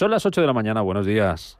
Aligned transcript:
Son 0.00 0.10
las 0.10 0.24
8 0.24 0.40
de 0.40 0.46
la 0.46 0.54
mañana, 0.54 0.80
buenos 0.80 1.04
días. 1.04 1.58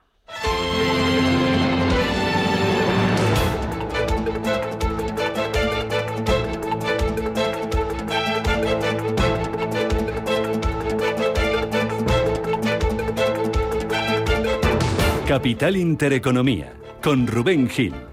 Capital 15.29 15.77
Intereconomía, 15.77 16.73
con 17.03 17.27
Rubén 17.27 17.69
Gil. 17.69 18.10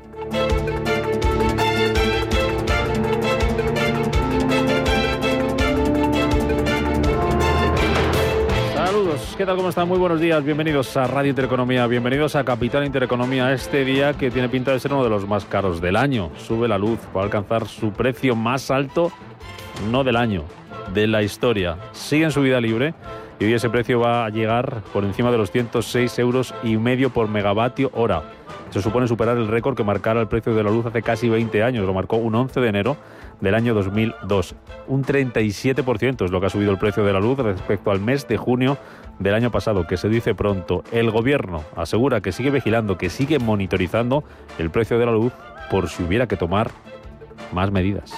¿Qué 9.38 9.46
tal? 9.46 9.56
¿Cómo 9.56 9.70
están? 9.70 9.88
Muy 9.88 10.00
buenos 10.00 10.20
días, 10.20 10.44
bienvenidos 10.44 10.98
a 10.98 11.06
Radio 11.06 11.30
Intereconomía, 11.30 11.86
bienvenidos 11.86 12.36
a 12.36 12.44
Capital 12.44 12.84
Intereconomía, 12.84 13.54
este 13.54 13.86
día 13.86 14.14
que 14.14 14.32
tiene 14.32 14.50
pinta 14.50 14.72
de 14.72 14.80
ser 14.80 14.92
uno 14.92 15.04
de 15.04 15.12
los 15.12 15.28
más 15.28 15.46
caros 15.46 15.80
del 15.80 15.96
año. 15.96 16.32
Sube 16.38 16.68
la 16.68 16.80
luz 16.80 16.98
para 17.14 17.26
alcanzar 17.26 17.68
su 17.68 17.92
precio 17.92 18.36
más 18.36 18.72
alto, 18.72 19.12
no 19.92 20.04
del 20.04 20.16
año, 20.16 20.44
de 20.92 21.06
la 21.06 21.22
historia. 21.22 21.78
Sigue 21.92 22.24
en 22.24 22.32
su 22.32 22.42
vida 22.42 22.60
libre 22.60 22.96
y 23.40 23.46
hoy 23.46 23.54
ese 23.54 23.70
precio 23.70 24.00
va 24.00 24.26
a 24.26 24.30
llegar 24.32 24.82
por 24.92 25.04
encima 25.04 25.30
de 25.30 25.38
los 25.38 25.52
106 25.52 26.18
euros 26.18 26.56
y 26.64 26.78
medio 26.78 27.12
por 27.12 27.28
megavatio 27.28 27.92
hora. 27.94 28.24
Eso 28.72 28.82
supone 28.82 29.08
superar 29.08 29.38
el 29.38 29.48
récord 29.48 29.78
que 29.78 29.84
marcara 29.84 30.20
el 30.20 30.28
precio 30.28 30.56
de 30.56 30.64
la 30.64 30.72
luz 30.72 30.88
hace 30.88 31.04
casi 31.04 31.30
20 31.30 31.62
años, 31.62 31.86
lo 31.86 31.94
marcó 31.94 32.18
un 32.18 32.34
11 32.34 32.60
de 32.60 32.68
enero 32.70 32.98
del 33.42 33.56
año 33.56 33.74
2002. 33.74 34.56
Un 34.88 35.04
37% 35.04 36.26
es 36.26 36.32
lo 36.32 36.40
que 36.40 36.48
ha 36.48 36.50
subido 36.50 36.72
el 36.72 36.78
precio 36.78 37.04
de 37.04 37.14
la 37.14 37.20
luz 37.20 37.38
respecto 37.40 37.92
al 37.92 38.00
mes 38.00 38.28
de 38.28 38.38
junio 38.38 38.78
del 39.20 39.34
año 39.34 39.52
pasado, 39.52 39.88
que 39.88 39.98
se 39.98 40.10
dice 40.10 40.36
pronto. 40.36 40.84
El 40.92 41.12
gobierno 41.12 41.64
asegura 41.76 42.22
que 42.22 42.32
sigue 42.32 42.52
vigilando, 42.52 42.98
que 42.98 43.10
sigue 43.10 43.40
monitorizando 43.40 44.24
el 44.58 44.70
precio 44.70 45.00
de 45.00 45.06
la 45.06 45.12
luz 45.12 45.34
por 45.70 45.90
si 45.90 46.04
hubiera 46.04 46.28
que 46.28 46.38
tomar 46.38 46.72
más 47.52 47.72
medidas. 47.72 48.14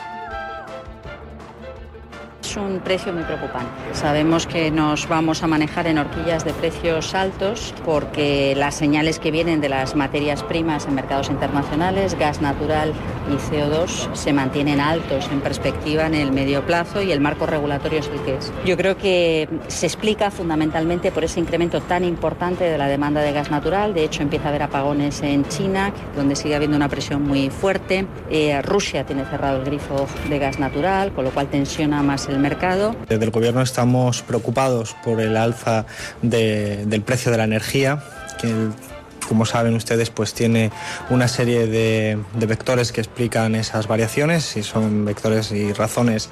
Es 2.50 2.58
un 2.58 2.80
precio 2.80 3.14
muy 3.14 3.22
preocupante. 3.22 3.70
Sabemos 3.94 4.48
que 4.48 4.72
nos 4.72 5.08
vamos 5.08 5.44
a 5.44 5.48
manejar 5.48 5.86
en 5.86 6.00
horquillas 6.00 6.44
de 6.44 6.52
precios 6.52 7.14
altos 7.14 7.76
porque 7.86 8.56
las 8.58 8.74
señales 8.74 9.20
que 9.20 9.30
vienen 9.30 9.62
de 9.62 9.70
las 9.70 9.96
materias 9.96 10.42
primas 10.42 10.88
en 10.88 10.96
mercados 10.96 11.30
internacionales, 11.30 12.18
gas 12.18 12.42
natural 12.42 12.92
y 13.30 13.36
CO2, 13.36 14.16
se 14.16 14.34
mantienen 14.34 14.80
altos 14.80 15.30
en 15.32 15.42
perspectiva 15.42 16.08
en 16.08 16.16
el 16.16 16.32
medio 16.32 16.66
plazo 16.66 17.04
y 17.04 17.12
el 17.12 17.22
marco 17.22 17.46
regulatorio 17.46 18.00
es 18.00 18.08
el 18.08 18.20
que 18.22 18.38
es. 18.38 18.52
Yo 18.66 18.76
creo 18.76 18.98
que 18.98 19.48
se 19.68 19.86
explica 19.86 20.32
fundamentalmente 20.32 21.12
por 21.12 21.24
ese 21.24 21.40
incremento 21.40 21.82
tan 21.82 22.04
importante 22.04 22.64
de 22.64 22.80
la 22.80 22.88
demanda 22.88 23.22
de 23.22 23.32
gas 23.32 23.52
natural. 23.52 23.94
De 23.94 24.04
hecho, 24.04 24.24
empieza 24.24 24.46
a 24.46 24.50
haber 24.50 24.64
apagones 24.64 25.22
en 25.22 25.48
China, 25.50 25.94
donde 26.16 26.36
sigue 26.36 26.56
habiendo 26.56 26.78
una 26.78 26.90
presión 26.90 27.22
muy 27.22 27.52
fuerte. 27.52 28.08
Eh, 28.32 28.60
Rusia 28.64 29.06
tiene 29.06 29.24
cerrado 29.26 29.60
el 29.60 29.66
grifo 29.66 30.08
de 30.28 30.40
gas 30.40 30.58
natural, 30.58 31.12
con 31.12 31.26
lo 31.26 31.30
cual 31.30 31.46
tensiona 31.46 32.02
más 32.02 32.28
el 32.28 32.39
Desde 33.08 33.26
el 33.26 33.32
Gobierno 33.32 33.62
estamos 33.62 34.22
preocupados 34.22 34.96
por 35.04 35.22
el 35.22 35.38
alza 35.38 35.86
de, 36.22 36.86
del 36.86 37.02
precio 37.02 37.32
de 37.32 37.38
la 37.38 37.44
energía, 37.44 38.04
como 39.30 39.46
saben 39.46 39.76
ustedes, 39.76 40.10
pues 40.10 40.34
tiene 40.34 40.72
una 41.10 41.28
serie 41.28 41.68
de, 41.68 42.18
de, 42.34 42.46
vectores 42.48 42.92
que 42.92 43.00
explican 43.00 43.54
esas 43.56 43.88
variaciones 43.88 44.58
y 44.58 44.64
son 44.64 45.06
vectores 45.06 45.52
y 45.52 45.72
razones 45.72 46.30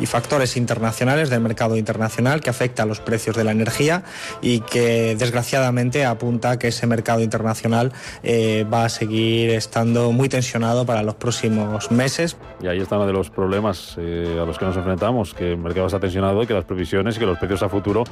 y 0.00 0.06
factores 0.06 0.56
internacionales 0.56 1.30
del 1.30 1.40
mercado 1.40 1.76
internacional 1.76 2.40
que 2.40 2.50
afecta 2.50 2.82
a 2.82 2.86
los 2.86 3.00
precios 3.00 3.36
de 3.36 3.44
la 3.44 3.52
energía 3.52 4.02
y 4.42 4.60
que 4.60 5.14
desgraciadamente 5.16 6.04
apunta 6.04 6.50
a 6.50 6.58
que 6.58 6.68
ese 6.68 6.86
mercado 6.88 7.20
internacional 7.20 7.92
eh, 8.24 8.66
va 8.72 8.84
a 8.84 8.88
seguir 8.88 9.50
estando 9.50 10.10
muy 10.10 10.28
tensionado 10.28 10.84
para 10.84 11.02
los 11.04 11.14
próximos 11.14 11.90
meses. 11.92 12.36
Y 12.60 12.66
ahí 12.66 12.80
está 12.80 12.96
uno 12.96 13.06
de 13.06 13.12
los 13.12 13.30
problemas 13.30 13.94
eh, 13.98 14.38
a 14.40 14.44
los 14.44 14.58
que 14.58 14.64
nos 14.64 14.76
enfrentamos, 14.76 15.34
que 15.34 15.52
el 15.52 15.58
mercado 15.58 15.86
está 15.86 16.00
tensionado 16.00 16.42
y 16.42 16.46
que 16.46 16.54
las 16.54 16.64
previsiones 16.64 17.16
y 17.16 17.20
que 17.20 17.26
los 17.26 17.38
precios 17.38 17.62
a 17.62 17.68
futuro 17.68 18.02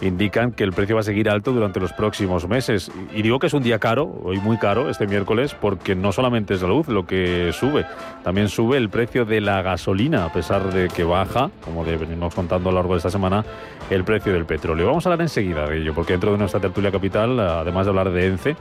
indican 0.00 0.52
que 0.52 0.64
el 0.64 0.72
precio 0.72 0.96
va 0.96 1.00
a 1.00 1.04
seguir 1.04 1.28
alto 1.28 1.52
durante 1.52 1.80
los 1.80 1.92
próximos 1.92 2.48
meses. 2.48 2.90
Y 3.14 3.22
digo 3.22 3.38
que 3.38 3.48
es 3.48 3.54
un 3.54 3.62
día 3.62 3.77
caro, 3.78 4.20
hoy 4.24 4.38
muy 4.38 4.58
caro, 4.58 4.88
este 4.90 5.06
miércoles, 5.06 5.54
porque 5.54 5.94
no 5.94 6.12
solamente 6.12 6.54
es 6.54 6.62
la 6.62 6.68
luz 6.68 6.88
lo 6.88 7.06
que 7.06 7.52
sube, 7.52 7.86
también 8.24 8.48
sube 8.48 8.76
el 8.76 8.88
precio 8.88 9.24
de 9.24 9.40
la 9.40 9.62
gasolina, 9.62 10.24
a 10.24 10.32
pesar 10.32 10.72
de 10.72 10.88
que 10.88 11.04
baja, 11.04 11.50
como 11.64 11.84
le 11.84 11.96
venimos 11.96 12.34
contando 12.34 12.68
a 12.68 12.72
lo 12.72 12.78
largo 12.78 12.94
de 12.94 12.98
esta 12.98 13.10
semana, 13.10 13.44
el 13.90 14.04
precio 14.04 14.32
del 14.32 14.44
petróleo. 14.44 14.86
Vamos 14.86 15.06
a 15.06 15.10
hablar 15.10 15.22
enseguida 15.22 15.66
de 15.66 15.78
ello, 15.78 15.94
porque 15.94 16.12
dentro 16.12 16.32
de 16.32 16.38
nuestra 16.38 16.60
tertulia 16.60 16.90
capital, 16.90 17.38
además 17.40 17.86
de 17.86 17.90
hablar 17.90 18.10
de 18.10 18.26
ENCE, 18.26 18.56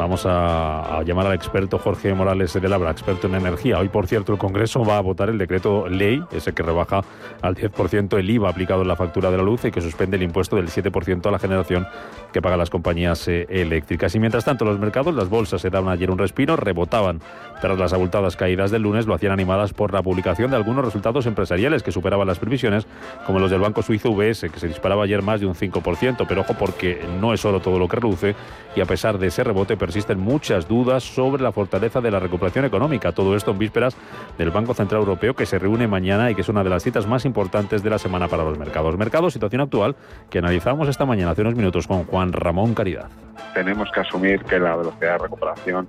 Vamos 0.00 0.24
a, 0.24 0.96
a, 0.96 1.02
llamar 1.02 1.26
al 1.26 1.34
experto 1.34 1.78
Jorge 1.78 2.14
Morales 2.14 2.54
de 2.54 2.66
Labra, 2.70 2.90
experto 2.90 3.26
en 3.26 3.34
energía. 3.34 3.78
Hoy, 3.78 3.90
por 3.90 4.06
cierto, 4.06 4.32
el 4.32 4.38
Congreso 4.38 4.82
va 4.82 4.96
a 4.96 5.02
votar 5.02 5.28
el 5.28 5.36
decreto 5.36 5.88
ley, 5.90 6.24
ese 6.32 6.54
que 6.54 6.62
rebaja 6.62 7.02
al 7.42 7.54
10% 7.54 8.18
el 8.18 8.30
IVA 8.30 8.48
aplicado 8.48 8.80
en 8.80 8.88
la 8.88 8.96
factura 8.96 9.30
de 9.30 9.36
la 9.36 9.42
luz 9.42 9.66
y 9.66 9.70
que 9.70 9.82
suspende 9.82 10.16
el 10.16 10.22
impuesto 10.22 10.56
del 10.56 10.68
7% 10.68 11.26
a 11.26 11.30
la 11.30 11.38
generación 11.38 11.86
que 12.32 12.40
pagan 12.40 12.58
las 12.58 12.70
compañías 12.70 13.28
eh, 13.28 13.46
eléctricas. 13.50 14.14
Y 14.14 14.20
mientras 14.20 14.46
tanto, 14.46 14.64
los 14.64 14.78
mercados, 14.78 15.14
las 15.14 15.28
bolsas 15.28 15.60
se 15.60 15.68
daban 15.68 15.92
ayer 15.92 16.10
un 16.10 16.16
respiro, 16.16 16.56
rebotaban 16.56 17.20
tras 17.60 17.78
las 17.78 17.92
abultadas 17.92 18.36
caídas 18.36 18.70
del 18.70 18.80
lunes, 18.80 19.06
lo 19.06 19.12
hacían 19.12 19.32
animadas 19.32 19.74
por 19.74 19.92
la 19.92 20.02
publicación 20.02 20.50
de 20.50 20.56
algunos 20.56 20.82
resultados 20.82 21.26
empresariales 21.26 21.82
que 21.82 21.92
superaban 21.92 22.26
las 22.26 22.38
previsiones, 22.38 22.86
como 23.26 23.38
los 23.38 23.50
del 23.50 23.60
banco 23.60 23.82
suizo 23.82 24.12
UBS, 24.12 24.46
que 24.50 24.60
se 24.60 24.66
disparaba 24.66 25.04
ayer 25.04 25.20
más 25.20 25.40
de 25.40 25.46
un 25.46 25.54
5%. 25.54 26.24
Pero 26.26 26.40
ojo, 26.40 26.54
porque 26.58 27.06
no 27.20 27.34
es 27.34 27.40
solo 27.40 27.60
todo 27.60 27.78
lo 27.78 27.86
que 27.86 27.96
reduce 27.96 28.34
y 28.74 28.80
a 28.80 28.86
pesar 28.86 29.18
de 29.18 29.26
ese 29.26 29.44
rebote, 29.44 29.76
persisten 29.90 30.20
muchas 30.20 30.68
dudas 30.68 31.02
sobre 31.02 31.42
la 31.42 31.50
fortaleza 31.50 32.00
de 32.00 32.12
la 32.12 32.20
recuperación 32.20 32.64
económica. 32.64 33.10
Todo 33.10 33.34
esto 33.34 33.50
en 33.50 33.58
vísperas 33.58 33.96
del 34.38 34.52
Banco 34.52 34.72
Central 34.72 35.00
Europeo 35.00 35.34
que 35.34 35.46
se 35.46 35.58
reúne 35.58 35.88
mañana 35.88 36.30
y 36.30 36.36
que 36.36 36.42
es 36.42 36.48
una 36.48 36.62
de 36.62 36.70
las 36.70 36.84
citas 36.84 37.08
más 37.08 37.24
importantes 37.24 37.82
de 37.82 37.90
la 37.90 37.98
semana 37.98 38.28
para 38.28 38.44
los 38.44 38.56
mercados. 38.56 38.96
Mercado, 38.96 39.30
situación 39.30 39.62
actual 39.62 39.96
que 40.30 40.38
analizamos 40.38 40.88
esta 40.88 41.06
mañana 41.06 41.32
hace 41.32 41.40
unos 41.40 41.56
minutos 41.56 41.88
con 41.88 42.04
Juan 42.04 42.32
Ramón 42.32 42.72
Caridad. 42.72 43.08
Tenemos 43.52 43.90
que 43.92 43.98
asumir 43.98 44.44
que 44.44 44.60
la 44.60 44.76
velocidad 44.76 45.14
de 45.14 45.18
recuperación 45.24 45.88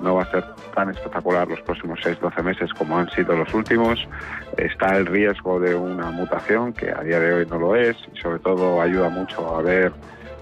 no 0.00 0.16
va 0.16 0.24
a 0.24 0.30
ser 0.32 0.44
tan 0.74 0.90
espectacular 0.90 1.46
los 1.46 1.60
próximos 1.60 2.00
6-12 2.00 2.42
meses 2.42 2.74
como 2.74 2.98
han 2.98 3.08
sido 3.10 3.36
los 3.36 3.54
últimos. 3.54 3.96
Está 4.56 4.96
el 4.96 5.06
riesgo 5.06 5.60
de 5.60 5.76
una 5.76 6.10
mutación 6.10 6.72
que 6.72 6.90
a 6.90 7.00
día 7.02 7.20
de 7.20 7.32
hoy 7.32 7.46
no 7.48 7.60
lo 7.60 7.76
es 7.76 7.96
y 8.12 8.18
sobre 8.18 8.40
todo 8.40 8.82
ayuda 8.82 9.08
mucho 9.08 9.56
a 9.56 9.62
ver 9.62 9.92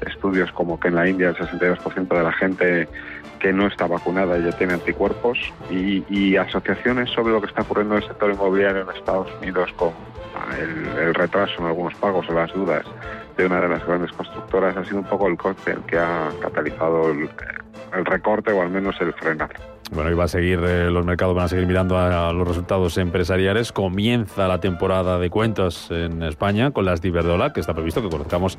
estudios 0.09 0.51
como 0.53 0.79
que 0.79 0.89
en 0.89 0.95
la 0.95 1.09
India 1.09 1.29
el 1.29 1.37
62% 1.37 2.09
de 2.09 2.23
la 2.23 2.33
gente 2.33 2.89
que 3.39 3.53
no 3.53 3.67
está 3.67 3.87
vacunada 3.87 4.39
ya 4.39 4.57
tiene 4.57 4.75
anticuerpos 4.75 5.39
y, 5.71 6.05
y, 6.09 6.37
asociaciones 6.37 7.11
sobre 7.11 7.33
lo 7.33 7.41
que 7.41 7.49
está 7.49 7.63
ocurriendo 7.63 7.97
en 7.97 8.03
el 8.03 8.09
sector 8.09 8.31
inmobiliario 8.31 8.83
en 8.83 8.97
Estados 8.97 9.29
Unidos 9.41 9.71
con 9.77 9.93
el, 10.59 10.99
el, 10.99 11.15
retraso 11.15 11.53
en 11.59 11.67
algunos 11.67 11.95
pagos 11.97 12.27
o 12.29 12.33
las 12.33 12.53
dudas 12.53 12.87
de 13.37 13.47
una 13.47 13.61
de 13.61 13.69
las 13.69 13.87
grandes 13.87 14.13
constructoras 14.13 14.77
ha 14.77 14.85
sido 14.85 14.99
un 14.99 15.05
poco 15.05 15.29
el 15.29 15.37
cóctel 15.37 15.79
que 15.87 15.99
ha 15.99 16.31
catalizado 16.41 17.11
el, 17.11 17.29
el 17.93 18.05
recorte 18.05 18.53
o 18.53 18.63
al 18.63 18.71
menos 18.71 18.97
el 19.01 19.13
frenazo. 19.13 19.74
Bueno, 19.93 20.11
y 20.11 20.15
va 20.15 20.25
a 20.25 20.29
seguir, 20.29 20.61
eh, 20.65 20.91
los 20.91 21.05
mercados 21.05 21.35
van 21.35 21.45
a 21.45 21.49
seguir 21.49 21.67
mirando 21.67 21.99
a, 21.99 22.33
los 22.33 22.49
resultados 22.49 22.97
empresariales. 22.99 23.71
Comienza 23.71 24.49
la 24.49 24.59
temporada 24.59 25.19
de 25.19 25.31
cuentas 25.31 25.91
en 25.91 26.23
España 26.23 26.71
con 26.71 26.85
las 26.85 27.01
de 27.01 27.09
Iberdrola, 27.09 27.53
que 27.53 27.61
está 27.61 27.75
previsto 27.75 28.03
que 28.03 28.09
conozcamos 28.09 28.59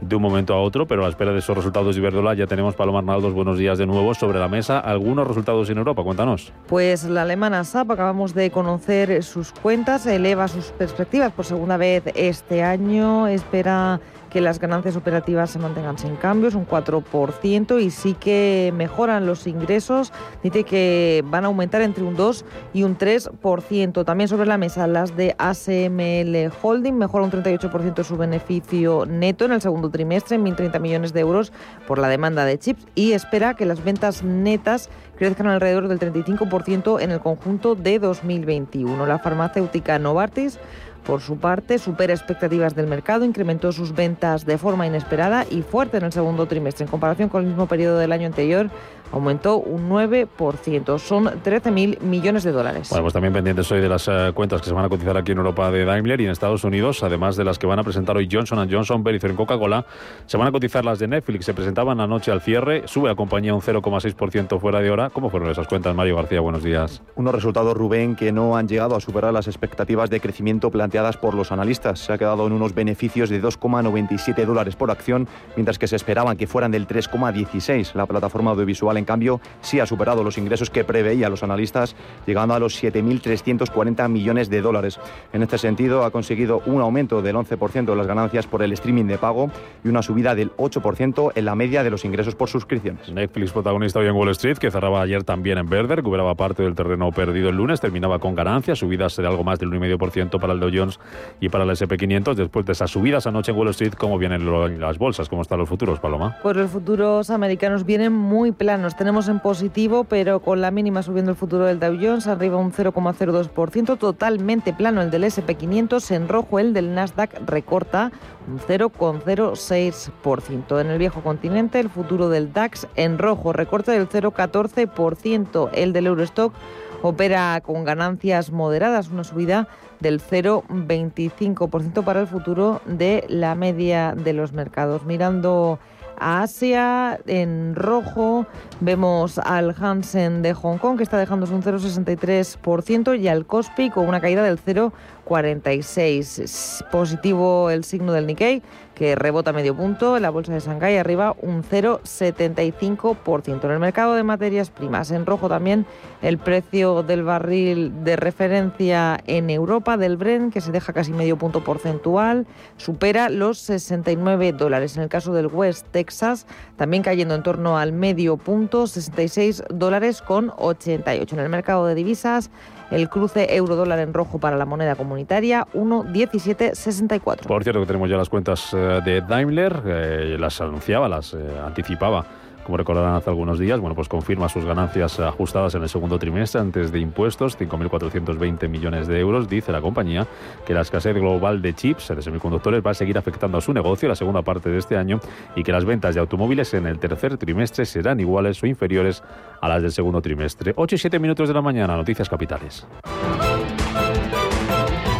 de 0.00 0.16
un 0.16 0.22
momento 0.22 0.52
a 0.52 0.60
otro, 0.60 0.86
pero 0.86 1.02
a 1.02 1.04
la 1.04 1.10
espera 1.10 1.32
de 1.32 1.38
esos 1.38 1.56
resultados 1.56 1.94
de 1.94 2.00
Iberdrola 2.00 2.34
ya 2.34 2.46
tenemos, 2.46 2.74
Paloma 2.74 2.98
Arnaldos, 2.98 3.32
buenos 3.32 3.56
días 3.56 3.78
de 3.78 3.86
nuevo 3.86 4.14
sobre 4.14 4.38
la 4.38 4.48
mesa. 4.48 4.80
Algunos 4.80 5.26
resultados 5.26 5.70
en 5.70 5.78
Europa, 5.78 6.02
cuéntanos. 6.02 6.52
Pues 6.66 7.04
la 7.04 7.22
alemana 7.22 7.64
SAP, 7.64 7.92
acabamos 7.92 8.34
de 8.34 8.50
conocer 8.50 9.22
sus 9.22 9.52
cuentas, 9.52 10.06
eleva 10.06 10.48
sus 10.48 10.66
perspectivas 10.66 11.32
por 11.32 11.44
segunda 11.44 11.76
vez 11.76 12.02
este 12.14 12.62
año, 12.62 13.28
espera 13.28 14.00
que 14.34 14.40
las 14.40 14.58
ganancias 14.58 14.96
operativas 14.96 15.50
se 15.50 15.60
mantengan 15.60 15.96
sin 15.96 16.16
cambios, 16.16 16.56
un 16.56 16.66
4%, 16.66 17.80
y 17.80 17.90
sí 17.90 18.14
que 18.14 18.72
mejoran 18.74 19.26
los 19.26 19.46
ingresos. 19.46 20.12
Dice 20.42 20.64
que 20.64 21.22
van 21.24 21.44
a 21.44 21.46
aumentar 21.46 21.82
entre 21.82 22.02
un 22.02 22.16
2 22.16 22.44
y 22.72 22.82
un 22.82 22.98
3%. 22.98 24.04
También 24.04 24.26
sobre 24.26 24.46
la 24.46 24.58
mesa 24.58 24.88
las 24.88 25.16
de 25.16 25.36
ASML 25.38 26.52
Holding, 26.60 26.98
mejora 26.98 27.24
un 27.24 27.30
38% 27.30 28.02
su 28.02 28.16
beneficio 28.16 29.06
neto 29.06 29.44
en 29.44 29.52
el 29.52 29.60
segundo 29.60 29.88
trimestre, 29.88 30.34
en 30.34 30.44
1.030 30.44 30.80
millones 30.80 31.12
de 31.12 31.20
euros 31.20 31.52
por 31.86 32.00
la 32.00 32.08
demanda 32.08 32.44
de 32.44 32.58
chips, 32.58 32.84
y 32.96 33.12
espera 33.12 33.54
que 33.54 33.66
las 33.66 33.84
ventas 33.84 34.24
netas 34.24 34.90
crezcan 35.16 35.46
alrededor 35.46 35.86
del 35.86 36.00
35% 36.00 37.00
en 37.00 37.12
el 37.12 37.20
conjunto 37.20 37.76
de 37.76 38.00
2021. 38.00 39.06
La 39.06 39.20
farmacéutica 39.20 40.00
Novartis 40.00 40.58
por 41.04 41.20
su 41.20 41.36
parte, 41.36 41.78
supera 41.78 42.12
expectativas 42.12 42.74
del 42.74 42.86
mercado, 42.86 43.24
incrementó 43.24 43.72
sus 43.72 43.94
ventas 43.94 44.44
de 44.46 44.58
forma 44.58 44.86
inesperada 44.86 45.46
y 45.50 45.62
fuerte 45.62 45.98
en 45.98 46.04
el 46.04 46.12
segundo 46.12 46.46
trimestre. 46.46 46.84
En 46.84 46.90
comparación 46.90 47.28
con 47.28 47.42
el 47.42 47.48
mismo 47.48 47.66
periodo 47.66 47.98
del 47.98 48.12
año 48.12 48.26
anterior, 48.26 48.70
aumentó 49.14 49.58
un 49.58 49.88
9%. 49.88 50.98
Son 50.98 51.26
13.000 51.26 52.00
millones 52.00 52.42
de 52.42 52.50
dólares. 52.50 52.88
Bueno, 52.90 53.04
pues 53.04 53.12
también 53.12 53.32
pendientes 53.32 53.70
hoy 53.70 53.80
de 53.80 53.88
las 53.88 54.08
eh, 54.08 54.32
cuentas 54.34 54.60
que 54.60 54.66
se 54.66 54.74
van 54.74 54.84
a 54.84 54.88
cotizar 54.88 55.16
aquí 55.16 55.32
en 55.32 55.38
Europa 55.38 55.70
de 55.70 55.84
Daimler 55.84 56.20
y 56.20 56.24
en 56.24 56.30
Estados 56.30 56.64
Unidos, 56.64 57.02
además 57.04 57.36
de 57.36 57.44
las 57.44 57.58
que 57.58 57.66
van 57.66 57.78
a 57.78 57.84
presentar 57.84 58.16
hoy 58.16 58.28
Johnson 58.30 58.68
Johnson, 58.70 59.04
Verizon 59.04 59.32
y 59.32 59.34
Coca-Cola, 59.34 59.86
se 60.26 60.36
van 60.36 60.48
a 60.48 60.52
cotizar 60.52 60.84
las 60.84 60.98
de 60.98 61.06
Netflix. 61.06 61.44
Se 61.44 61.54
presentaban 61.54 62.00
anoche 62.00 62.32
al 62.32 62.40
cierre, 62.40 62.82
sube 62.86 63.08
la 63.08 63.14
compañía 63.14 63.54
un 63.54 63.60
0,6% 63.60 64.58
fuera 64.58 64.80
de 64.80 64.90
hora. 64.90 65.10
¿Cómo 65.10 65.30
fueron 65.30 65.48
esas 65.48 65.68
cuentas, 65.68 65.94
Mario 65.94 66.16
García? 66.16 66.40
Buenos 66.40 66.64
días. 66.64 67.00
Unos 67.14 67.34
resultados, 67.34 67.76
Rubén, 67.76 68.16
que 68.16 68.32
no 68.32 68.56
han 68.56 68.66
llegado 68.66 68.96
a 68.96 69.00
superar 69.00 69.32
las 69.32 69.46
expectativas 69.46 70.10
de 70.10 70.20
crecimiento 70.20 70.70
planteadas 70.70 71.16
por 71.16 71.34
los 71.34 71.52
analistas. 71.52 72.00
Se 72.00 72.12
ha 72.12 72.18
quedado 72.18 72.46
en 72.48 72.52
unos 72.52 72.74
beneficios 72.74 73.30
de 73.30 73.40
2,97 73.40 74.44
dólares 74.44 74.74
por 74.74 74.90
acción, 74.90 75.28
mientras 75.54 75.78
que 75.78 75.86
se 75.86 75.96
esperaban 75.96 76.36
que 76.36 76.46
fueran 76.46 76.72
del 76.72 76.88
3,16. 76.88 77.94
La 77.94 78.06
plataforma 78.06 78.50
audiovisual, 78.50 78.96
en 78.96 79.03
cambio, 79.04 79.40
sí 79.60 79.80
ha 79.80 79.86
superado 79.86 80.22
los 80.24 80.38
ingresos 80.38 80.70
que 80.70 80.84
preveía 80.84 81.28
los 81.28 81.42
analistas, 81.42 81.96
llegando 82.26 82.54
a 82.54 82.58
los 82.58 82.82
7.340 82.82 84.08
millones 84.08 84.50
de 84.50 84.60
dólares. 84.60 84.98
En 85.32 85.42
este 85.42 85.58
sentido, 85.58 86.04
ha 86.04 86.10
conseguido 86.10 86.62
un 86.66 86.80
aumento 86.80 87.22
del 87.22 87.36
11% 87.36 87.84
de 87.84 87.96
las 87.96 88.06
ganancias 88.06 88.46
por 88.46 88.62
el 88.62 88.72
streaming 88.72 89.04
de 89.04 89.18
pago 89.18 89.50
y 89.84 89.88
una 89.88 90.02
subida 90.02 90.34
del 90.34 90.52
8% 90.56 91.32
en 91.34 91.44
la 91.44 91.54
media 91.54 91.82
de 91.82 91.90
los 91.90 92.04
ingresos 92.04 92.34
por 92.34 92.48
suscripciones. 92.48 93.10
Netflix, 93.10 93.52
protagonista 93.52 93.98
hoy 93.98 94.06
en 94.06 94.14
Wall 94.14 94.30
Street, 94.30 94.58
que 94.58 94.70
cerraba 94.70 95.02
ayer 95.02 95.24
también 95.24 95.58
en 95.58 95.68
verde, 95.68 95.96
recuperaba 95.96 96.34
parte 96.34 96.62
del 96.62 96.74
terreno 96.74 97.10
perdido 97.12 97.48
el 97.48 97.56
lunes, 97.56 97.80
terminaba 97.80 98.18
con 98.18 98.34
ganancias, 98.34 98.78
subidas 98.78 99.16
de 99.16 99.26
algo 99.26 99.44
más 99.44 99.58
del 99.58 99.70
1,5% 99.70 100.40
para 100.40 100.52
el 100.52 100.60
Dow 100.60 100.70
Jones 100.72 100.98
y 101.40 101.48
para 101.48 101.64
el 101.64 101.70
SP500. 101.70 102.34
Después 102.34 102.66
de 102.66 102.72
esas 102.72 102.90
subidas 102.90 103.26
anoche 103.26 103.52
en 103.52 103.58
Wall 103.58 103.68
Street, 103.68 103.94
¿cómo 103.94 104.18
vienen 104.18 104.80
las 104.80 104.98
bolsas? 104.98 105.28
¿Cómo 105.28 105.42
están 105.42 105.58
los 105.58 105.68
futuros, 105.68 106.00
Paloma? 106.00 106.36
Pues 106.42 106.56
los 106.56 106.70
futuros 106.70 107.30
americanos 107.30 107.84
vienen 107.84 108.12
muy 108.12 108.52
planos. 108.52 108.93
Tenemos 108.96 109.26
en 109.26 109.40
positivo, 109.40 110.04
pero 110.04 110.38
con 110.38 110.60
la 110.60 110.70
mínima 110.70 111.02
subiendo 111.02 111.32
el 111.32 111.36
futuro 111.36 111.64
del 111.64 111.80
Dow 111.80 111.98
Jones, 112.00 112.28
arriba 112.28 112.58
un 112.58 112.70
0,02%, 112.70 113.98
totalmente 113.98 114.72
plano 114.72 115.02
el 115.02 115.10
del 115.10 115.24
SP500, 115.24 116.14
en 116.14 116.28
rojo 116.28 116.60
el 116.60 116.72
del 116.72 116.94
Nasdaq 116.94 117.40
recorta 117.44 118.12
un 118.46 118.60
0,06%. 118.60 120.80
En 120.80 120.90
el 120.90 120.98
viejo 120.98 121.22
continente, 121.22 121.80
el 121.80 121.90
futuro 121.90 122.28
del 122.28 122.52
DAX 122.52 122.86
en 122.94 123.18
rojo 123.18 123.52
recorta 123.52 123.90
del 123.90 124.08
0,14%, 124.08 125.70
el 125.72 125.92
del 125.92 126.06
Eurostock 126.06 126.54
opera 127.02 127.60
con 127.62 127.82
ganancias 127.84 128.52
moderadas, 128.52 129.08
una 129.08 129.24
subida 129.24 129.66
del 129.98 130.22
0,25% 130.22 132.04
para 132.04 132.20
el 132.20 132.28
futuro 132.28 132.80
de 132.86 133.24
la 133.28 133.56
media 133.56 134.14
de 134.14 134.34
los 134.34 134.52
mercados. 134.52 135.04
Mirando 135.04 135.80
a 136.18 136.42
Asia, 136.42 137.18
en 137.26 137.74
rojo 137.74 138.46
vemos 138.80 139.38
al 139.38 139.74
Hansen 139.78 140.42
de 140.42 140.52
Hong 140.54 140.78
Kong 140.78 140.96
que 140.96 141.02
está 141.02 141.18
dejándose 141.18 141.52
un 141.54 141.62
0,63% 141.62 143.18
y 143.18 143.28
al 143.28 143.44
Kospi 143.46 143.90
con 143.90 144.08
una 144.08 144.20
caída 144.20 144.42
del 144.42 144.58
0,46%. 144.58 146.90
Positivo 146.90 147.70
el 147.70 147.84
signo 147.84 148.12
del 148.12 148.26
Nikkei 148.26 148.62
que 148.94 149.16
rebota 149.16 149.52
medio 149.52 149.76
punto. 149.76 150.18
La 150.18 150.30
bolsa 150.30 150.52
de 150.52 150.60
Shanghái 150.60 150.96
arriba 150.96 151.34
un 151.42 151.62
0,75%. 151.62 153.64
En 153.64 153.70
el 153.70 153.78
mercado 153.78 154.14
de 154.14 154.22
materias 154.22 154.70
primas, 154.70 155.10
en 155.10 155.26
rojo 155.26 155.48
también 155.48 155.86
el 156.22 156.38
precio 156.38 157.02
del 157.02 157.24
barril 157.24 158.04
de 158.04 158.16
referencia 158.16 159.20
en 159.26 159.50
Europa 159.50 159.96
del 159.96 160.16
Brent, 160.16 160.52
que 160.52 160.60
se 160.60 160.70
deja 160.72 160.92
casi 160.92 161.12
medio 161.12 161.36
punto 161.36 161.64
porcentual, 161.64 162.46
supera 162.76 163.28
los 163.28 163.58
69 163.58 164.52
dólares. 164.52 164.96
En 164.96 165.02
el 165.02 165.08
caso 165.08 165.34
del 165.34 165.48
West 165.48 165.86
Texas, 165.90 166.46
también 166.76 167.02
cayendo 167.02 167.34
en 167.34 167.42
torno 167.42 167.78
al 167.78 167.92
medio 167.92 168.36
punto, 168.36 168.86
66 168.86 169.64
dólares 169.70 170.22
con 170.22 170.52
88. 170.56 171.34
En 171.34 171.42
el 171.42 171.48
mercado 171.48 171.86
de 171.86 171.94
divisas, 171.94 172.50
el 172.90 173.08
cruce 173.08 173.54
euro-dólar 173.56 173.98
en 173.98 174.14
rojo 174.14 174.38
para 174.38 174.56
la 174.56 174.64
moneda 174.64 174.96
comunitaria, 174.96 175.66
1,1764. 175.74 177.46
Por 177.46 177.62
cierto, 177.62 177.80
que 177.80 177.86
tenemos 177.86 178.08
ya 178.10 178.16
las 178.16 178.28
cuentas 178.28 178.72
eh, 178.72 179.00
de 179.04 179.20
Daimler, 179.20 179.82
eh, 179.86 180.36
las 180.38 180.60
anunciaba, 180.60 181.08
las 181.08 181.34
eh, 181.34 181.38
anticipaba 181.64 182.24
como 182.64 182.76
recordarán 182.76 183.14
hace 183.14 183.30
algunos 183.30 183.58
días, 183.58 183.78
bueno, 183.80 183.94
pues 183.94 184.08
confirma 184.08 184.48
sus 184.48 184.64
ganancias 184.64 185.20
ajustadas 185.20 185.74
en 185.74 185.82
el 185.82 185.88
segundo 185.88 186.18
trimestre 186.18 186.60
antes 186.60 186.90
de 186.90 186.98
impuestos, 186.98 187.58
5.420 187.58 188.68
millones 188.68 189.06
de 189.06 189.20
euros. 189.20 189.48
Dice 189.48 189.72
la 189.72 189.80
compañía 189.80 190.26
que 190.66 190.74
la 190.74 190.80
escasez 190.80 191.14
global 191.14 191.62
de 191.62 191.74
chips, 191.74 192.08
de 192.08 192.22
semiconductores, 192.22 192.84
va 192.84 192.92
a 192.92 192.94
seguir 192.94 193.18
afectando 193.18 193.58
a 193.58 193.60
su 193.60 193.72
negocio 193.72 194.08
la 194.08 194.16
segunda 194.16 194.42
parte 194.42 194.70
de 194.70 194.78
este 194.78 194.96
año 194.96 195.20
y 195.54 195.62
que 195.62 195.72
las 195.72 195.84
ventas 195.84 196.14
de 196.14 196.20
automóviles 196.20 196.74
en 196.74 196.86
el 196.86 196.98
tercer 196.98 197.36
trimestre 197.36 197.84
serán 197.84 198.20
iguales 198.20 198.62
o 198.62 198.66
inferiores 198.66 199.22
a 199.60 199.68
las 199.68 199.82
del 199.82 199.92
segundo 199.92 200.20
trimestre. 200.20 200.72
8 200.76 200.94
y 200.94 200.98
7 200.98 201.18
minutos 201.18 201.48
de 201.48 201.54
la 201.54 201.62
mañana, 201.62 201.96
noticias 201.96 202.28
capitales. 202.28 202.86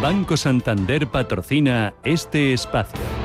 Banco 0.01 0.37
Santander 0.37 1.07
patrocina 1.07 1.95
este 2.03 2.53
espacio. 2.53 3.24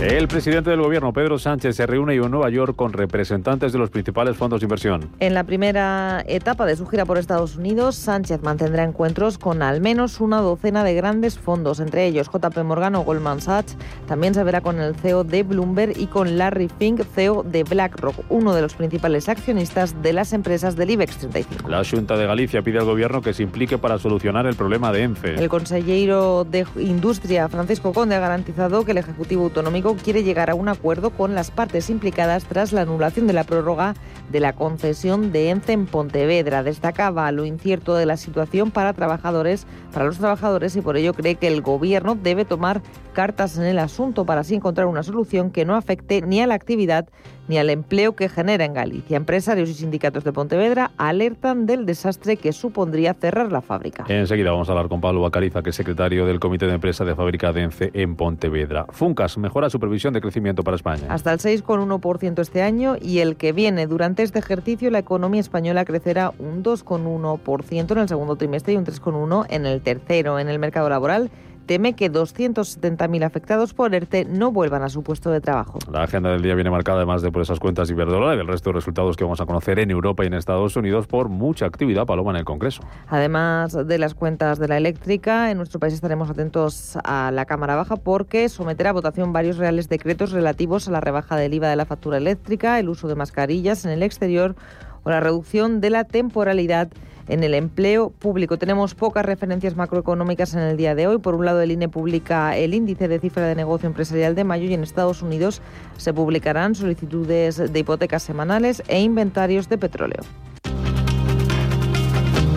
El 0.00 0.28
presidente 0.28 0.68
del 0.68 0.82
gobierno, 0.82 1.10
Pedro 1.14 1.38
Sánchez, 1.38 1.74
se 1.74 1.86
reúne 1.86 2.16
en 2.16 2.30
Nueva 2.30 2.50
York 2.50 2.76
con 2.76 2.92
representantes 2.92 3.72
de 3.72 3.78
los 3.78 3.88
principales 3.88 4.36
fondos 4.36 4.60
de 4.60 4.66
inversión. 4.66 5.10
En 5.20 5.32
la 5.32 5.44
primera 5.44 6.22
etapa 6.28 6.66
de 6.66 6.76
su 6.76 6.86
gira 6.86 7.06
por 7.06 7.16
Estados 7.16 7.56
Unidos, 7.56 7.96
Sánchez 7.96 8.42
mantendrá 8.42 8.84
encuentros 8.84 9.38
con 9.38 9.62
al 9.62 9.80
menos 9.80 10.20
una 10.20 10.42
docena 10.42 10.84
de 10.84 10.92
grandes 10.92 11.38
fondos, 11.38 11.80
entre 11.80 12.04
ellos 12.04 12.28
JP 12.30 12.58
Morgan 12.58 12.94
o 12.96 13.04
Goldman 13.04 13.40
Sachs. 13.40 13.78
También 14.06 14.34
se 14.34 14.44
verá 14.44 14.60
con 14.60 14.80
el 14.80 14.94
CEO 14.96 15.24
de 15.24 15.42
Bloomberg 15.42 15.98
y 15.98 16.08
con 16.08 16.36
Larry 16.36 16.68
Fink, 16.78 17.00
CEO 17.14 17.42
de 17.42 17.64
BlackRock, 17.64 18.16
uno 18.28 18.54
de 18.54 18.60
los 18.60 18.74
principales 18.74 19.30
accionistas 19.30 20.02
de 20.02 20.12
las 20.12 20.34
empresas 20.34 20.76
del 20.76 20.90
IBEX 20.90 21.16
35. 21.16 21.70
La 21.70 21.82
Junta 21.84 22.18
de 22.18 22.26
Galicia 22.26 22.60
pide 22.60 22.80
al 22.80 22.84
gobierno 22.84 23.22
que 23.22 23.32
se 23.32 23.42
implique 23.42 23.78
para 23.78 23.98
solucionar 23.98 24.44
el 24.44 24.56
problema 24.56 24.92
de 24.92 25.04
ENCE. 25.04 25.34
El 25.36 25.48
consejero 25.48 26.44
de 26.44 26.66
Industria, 26.76 27.48
Francisco 27.48 27.94
Conde, 27.94 28.14
ha 28.14 28.20
garantizado 28.20 28.84
que 28.84 28.90
el 28.90 28.98
Ejecutivo 28.98 29.44
Autonómico 29.44 29.85
quiere 29.94 30.24
llegar 30.24 30.50
a 30.50 30.54
un 30.54 30.68
acuerdo 30.68 31.10
con 31.10 31.34
las 31.34 31.50
partes 31.50 31.90
implicadas 31.90 32.44
tras 32.44 32.72
la 32.72 32.82
anulación 32.82 33.26
de 33.26 33.32
la 33.32 33.44
prórroga 33.44 33.94
de 34.30 34.40
la 34.40 34.54
concesión 34.54 35.30
de 35.30 35.50
ENCE 35.50 35.72
en 35.72 35.86
Pontevedra. 35.86 36.62
Destacaba 36.62 37.30
lo 37.30 37.44
incierto 37.44 37.94
de 37.94 38.06
la 38.06 38.16
situación 38.16 38.70
para 38.70 38.92
trabajadores, 38.92 39.66
para 39.92 40.06
los 40.06 40.18
trabajadores 40.18 40.74
y 40.76 40.80
por 40.80 40.96
ello 40.96 41.14
cree 41.14 41.36
que 41.36 41.46
el 41.46 41.62
gobierno 41.62 42.16
debe 42.16 42.44
tomar 42.44 42.82
cartas 43.12 43.56
en 43.58 43.64
el 43.64 43.78
asunto 43.78 44.26
para 44.26 44.40
así 44.40 44.54
encontrar 44.54 44.86
una 44.86 45.02
solución 45.02 45.50
que 45.50 45.64
no 45.64 45.76
afecte 45.76 46.22
ni 46.22 46.40
a 46.40 46.46
la 46.46 46.54
actividad 46.54 47.08
ni 47.48 47.58
al 47.58 47.70
empleo 47.70 48.14
que 48.14 48.28
genera 48.28 48.64
en 48.64 48.74
Galicia. 48.74 49.16
Empresarios 49.16 49.68
y 49.68 49.74
sindicatos 49.74 50.24
de 50.24 50.32
Pontevedra 50.32 50.90
alertan 50.96 51.66
del 51.66 51.86
desastre 51.86 52.36
que 52.36 52.52
supondría 52.52 53.14
cerrar 53.14 53.52
la 53.52 53.62
fábrica. 53.62 54.04
Enseguida 54.08 54.50
vamos 54.50 54.68
a 54.68 54.72
hablar 54.72 54.88
con 54.88 55.00
Pablo 55.00 55.20
Bacariza, 55.20 55.62
que 55.62 55.70
es 55.70 55.76
secretario 55.76 56.26
del 56.26 56.40
Comité 56.40 56.66
de 56.66 56.74
Empresa 56.74 57.04
de 57.04 57.14
Fábrica 57.14 57.52
de 57.52 57.62
ENCE 57.62 57.90
en 57.94 58.16
Pontevedra. 58.16 58.86
Funcas 58.90 59.38
mejora 59.38 59.70
su 59.70 59.80
previsión 59.80 60.12
de 60.14 60.20
crecimiento 60.20 60.62
para 60.62 60.76
España. 60.76 61.04
Hasta 61.08 61.32
el 61.32 61.38
6,1% 61.38 62.40
este 62.40 62.62
año 62.62 62.96
y 63.00 63.18
el 63.18 63.36
que 63.36 63.52
viene. 63.52 63.86
Durante 63.86 64.22
este 64.22 64.38
ejercicio 64.38 64.90
la 64.90 64.98
economía 64.98 65.40
española 65.40 65.84
crecerá 65.84 66.32
un 66.38 66.62
2,1% 66.62 67.92
en 67.92 67.98
el 67.98 68.08
segundo 68.08 68.36
trimestre 68.36 68.74
y 68.74 68.76
un 68.76 68.84
3,1% 68.84 69.46
en 69.48 69.66
el 69.66 69.80
tercero. 69.80 70.38
En 70.38 70.48
el 70.48 70.58
mercado 70.58 70.88
laboral 70.88 71.30
teme 71.66 71.94
que 71.94 72.10
270.000 72.10 73.24
afectados 73.24 73.74
por 73.74 73.94
ERTE 73.94 74.24
no 74.24 74.52
vuelvan 74.52 74.82
a 74.82 74.88
su 74.88 75.02
puesto 75.02 75.30
de 75.30 75.40
trabajo. 75.40 75.78
La 75.90 76.04
agenda 76.04 76.30
del 76.30 76.42
día 76.42 76.54
viene 76.54 76.70
marcada 76.70 76.98
además 76.98 77.22
de 77.22 77.30
por 77.30 77.42
esas 77.42 77.58
cuentas 77.58 77.90
Iberdrola 77.90 78.34
y 78.34 78.36
del 78.38 78.46
resto 78.46 78.70
de 78.70 78.74
resultados 78.74 79.16
que 79.16 79.24
vamos 79.24 79.40
a 79.40 79.46
conocer 79.46 79.78
en 79.78 79.90
Europa 79.90 80.24
y 80.24 80.28
en 80.28 80.34
Estados 80.34 80.76
Unidos 80.76 81.06
por 81.06 81.28
mucha 81.28 81.66
actividad 81.66 82.06
paloma 82.06 82.30
en 82.30 82.36
el 82.38 82.44
Congreso. 82.44 82.82
Además 83.08 83.76
de 83.86 83.98
las 83.98 84.14
cuentas 84.14 84.58
de 84.58 84.68
la 84.68 84.76
eléctrica, 84.76 85.50
en 85.50 85.58
nuestro 85.58 85.80
país 85.80 85.94
estaremos 85.94 86.30
atentos 86.30 86.96
a 87.04 87.30
la 87.32 87.44
Cámara 87.44 87.76
Baja 87.76 87.96
porque 87.96 88.48
someterá 88.48 88.90
a 88.90 88.92
votación 88.92 89.32
varios 89.32 89.56
reales 89.56 89.88
decretos 89.88 90.32
relativos 90.32 90.88
a 90.88 90.92
la 90.92 91.00
rebaja 91.00 91.36
del 91.36 91.54
IVA 91.54 91.68
de 91.68 91.76
la 91.76 91.84
factura 91.84 92.18
eléctrica, 92.18 92.78
el 92.78 92.88
uso 92.88 93.08
de 93.08 93.16
mascarillas 93.16 93.84
en 93.84 93.90
el 93.90 94.02
exterior 94.02 94.54
o 95.02 95.10
la 95.10 95.20
reducción 95.20 95.80
de 95.80 95.90
la 95.90 96.04
temporalidad 96.04 96.88
en 97.28 97.42
el 97.42 97.54
empleo 97.54 98.10
público. 98.10 98.58
Tenemos 98.58 98.94
pocas 98.94 99.24
referencias 99.24 99.76
macroeconómicas 99.76 100.54
en 100.54 100.60
el 100.60 100.76
día 100.76 100.94
de 100.94 101.06
hoy. 101.06 101.18
Por 101.18 101.34
un 101.34 101.44
lado, 101.44 101.60
el 101.60 101.72
INE 101.72 101.88
publica 101.88 102.56
el 102.56 102.74
índice 102.74 103.08
de 103.08 103.18
cifra 103.18 103.46
de 103.46 103.54
negocio 103.54 103.86
empresarial 103.86 104.34
de 104.34 104.44
mayo 104.44 104.66
y 104.66 104.74
en 104.74 104.82
Estados 104.82 105.22
Unidos 105.22 105.62
se 105.96 106.12
publicarán 106.12 106.74
solicitudes 106.74 107.72
de 107.72 107.78
hipotecas 107.78 108.22
semanales 108.22 108.82
e 108.88 109.00
inventarios 109.00 109.68
de 109.68 109.78
petróleo. 109.78 110.20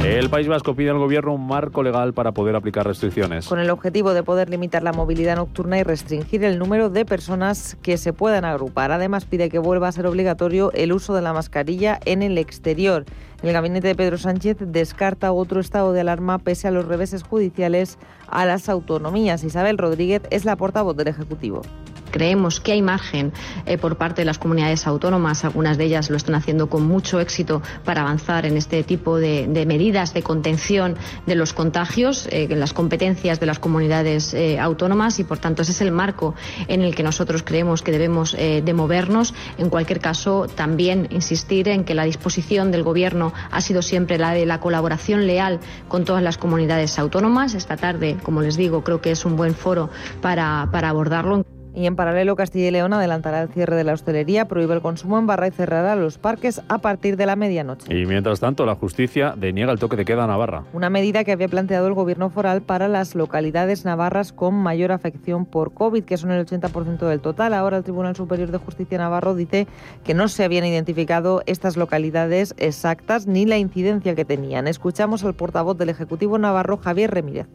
El 0.03 0.29
País 0.29 0.47
Vasco 0.47 0.75
pide 0.75 0.89
al 0.89 0.97
gobierno 0.97 1.33
un 1.33 1.45
marco 1.45 1.83
legal 1.83 2.13
para 2.13 2.31
poder 2.31 2.55
aplicar 2.55 2.87
restricciones. 2.87 3.47
Con 3.47 3.59
el 3.59 3.69
objetivo 3.69 4.13
de 4.13 4.23
poder 4.23 4.49
limitar 4.49 4.81
la 4.81 4.93
movilidad 4.93 5.35
nocturna 5.35 5.77
y 5.77 5.83
restringir 5.83 6.43
el 6.45 6.57
número 6.57 6.89
de 6.89 7.03
personas 7.03 7.77
que 7.81 7.97
se 7.97 8.13
puedan 8.13 8.45
agrupar. 8.45 8.93
Además, 8.93 9.25
pide 9.25 9.49
que 9.49 9.59
vuelva 9.59 9.89
a 9.89 9.91
ser 9.91 10.07
obligatorio 10.07 10.71
el 10.73 10.93
uso 10.93 11.13
de 11.13 11.21
la 11.21 11.33
mascarilla 11.33 11.99
en 12.05 12.23
el 12.23 12.37
exterior. 12.37 13.03
El 13.43 13.51
gabinete 13.51 13.89
de 13.89 13.95
Pedro 13.95 14.17
Sánchez 14.17 14.57
descarta 14.59 15.33
otro 15.33 15.59
estado 15.59 15.91
de 15.91 16.01
alarma 16.01 16.39
pese 16.39 16.69
a 16.69 16.71
los 16.71 16.85
reveses 16.85 17.23
judiciales 17.23 17.97
a 18.27 18.45
las 18.45 18.69
autonomías. 18.69 19.43
Isabel 19.43 19.77
Rodríguez 19.77 20.21
es 20.31 20.45
la 20.45 20.55
portavoz 20.55 20.95
del 20.95 21.09
Ejecutivo. 21.09 21.61
Creemos 22.11 22.59
que 22.59 22.71
hay 22.71 22.81
margen 22.81 23.31
eh, 23.65 23.77
por 23.77 23.97
parte 23.97 24.21
de 24.21 24.25
las 24.25 24.39
comunidades 24.39 24.87
autónomas, 24.87 25.45
algunas 25.45 25.77
de 25.77 25.85
ellas 25.85 26.09
lo 26.09 26.17
están 26.17 26.35
haciendo 26.35 26.69
con 26.69 26.87
mucho 26.87 27.19
éxito 27.19 27.61
para 27.85 28.01
avanzar 28.01 28.45
en 28.45 28.57
este 28.57 28.83
tipo 28.83 29.17
de, 29.17 29.47
medidas 29.67 30.13
de 30.13 30.23
contención 30.23 30.95
de 31.25 31.35
los 31.35 31.53
contagios, 31.53 32.27
eh, 32.27 32.47
en 32.49 32.59
las 32.59 32.73
competencias 32.73 33.39
de 33.39 33.45
las 33.45 33.59
comunidades 33.59 34.33
eh, 34.33 34.59
autónomas 34.59 35.19
y, 35.19 35.23
por 35.23 35.37
tanto, 35.37 35.61
ese 35.61 35.71
es 35.71 35.81
el 35.81 35.91
marco 35.91 36.35
en 36.67 36.81
el 36.81 36.95
que 36.95 37.03
nosotros 37.03 37.43
creemos 37.43 37.81
que 37.81 37.91
debemos 37.91 38.35
de 38.39 38.73
movernos. 38.73 39.33
En 39.57 39.69
cualquier 39.69 39.99
caso, 39.99 40.47
también 40.47 41.07
insistir 41.09 41.67
en 41.67 41.83
que 41.83 41.93
la 41.93 42.03
disposición 42.03 42.71
del 42.71 42.83
Gobierno 42.83 43.33
ha 43.51 43.61
sido 43.61 43.81
siempre 43.81 44.17
la 44.17 44.31
de 44.31 44.45
la 44.45 44.59
colaboración 44.59 45.27
leal 45.27 45.59
con 45.87 46.05
todas 46.05 46.23
las 46.23 46.37
comunidades 46.37 46.97
autónomas. 46.99 47.53
Esta 47.53 47.77
tarde, 47.77 48.17
como 48.23 48.41
les 48.41 48.57
digo, 48.57 48.83
creo 48.83 49.01
que 49.01 49.11
es 49.11 49.25
un 49.25 49.35
buen 49.35 49.55
foro 49.55 49.89
para, 50.21 50.69
para 50.71 50.89
abordarlo. 50.89 51.45
Y 51.75 51.85
en 51.85 51.95
paralelo, 51.95 52.35
Castilla 52.35 52.67
y 52.67 52.71
León 52.71 52.93
adelantará 52.93 53.41
el 53.41 53.49
cierre 53.49 53.75
de 53.75 53.83
la 53.83 53.93
hostelería, 53.93 54.47
prohíbe 54.47 54.73
el 54.73 54.81
consumo 54.81 55.19
en 55.19 55.27
barra 55.27 55.47
y 55.47 55.51
cerrará 55.51 55.95
los 55.95 56.17
parques 56.17 56.61
a 56.67 56.79
partir 56.79 57.15
de 57.15 57.25
la 57.25 57.35
medianoche. 57.35 57.93
Y 57.93 58.05
mientras 58.05 58.39
tanto, 58.39 58.65
la 58.65 58.75
justicia 58.75 59.33
deniega 59.37 59.71
el 59.71 59.79
toque 59.79 59.95
de 59.95 60.05
queda 60.05 60.23
a 60.23 60.27
Navarra. 60.27 60.63
Una 60.73 60.89
medida 60.89 61.23
que 61.23 61.31
había 61.31 61.47
planteado 61.47 61.87
el 61.87 61.93
gobierno 61.93 62.29
foral 62.29 62.61
para 62.61 62.87
las 62.87 63.15
localidades 63.15 63.85
navarras 63.85 64.33
con 64.33 64.55
mayor 64.55 64.91
afección 64.91 65.45
por 65.45 65.73
COVID, 65.73 66.03
que 66.03 66.17
son 66.17 66.31
el 66.31 66.45
80% 66.45 67.07
del 67.07 67.21
total. 67.21 67.53
Ahora 67.53 67.77
el 67.77 67.83
Tribunal 67.83 68.15
Superior 68.15 68.51
de 68.51 68.57
Justicia 68.57 68.97
Navarro 68.97 69.35
dice 69.35 69.67
que 70.03 70.13
no 70.13 70.27
se 70.27 70.43
habían 70.43 70.65
identificado 70.65 71.43
estas 71.45 71.77
localidades 71.77 72.55
exactas 72.57 73.27
ni 73.27 73.45
la 73.45 73.57
incidencia 73.57 74.15
que 74.15 74.25
tenían. 74.25 74.67
Escuchamos 74.67 75.23
al 75.23 75.35
portavoz 75.35 75.77
del 75.77 75.89
Ejecutivo 75.89 76.37
Navarro, 76.37 76.77
Javier 76.77 77.11
Remírez. 77.11 77.47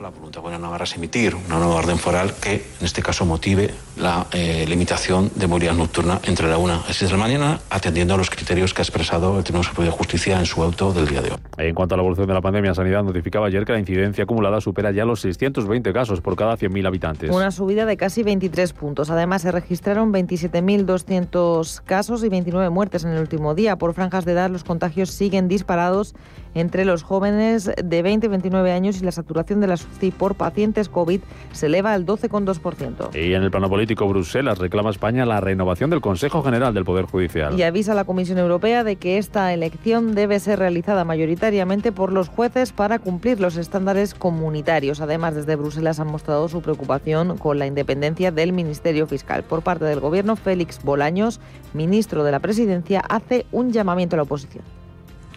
La 0.00 0.08
voluntad 0.08 0.42
de 0.42 0.58
Navarra 0.58 0.84
es 0.84 0.96
emitir 0.96 1.34
una 1.34 1.58
nueva 1.58 1.74
orden 1.74 1.98
foral 1.98 2.32
que, 2.40 2.54
en 2.54 2.86
este 2.86 3.02
caso, 3.02 3.26
motive 3.26 3.70
la 3.98 4.26
eh, 4.32 4.64
limitación 4.66 5.30
de 5.34 5.46
movilidad 5.46 5.74
nocturna 5.74 6.18
entre 6.22 6.48
la 6.48 6.56
1 6.56 6.84
y 6.88 6.92
6 6.94 7.10
de 7.10 7.16
la 7.18 7.22
mañana, 7.22 7.60
atendiendo 7.68 8.14
a 8.14 8.16
los 8.16 8.30
criterios 8.30 8.72
que 8.72 8.80
ha 8.80 8.84
expresado 8.84 9.36
el 9.36 9.44
Tribunal 9.44 9.66
Superior 9.66 9.92
de 9.92 9.98
Justicia 9.98 10.38
en 10.38 10.46
su 10.46 10.62
auto 10.62 10.94
del 10.94 11.06
día 11.06 11.20
de 11.20 11.32
hoy. 11.32 11.36
En 11.58 11.74
cuanto 11.74 11.96
a 11.96 11.98
la 11.98 12.02
evolución 12.02 12.26
de 12.26 12.32
la 12.32 12.40
pandemia, 12.40 12.74
Sanidad 12.74 13.04
notificaba 13.04 13.48
ayer 13.48 13.66
que 13.66 13.72
la 13.72 13.78
incidencia 13.78 14.24
acumulada 14.24 14.62
supera 14.62 14.90
ya 14.90 15.04
los 15.04 15.20
620 15.20 15.92
casos 15.92 16.22
por 16.22 16.34
cada 16.34 16.56
100.000 16.56 16.86
habitantes. 16.86 17.30
Una 17.30 17.50
subida 17.50 17.84
de 17.84 17.98
casi 17.98 18.22
23 18.22 18.72
puntos. 18.72 19.10
Además, 19.10 19.42
se 19.42 19.52
registraron 19.52 20.14
27.200 20.14 21.82
casos 21.84 22.24
y 22.24 22.30
29 22.30 22.70
muertes 22.70 23.04
en 23.04 23.10
el 23.10 23.20
último 23.20 23.54
día. 23.54 23.76
Por 23.76 23.92
franjas 23.92 24.24
de 24.24 24.32
edad, 24.32 24.48
los 24.48 24.64
contagios 24.64 25.10
siguen 25.10 25.46
disparados 25.46 26.14
entre 26.54 26.84
los 26.84 27.02
jóvenes 27.02 27.70
de 27.82 28.02
20 28.02 28.26
y 28.26 28.30
29 28.30 28.72
años 28.72 29.00
y 29.00 29.04
la 29.04 29.12
saturación 29.12 29.60
de 29.60 29.66
las 29.66 29.89
UCI 29.96 30.10
por 30.10 30.34
pacientes 30.34 30.88
COVID 30.88 31.20
se 31.52 31.66
eleva 31.66 31.92
al 31.92 32.06
12,2%. 32.06 33.14
Y 33.14 33.34
en 33.34 33.42
el 33.42 33.50
plano 33.50 33.68
político, 33.68 34.06
Bruselas 34.08 34.58
reclama 34.58 34.90
a 34.90 34.92
España 34.92 35.26
la 35.26 35.40
renovación 35.40 35.90
del 35.90 36.00
Consejo 36.00 36.42
General 36.42 36.72
del 36.74 36.84
Poder 36.84 37.06
Judicial. 37.06 37.58
Y 37.58 37.62
avisa 37.62 37.92
a 37.92 37.94
la 37.94 38.04
Comisión 38.04 38.38
Europea 38.38 38.84
de 38.84 38.96
que 38.96 39.18
esta 39.18 39.52
elección 39.52 40.14
debe 40.14 40.40
ser 40.40 40.58
realizada 40.58 41.04
mayoritariamente 41.04 41.92
por 41.92 42.12
los 42.12 42.28
jueces 42.28 42.72
para 42.72 42.98
cumplir 42.98 43.40
los 43.40 43.56
estándares 43.56 44.14
comunitarios. 44.14 45.00
Además, 45.00 45.34
desde 45.34 45.56
Bruselas 45.56 46.00
han 46.00 46.08
mostrado 46.08 46.48
su 46.48 46.62
preocupación 46.62 47.38
con 47.38 47.58
la 47.58 47.66
independencia 47.66 48.32
del 48.32 48.52
Ministerio 48.52 49.06
Fiscal. 49.06 49.42
Por 49.42 49.62
parte 49.62 49.84
del 49.84 50.00
Gobierno, 50.00 50.36
Félix 50.36 50.82
Bolaños, 50.82 51.40
ministro 51.74 52.24
de 52.24 52.32
la 52.32 52.40
Presidencia, 52.40 53.00
hace 53.00 53.46
un 53.52 53.72
llamamiento 53.72 54.16
a 54.16 54.18
la 54.18 54.22
oposición 54.22 54.64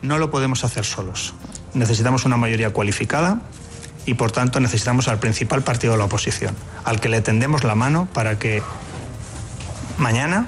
no 0.03 0.17
lo 0.19 0.29
podemos 0.29 0.63
hacer 0.63 0.85
solos. 0.85 1.33
Necesitamos 1.73 2.25
una 2.25 2.37
mayoría 2.37 2.71
cualificada 2.71 3.41
y 4.05 4.15
por 4.15 4.31
tanto 4.31 4.59
necesitamos 4.59 5.07
al 5.07 5.19
principal 5.19 5.61
partido 5.63 5.93
de 5.93 5.99
la 5.99 6.05
oposición, 6.05 6.55
al 6.83 6.99
que 6.99 7.09
le 7.09 7.21
tendemos 7.21 7.63
la 7.63 7.75
mano 7.75 8.07
para 8.13 8.37
que 8.37 8.61
mañana 9.97 10.47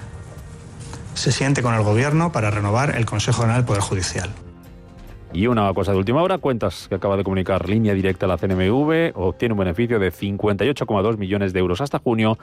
se 1.13 1.31
siente 1.31 1.61
con 1.61 1.73
el 1.73 1.83
Gobierno 1.83 2.31
para 2.31 2.51
renovar 2.51 2.95
el 2.95 3.05
Consejo 3.05 3.41
General 3.41 3.61
del 3.61 3.65
Poder 3.65 3.81
Judicial. 3.81 4.29
Y 5.33 5.47
una 5.47 5.73
cosa 5.73 5.91
de 5.91 5.97
última 5.97 6.21
hora, 6.21 6.37
cuentas 6.37 6.87
que 6.87 6.95
acaba 6.95 7.17
de 7.17 7.23
comunicar 7.25 7.67
línea 7.67 7.93
directa 7.93 8.25
a 8.25 8.29
la 8.29 8.37
CNMV, 8.37 9.11
obtiene 9.15 9.53
un 9.53 9.59
beneficio 9.59 9.99
de 9.99 10.11
58,2 10.11 11.17
millones 11.17 11.51
de 11.51 11.59
euros 11.59 11.81
hasta 11.81 11.99
junio, 11.99 12.37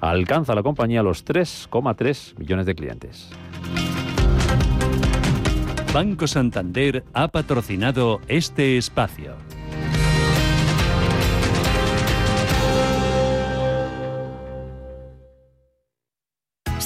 alcanza 0.00 0.54
la 0.54 0.62
compañía 0.62 1.02
los 1.02 1.26
3,3 1.26 2.38
millones 2.38 2.64
de 2.64 2.74
clientes. 2.74 3.30
Banco 5.92 6.26
Santander 6.26 7.04
ha 7.12 7.28
patrocinado 7.28 8.20
este 8.28 8.78
espacio. 8.78 9.34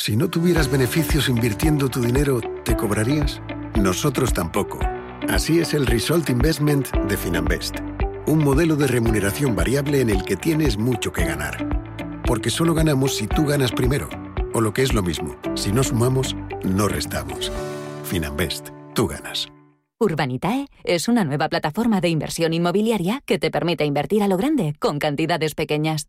Si 0.00 0.16
no 0.16 0.30
tuvieras 0.30 0.70
beneficios 0.70 1.28
invirtiendo 1.28 1.88
tu 1.88 2.00
dinero, 2.00 2.40
¿te 2.64 2.76
cobrarías? 2.76 3.42
Nosotros 3.74 4.32
tampoco. 4.32 4.78
Así 5.28 5.58
es 5.58 5.74
el 5.74 5.86
Result 5.86 6.30
Investment 6.30 6.88
de 7.08 7.16
Finanbest. 7.16 7.80
Un 8.26 8.38
modelo 8.38 8.76
de 8.76 8.86
remuneración 8.86 9.56
variable 9.56 10.00
en 10.00 10.10
el 10.10 10.24
que 10.24 10.36
tienes 10.36 10.78
mucho 10.78 11.12
que 11.12 11.24
ganar. 11.24 12.22
Porque 12.26 12.48
solo 12.48 12.74
ganamos 12.74 13.16
si 13.16 13.26
tú 13.26 13.44
ganas 13.44 13.72
primero. 13.72 14.08
O 14.54 14.60
lo 14.60 14.72
que 14.72 14.82
es 14.82 14.94
lo 14.94 15.02
mismo, 15.02 15.36
si 15.56 15.72
no 15.72 15.82
sumamos, 15.82 16.36
no 16.62 16.88
restamos. 16.88 17.52
Finanbest, 18.04 18.68
tú 18.94 19.08
ganas. 19.08 19.48
Urbanitae 19.98 20.68
es 20.84 21.08
una 21.08 21.24
nueva 21.24 21.48
plataforma 21.48 22.00
de 22.00 22.08
inversión 22.08 22.54
inmobiliaria 22.54 23.20
que 23.26 23.40
te 23.40 23.50
permite 23.50 23.84
invertir 23.84 24.22
a 24.22 24.28
lo 24.28 24.36
grande 24.36 24.74
con 24.78 25.00
cantidades 25.00 25.56
pequeñas. 25.56 26.08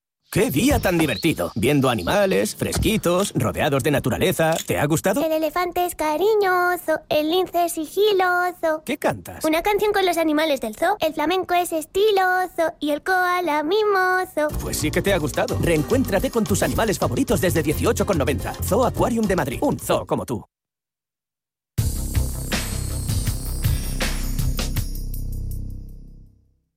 ¡Qué 0.33 0.49
día 0.49 0.79
tan 0.79 0.97
divertido! 0.97 1.51
Viendo 1.55 1.89
animales, 1.89 2.55
fresquitos, 2.55 3.33
rodeados 3.35 3.83
de 3.83 3.91
naturaleza. 3.91 4.55
¿Te 4.65 4.77
ha 4.77 4.85
gustado? 4.85 5.21
El 5.25 5.33
elefante 5.33 5.85
es 5.85 5.93
cariñoso, 5.93 7.01
el 7.09 7.29
lince 7.29 7.65
es 7.65 7.73
sigiloso. 7.73 8.81
¿Qué 8.85 8.97
cantas? 8.97 9.43
Una 9.43 9.61
canción 9.61 9.91
con 9.91 10.05
los 10.05 10.17
animales 10.17 10.61
del 10.61 10.73
zoo. 10.73 10.95
El 11.01 11.13
flamenco 11.13 11.53
es 11.53 11.73
estiloso 11.73 12.71
y 12.79 12.91
el 12.91 13.03
koala 13.03 13.61
mimoso. 13.63 14.47
Pues 14.61 14.77
sí 14.77 14.89
que 14.89 15.01
te 15.01 15.11
ha 15.11 15.17
gustado. 15.17 15.57
Reencuéntrate 15.61 16.31
con 16.31 16.45
tus 16.45 16.63
animales 16.63 16.97
favoritos 16.97 17.41
desde 17.41 17.61
18,90. 17.61 18.53
Zoo 18.63 18.85
Aquarium 18.85 19.27
de 19.27 19.35
Madrid. 19.35 19.59
Un 19.61 19.77
zoo 19.79 20.05
como 20.05 20.25
tú. 20.25 20.45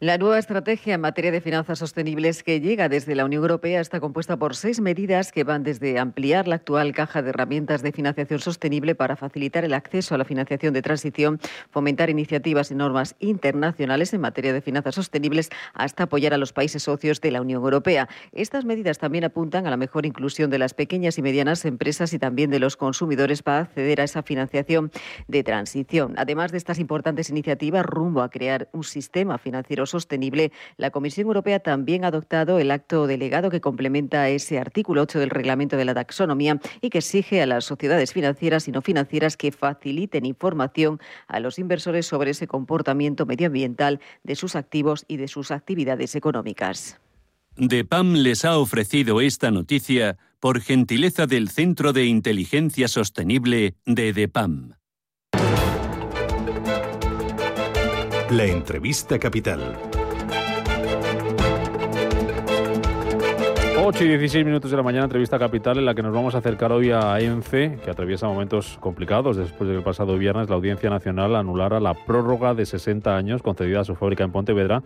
La 0.00 0.18
nueva 0.18 0.40
estrategia 0.40 0.94
en 0.94 1.00
materia 1.00 1.30
de 1.30 1.40
finanzas 1.40 1.78
sostenibles 1.78 2.42
que 2.42 2.60
llega 2.60 2.88
desde 2.88 3.14
la 3.14 3.24
Unión 3.24 3.42
Europea 3.42 3.80
está 3.80 4.00
compuesta 4.00 4.36
por 4.36 4.56
seis 4.56 4.80
medidas 4.80 5.30
que 5.30 5.44
van 5.44 5.62
desde 5.62 6.00
ampliar 6.00 6.48
la 6.48 6.56
actual 6.56 6.92
caja 6.92 7.22
de 7.22 7.30
herramientas 7.30 7.80
de 7.80 7.92
financiación 7.92 8.40
sostenible 8.40 8.96
para 8.96 9.14
facilitar 9.14 9.64
el 9.64 9.72
acceso 9.72 10.16
a 10.16 10.18
la 10.18 10.24
financiación 10.24 10.74
de 10.74 10.82
transición, 10.82 11.38
fomentar 11.70 12.10
iniciativas 12.10 12.72
y 12.72 12.74
normas 12.74 13.14
internacionales 13.20 14.12
en 14.12 14.20
materia 14.20 14.52
de 14.52 14.62
finanzas 14.62 14.96
sostenibles, 14.96 15.50
hasta 15.74 16.02
apoyar 16.02 16.34
a 16.34 16.38
los 16.38 16.52
países 16.52 16.82
socios 16.82 17.20
de 17.20 17.30
la 17.30 17.40
Unión 17.40 17.62
Europea. 17.62 18.08
Estas 18.32 18.64
medidas 18.64 18.98
también 18.98 19.22
apuntan 19.22 19.68
a 19.68 19.70
la 19.70 19.76
mejor 19.76 20.06
inclusión 20.06 20.50
de 20.50 20.58
las 20.58 20.74
pequeñas 20.74 21.18
y 21.18 21.22
medianas 21.22 21.64
empresas 21.64 22.12
y 22.12 22.18
también 22.18 22.50
de 22.50 22.58
los 22.58 22.76
consumidores 22.76 23.44
para 23.44 23.60
acceder 23.60 24.00
a 24.00 24.04
esa 24.04 24.24
financiación 24.24 24.90
de 25.28 25.44
transición. 25.44 26.14
Además 26.16 26.50
de 26.50 26.58
estas 26.58 26.80
importantes 26.80 27.30
iniciativas 27.30 27.86
rumbo 27.86 28.22
a 28.22 28.28
crear 28.28 28.68
un 28.72 28.82
sistema 28.82 29.38
financiero 29.38 29.84
la 30.76 30.90
Comisión 30.90 31.26
Europea 31.26 31.60
también 31.60 32.04
ha 32.04 32.08
adoptado 32.08 32.58
el 32.58 32.70
acto 32.70 33.06
delegado 33.06 33.50
que 33.50 33.60
complementa 33.60 34.28
ese 34.28 34.58
artículo 34.58 35.02
8 35.02 35.20
del 35.20 35.30
reglamento 35.30 35.76
de 35.76 35.84
la 35.84 35.94
taxonomía 35.94 36.60
y 36.80 36.90
que 36.90 36.98
exige 36.98 37.42
a 37.42 37.46
las 37.46 37.64
sociedades 37.64 38.12
financieras 38.12 38.66
y 38.68 38.72
no 38.72 38.82
financieras 38.82 39.36
que 39.36 39.52
faciliten 39.52 40.26
información 40.26 41.00
a 41.28 41.40
los 41.40 41.58
inversores 41.58 42.06
sobre 42.06 42.32
ese 42.32 42.46
comportamiento 42.46 43.26
medioambiental 43.26 44.00
de 44.22 44.36
sus 44.36 44.56
activos 44.56 45.04
y 45.08 45.16
de 45.16 45.28
sus 45.28 45.50
actividades 45.50 46.14
económicas. 46.14 47.00
DEPAM 47.56 48.14
les 48.14 48.44
ha 48.44 48.58
ofrecido 48.58 49.20
esta 49.20 49.52
noticia 49.52 50.16
por 50.40 50.60
gentileza 50.60 51.26
del 51.26 51.48
Centro 51.48 51.92
de 51.92 52.04
Inteligencia 52.06 52.88
Sostenible 52.88 53.76
de 53.86 54.12
DEPAM. 54.12 54.74
La 58.36 58.46
entrevista 58.46 59.16
capital. 59.16 59.60
8 63.80 64.04
y 64.04 64.08
16 64.08 64.44
minutos 64.44 64.72
de 64.72 64.76
la 64.76 64.82
mañana, 64.82 65.04
entrevista 65.04 65.38
capital 65.38 65.78
en 65.78 65.84
la 65.84 65.94
que 65.94 66.02
nos 66.02 66.12
vamos 66.12 66.34
a 66.34 66.38
acercar 66.38 66.72
hoy 66.72 66.90
a 66.90 67.20
ENCE, 67.20 67.78
que 67.84 67.92
atraviesa 67.92 68.26
momentos 68.26 68.76
complicados 68.80 69.36
después 69.36 69.68
de 69.68 69.74
que 69.74 69.78
el 69.78 69.84
pasado 69.84 70.18
viernes 70.18 70.48
la 70.48 70.56
Audiencia 70.56 70.90
Nacional 70.90 71.36
anulara 71.36 71.78
la 71.78 71.94
prórroga 71.94 72.54
de 72.54 72.66
60 72.66 73.16
años 73.16 73.40
concedida 73.40 73.82
a 73.82 73.84
su 73.84 73.94
fábrica 73.94 74.24
en 74.24 74.32
Pontevedra 74.32 74.82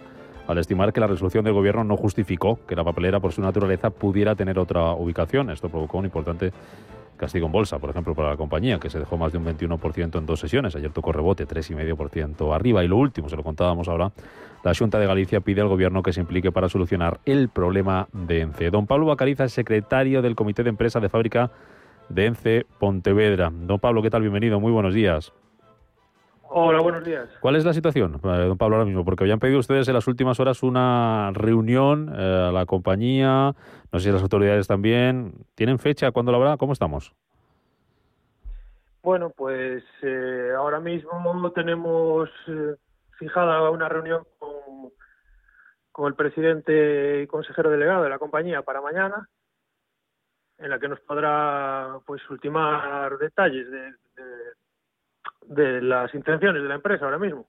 al 0.47 0.59
estimar 0.59 0.93
que 0.93 1.00
la 1.00 1.07
resolución 1.07 1.45
del 1.45 1.55
gobierno 1.55 1.85
no 1.85 1.97
justificó 1.97 2.59
que 2.67 2.76
la 2.76 2.85
papelera 2.85 3.19
por 3.19 3.33
su 3.33 3.40
naturaleza 3.40 3.88
pudiera 3.88 4.35
tener 4.35 4.59
otra 4.59 4.93
ubicación. 4.93 5.49
Esto 5.49 5.71
provocó 5.71 5.99
un 5.99 6.07
importante 6.07 6.52
castigo 7.19 7.47
en 7.47 7.53
bolsa, 7.53 7.79
por 7.79 7.91
ejemplo, 7.91 8.15
para 8.15 8.31
la 8.31 8.37
compañía, 8.37 8.79
que 8.79 8.89
se 8.89 8.99
dejó 8.99 9.19
más 9.19 9.33
de 9.33 9.39
un 9.39 9.45
21% 9.45 10.19
en 10.19 10.25
dos 10.25 10.41
sesiones. 10.41 10.75
Ayer 10.75 10.91
tocó 10.91 11.13
rebote, 11.13 11.47
3,5% 11.47 12.55
arriba. 12.55 12.83
Y 12.83 12.89
lo 12.89 12.97
último, 12.97 13.29
se 13.29 13.37
lo 13.37 13.43
contábamos 13.43 13.89
ahora, 13.89 14.13
la 14.65 14.75
Junta 14.75 14.99
de 14.99 15.07
Galicia 15.07 15.41
pide 15.41 15.61
al 15.61 15.69
Gobierno 15.69 16.03
que 16.03 16.13
se 16.13 16.21
implique 16.21 16.51
para 16.51 16.69
solucionar 16.69 17.21
el 17.27 17.49
problema 17.49 18.09
de 18.13 18.41
ENCE. 18.41 18.71
Don 18.71 18.87
Pablo 18.87 19.07
Bacariza 19.07 19.49
secretario 19.49 20.23
del 20.23 20.35
Comité 20.35 20.63
de 20.63 20.71
Empresa 20.71 21.01
de 21.01 21.09
Fábrica 21.09 21.51
de 22.09 22.27
ENCE 22.27 22.67
Pontevedra. 22.79 23.51
Don 23.53 23.79
Pablo, 23.79 24.03
¿qué 24.03 24.11
tal? 24.11 24.23
Bienvenido, 24.23 24.61
muy 24.61 24.73
buenos 24.73 24.95
días. 24.95 25.33
Hola, 26.50 26.81
buenos 26.81 27.05
días. 27.05 27.28
¿Cuál 27.40 27.57
es 27.57 27.64
la 27.64 27.75
situación, 27.75 28.14
eh, 28.25 28.47
don 28.47 28.57
Pablo, 28.57 28.76
ahora 28.76 28.87
mismo? 28.87 29.05
Porque 29.05 29.23
habían 29.23 29.38
pedido 29.38 29.59
ustedes 29.59 29.87
en 29.88 29.95
las 29.95 30.07
últimas 30.07 30.40
horas 30.40 30.62
una 30.62 31.31
reunión 31.35 32.11
eh, 32.14 32.47
a 32.49 32.52
la 32.52 32.64
compañía, 32.64 33.55
no 33.93 33.99
sé 33.99 34.07
si 34.07 34.12
las 34.12 34.23
autoridades 34.23 34.67
también. 34.67 35.35
¿Tienen 35.55 35.78
fecha? 35.78 36.11
¿Cuándo 36.11 36.33
la 36.33 36.38
habrá? 36.38 36.57
¿Cómo 36.57 36.73
estamos? 36.73 37.14
Bueno, 39.02 39.31
pues 39.31 39.85
eh, 40.03 40.53
ahora 40.57 40.81
mismo 40.81 41.53
tenemos 41.53 42.31
fijada 43.18 43.68
una 43.70 43.88
reunión 43.88 44.25
con, 44.38 44.90
con 45.92 46.07
el 46.07 46.14
presidente 46.14 47.23
y 47.23 47.27
consejero 47.27 47.70
delegado 47.70 48.05
de 48.05 48.11
la 48.11 48.18
compañía 48.18 48.62
para 48.62 48.81
mañana, 48.81 49.29
en 50.57 50.70
la 50.70 50.79
que 50.79 50.88
nos 50.88 51.01
podrá 51.01 51.99
pues 52.07 52.23
ultimar 52.31 53.18
detalles 53.18 53.70
de 53.70 53.92
de 54.18 54.53
las 55.49 56.15
intenciones 56.15 56.63
de 56.63 56.69
la 56.69 56.77
empresa 56.77 57.05
ahora 57.05 57.19
mismo. 57.19 57.47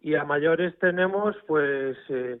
Y 0.00 0.14
a 0.14 0.24
mayores 0.24 0.78
tenemos 0.78 1.36
pues 1.46 1.96
eh, 2.08 2.38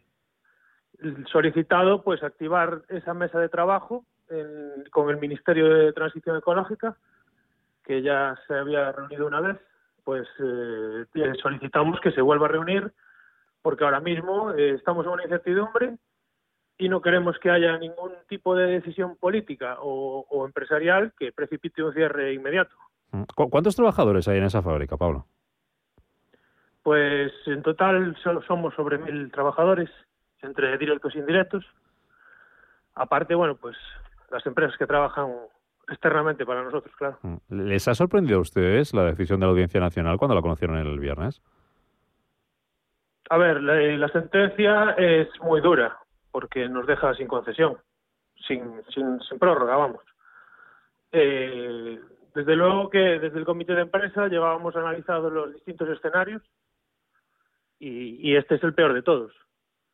solicitado 1.30 2.02
pues 2.02 2.22
activar 2.22 2.82
esa 2.88 3.14
mesa 3.14 3.38
de 3.38 3.48
trabajo 3.48 4.04
con 4.90 5.08
el 5.08 5.16
Ministerio 5.16 5.68
de 5.68 5.92
Transición 5.94 6.36
Ecológica, 6.36 6.96
que 7.82 8.02
ya 8.02 8.38
se 8.46 8.54
había 8.54 8.92
reunido 8.92 9.26
una 9.26 9.40
vez, 9.40 9.56
pues 10.04 10.28
eh, 10.38 11.04
solicitamos 11.40 11.98
que 12.00 12.12
se 12.12 12.20
vuelva 12.20 12.46
a 12.46 12.50
reunir 12.50 12.92
porque 13.62 13.84
ahora 13.84 14.00
mismo 14.00 14.52
eh, 14.52 14.74
estamos 14.74 15.06
en 15.06 15.12
una 15.12 15.22
incertidumbre 15.22 15.96
y 16.76 16.88
no 16.88 17.00
queremos 17.00 17.38
que 17.38 17.50
haya 17.50 17.76
ningún 17.78 18.12
tipo 18.28 18.54
de 18.54 18.66
decisión 18.66 19.16
política 19.16 19.78
o 19.80 20.46
empresarial 20.46 21.12
que 21.18 21.32
precipite 21.32 21.82
un 21.82 21.92
cierre 21.92 22.34
inmediato. 22.34 22.76
Mm. 23.12 23.22
¿Cuántos 23.50 23.76
trabajadores 23.76 24.28
hay 24.28 24.38
en 24.38 24.44
esa 24.44 24.62
fábrica, 24.62 24.96
Pablo? 24.96 25.26
Pues 26.82 27.32
en 27.46 27.62
total 27.62 28.16
somos 28.46 28.74
sobre 28.74 28.98
mil 28.98 29.30
trabajadores, 29.30 29.90
entre 30.42 30.76
directos 30.78 31.14
e 31.14 31.18
indirectos. 31.18 31.64
Aparte, 32.94 33.34
bueno, 33.34 33.56
pues 33.56 33.76
las 34.30 34.44
empresas 34.46 34.76
que 34.78 34.86
trabajan 34.86 35.30
externamente 35.88 36.44
para 36.44 36.62
nosotros, 36.62 36.94
claro. 36.96 37.18
Mm. 37.22 37.36
¿Les 37.68 37.88
ha 37.88 37.94
sorprendido 37.94 38.38
a 38.38 38.42
ustedes 38.42 38.94
la 38.94 39.04
decisión 39.04 39.40
de 39.40 39.46
la 39.46 39.52
Audiencia 39.52 39.80
Nacional 39.80 40.18
cuando 40.18 40.34
la 40.34 40.42
conocieron 40.42 40.76
el 40.76 40.98
viernes? 40.98 41.42
A 43.30 43.36
ver, 43.36 43.62
la, 43.62 44.08
sentencia 44.08 44.92
es 44.96 45.28
muy 45.42 45.60
dura 45.60 45.98
porque 46.30 46.68
nos 46.68 46.86
deja 46.86 47.14
sin 47.14 47.26
concesión, 47.26 47.76
sin, 48.46 48.62
sin, 48.94 49.20
sin 49.20 49.38
prórroga, 49.38 49.76
vamos. 49.76 50.00
Eh, 51.12 52.00
desde 52.38 52.54
luego 52.54 52.88
que 52.88 52.98
desde 52.98 53.36
el 53.36 53.44
comité 53.44 53.74
de 53.74 53.82
empresa 53.82 54.28
llevábamos 54.28 54.76
analizados 54.76 55.32
los 55.32 55.52
distintos 55.54 55.88
escenarios 55.88 56.40
y, 57.80 58.36
este 58.36 58.54
es 58.54 58.62
el 58.62 58.74
peor 58.74 58.94
de 58.94 59.02
todos. 59.02 59.32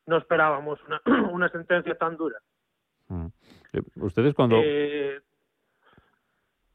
No 0.04 0.18
esperábamos 0.18 0.78
una, 1.32 1.48
sentencia 1.48 1.94
tan 1.94 2.18
dura. 2.18 2.36
Mm. 3.08 3.28
Eh, 3.72 3.82
ustedes 3.96 4.34
cuando 4.34 4.56
eh, 4.62 5.20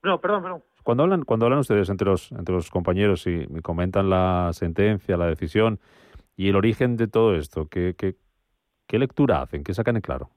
no, 0.02 0.20
perdón, 0.20 0.42
perdón. 0.42 0.64
Cuando 0.82 1.04
hablan, 1.04 1.24
cuando 1.24 1.46
hablan 1.46 1.60
ustedes 1.60 1.88
entre 1.90 2.08
los 2.08 2.32
entre 2.32 2.56
los 2.56 2.72
compañeros 2.72 3.28
y 3.28 3.46
me 3.48 3.62
comentan 3.62 4.10
la 4.10 4.50
sentencia, 4.54 5.18
la 5.18 5.28
decisión 5.28 5.80
y 6.36 6.50
el 6.50 6.56
origen 6.56 6.98
de 6.98 7.08
todo 7.08 7.36
esto, 7.36 7.68
¿qué, 7.70 7.94
qué, 7.96 8.16
qué 8.88 8.98
lectura 8.98 9.44
hacen? 9.44 9.64
¿Qué 9.64 9.76
sacan 9.76 9.98
en 9.98 10.02
claro? 10.02 10.32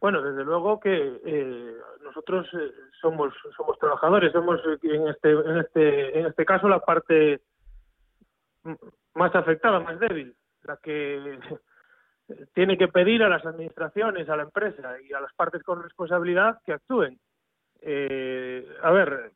Bueno, 0.00 0.20
desde 0.20 0.44
luego 0.44 0.78
que 0.78 1.20
eh, 1.24 1.76
nosotros 2.02 2.46
eh, 2.54 2.70
somos 3.00 3.34
somos 3.56 3.78
trabajadores, 3.78 4.32
somos 4.32 4.60
eh, 4.66 4.78
en 4.82 5.08
este 5.08 5.30
en 5.30 5.58
este 5.58 6.18
en 6.20 6.26
este 6.26 6.44
caso 6.44 6.68
la 6.68 6.80
parte 6.80 7.40
más 9.14 9.34
afectada, 9.34 9.80
más 9.80 9.98
débil, 10.00 10.34
la 10.64 10.76
que 10.78 11.38
tiene 12.54 12.76
que 12.76 12.88
pedir 12.88 13.22
a 13.22 13.28
las 13.28 13.44
administraciones, 13.46 14.28
a 14.28 14.36
la 14.36 14.42
empresa 14.42 15.00
y 15.00 15.12
a 15.12 15.20
las 15.20 15.32
partes 15.34 15.62
con 15.62 15.82
responsabilidad 15.82 16.58
que 16.64 16.72
actúen. 16.72 17.18
a 18.82 18.90
ver, 18.90 19.32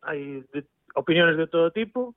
hay 0.00 0.44
opiniones 0.94 1.36
de 1.36 1.46
todo 1.46 1.70
tipo, 1.70 2.14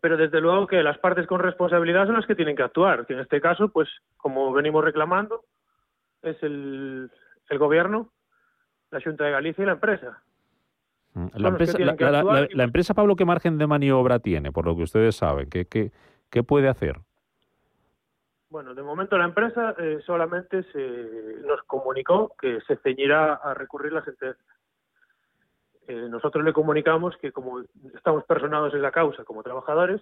pero 0.00 0.16
desde 0.16 0.40
luego 0.40 0.66
que 0.66 0.82
las 0.82 0.98
partes 0.98 1.26
con 1.26 1.40
responsabilidad 1.40 2.06
son 2.06 2.14
las 2.14 2.26
que 2.26 2.36
tienen 2.36 2.56
que 2.56 2.62
actuar, 2.62 3.06
que 3.06 3.14
en 3.14 3.20
este 3.20 3.40
caso, 3.40 3.68
pues 3.68 3.88
como 4.16 4.52
venimos 4.52 4.84
reclamando, 4.84 5.44
es 6.22 6.40
el, 6.42 7.10
el 7.48 7.58
gobierno, 7.58 8.12
la 8.90 9.00
Junta 9.00 9.24
de 9.24 9.30
Galicia 9.30 9.62
y 9.62 9.66
la 9.66 9.72
empresa. 9.72 10.22
Mm, 11.14 11.26
la, 11.34 11.48
empresa, 11.48 11.78
la, 11.78 12.64
empresa, 12.64 12.94
Pablo, 12.94 13.16
¿qué 13.16 13.24
margen 13.24 13.58
de 13.58 13.66
maniobra 13.66 14.18
tiene, 14.18 14.52
por 14.52 14.66
lo 14.66 14.76
que 14.76 14.82
ustedes 14.82 15.16
saben? 15.16 15.48
¿Qué, 15.48 15.66
qué, 15.66 15.92
qué 16.30 16.42
puede 16.42 16.68
hacer? 16.68 17.00
Bueno, 18.50 18.74
de 18.74 18.82
momento 18.82 19.18
la 19.18 19.26
empresa 19.26 19.74
eh, 19.78 20.00
solamente 20.06 20.62
se 20.72 21.42
nos 21.46 21.62
comunicó 21.64 22.32
que 22.40 22.60
se 22.66 22.76
ceñirá 22.76 23.34
a 23.34 23.52
recurrir 23.52 23.92
la 23.92 24.02
sentencia. 24.04 24.42
eh, 25.86 26.08
nosotros 26.08 26.44
le 26.44 26.54
comunicamos 26.54 27.14
que 27.18 27.30
como 27.30 27.60
estamos 27.94 28.24
personados 28.24 28.72
en 28.72 28.80
la 28.80 28.90
causa 28.90 29.24
como 29.24 29.42
trabajadores, 29.42 30.00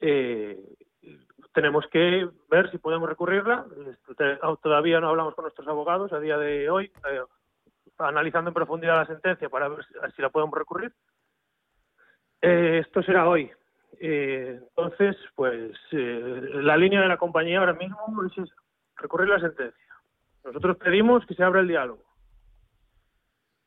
eh, 0.00 0.60
tenemos 1.52 1.86
que 1.88 2.28
ver 2.50 2.70
si 2.70 2.78
podemos 2.78 3.08
recurrirla. 3.08 3.66
Todavía 4.62 5.00
no 5.00 5.08
hablamos 5.08 5.34
con 5.34 5.44
nuestros 5.44 5.66
abogados 5.66 6.12
a 6.12 6.20
día 6.20 6.38
de 6.38 6.70
hoy, 6.70 6.92
analizando 7.98 8.50
en 8.50 8.54
profundidad 8.54 8.96
la 8.96 9.06
sentencia 9.06 9.48
para 9.48 9.68
ver 9.68 9.84
si, 10.14 10.22
la 10.22 10.30
podemos 10.30 10.56
recurrir. 10.58 10.92
esto 12.40 13.02
será 13.02 13.28
hoy. 13.28 13.50
entonces, 14.00 15.16
pues 15.34 15.72
la 15.92 16.76
línea 16.76 17.00
de 17.00 17.08
la 17.08 17.16
compañía 17.16 17.60
ahora 17.60 17.74
mismo 17.74 17.98
es 18.36 18.50
recurrir 18.96 19.28
la 19.28 19.40
sentencia. 19.40 19.84
Nosotros 20.44 20.76
pedimos 20.76 21.24
que 21.26 21.34
se 21.34 21.42
abra 21.42 21.60
el 21.60 21.68
diálogo 21.68 22.04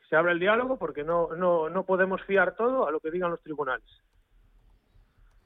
se 0.10 0.16
abra 0.16 0.32
el 0.32 0.40
diálogo 0.40 0.78
porque 0.78 1.04
no, 1.04 1.36
no, 1.36 1.70
no 1.70 1.84
podemos 1.84 2.22
fiar 2.24 2.56
todo 2.56 2.88
a 2.88 2.92
lo 2.92 3.00
que 3.00 3.12
digan 3.12 3.32
los 3.32 3.42
tribunales. 3.42 3.86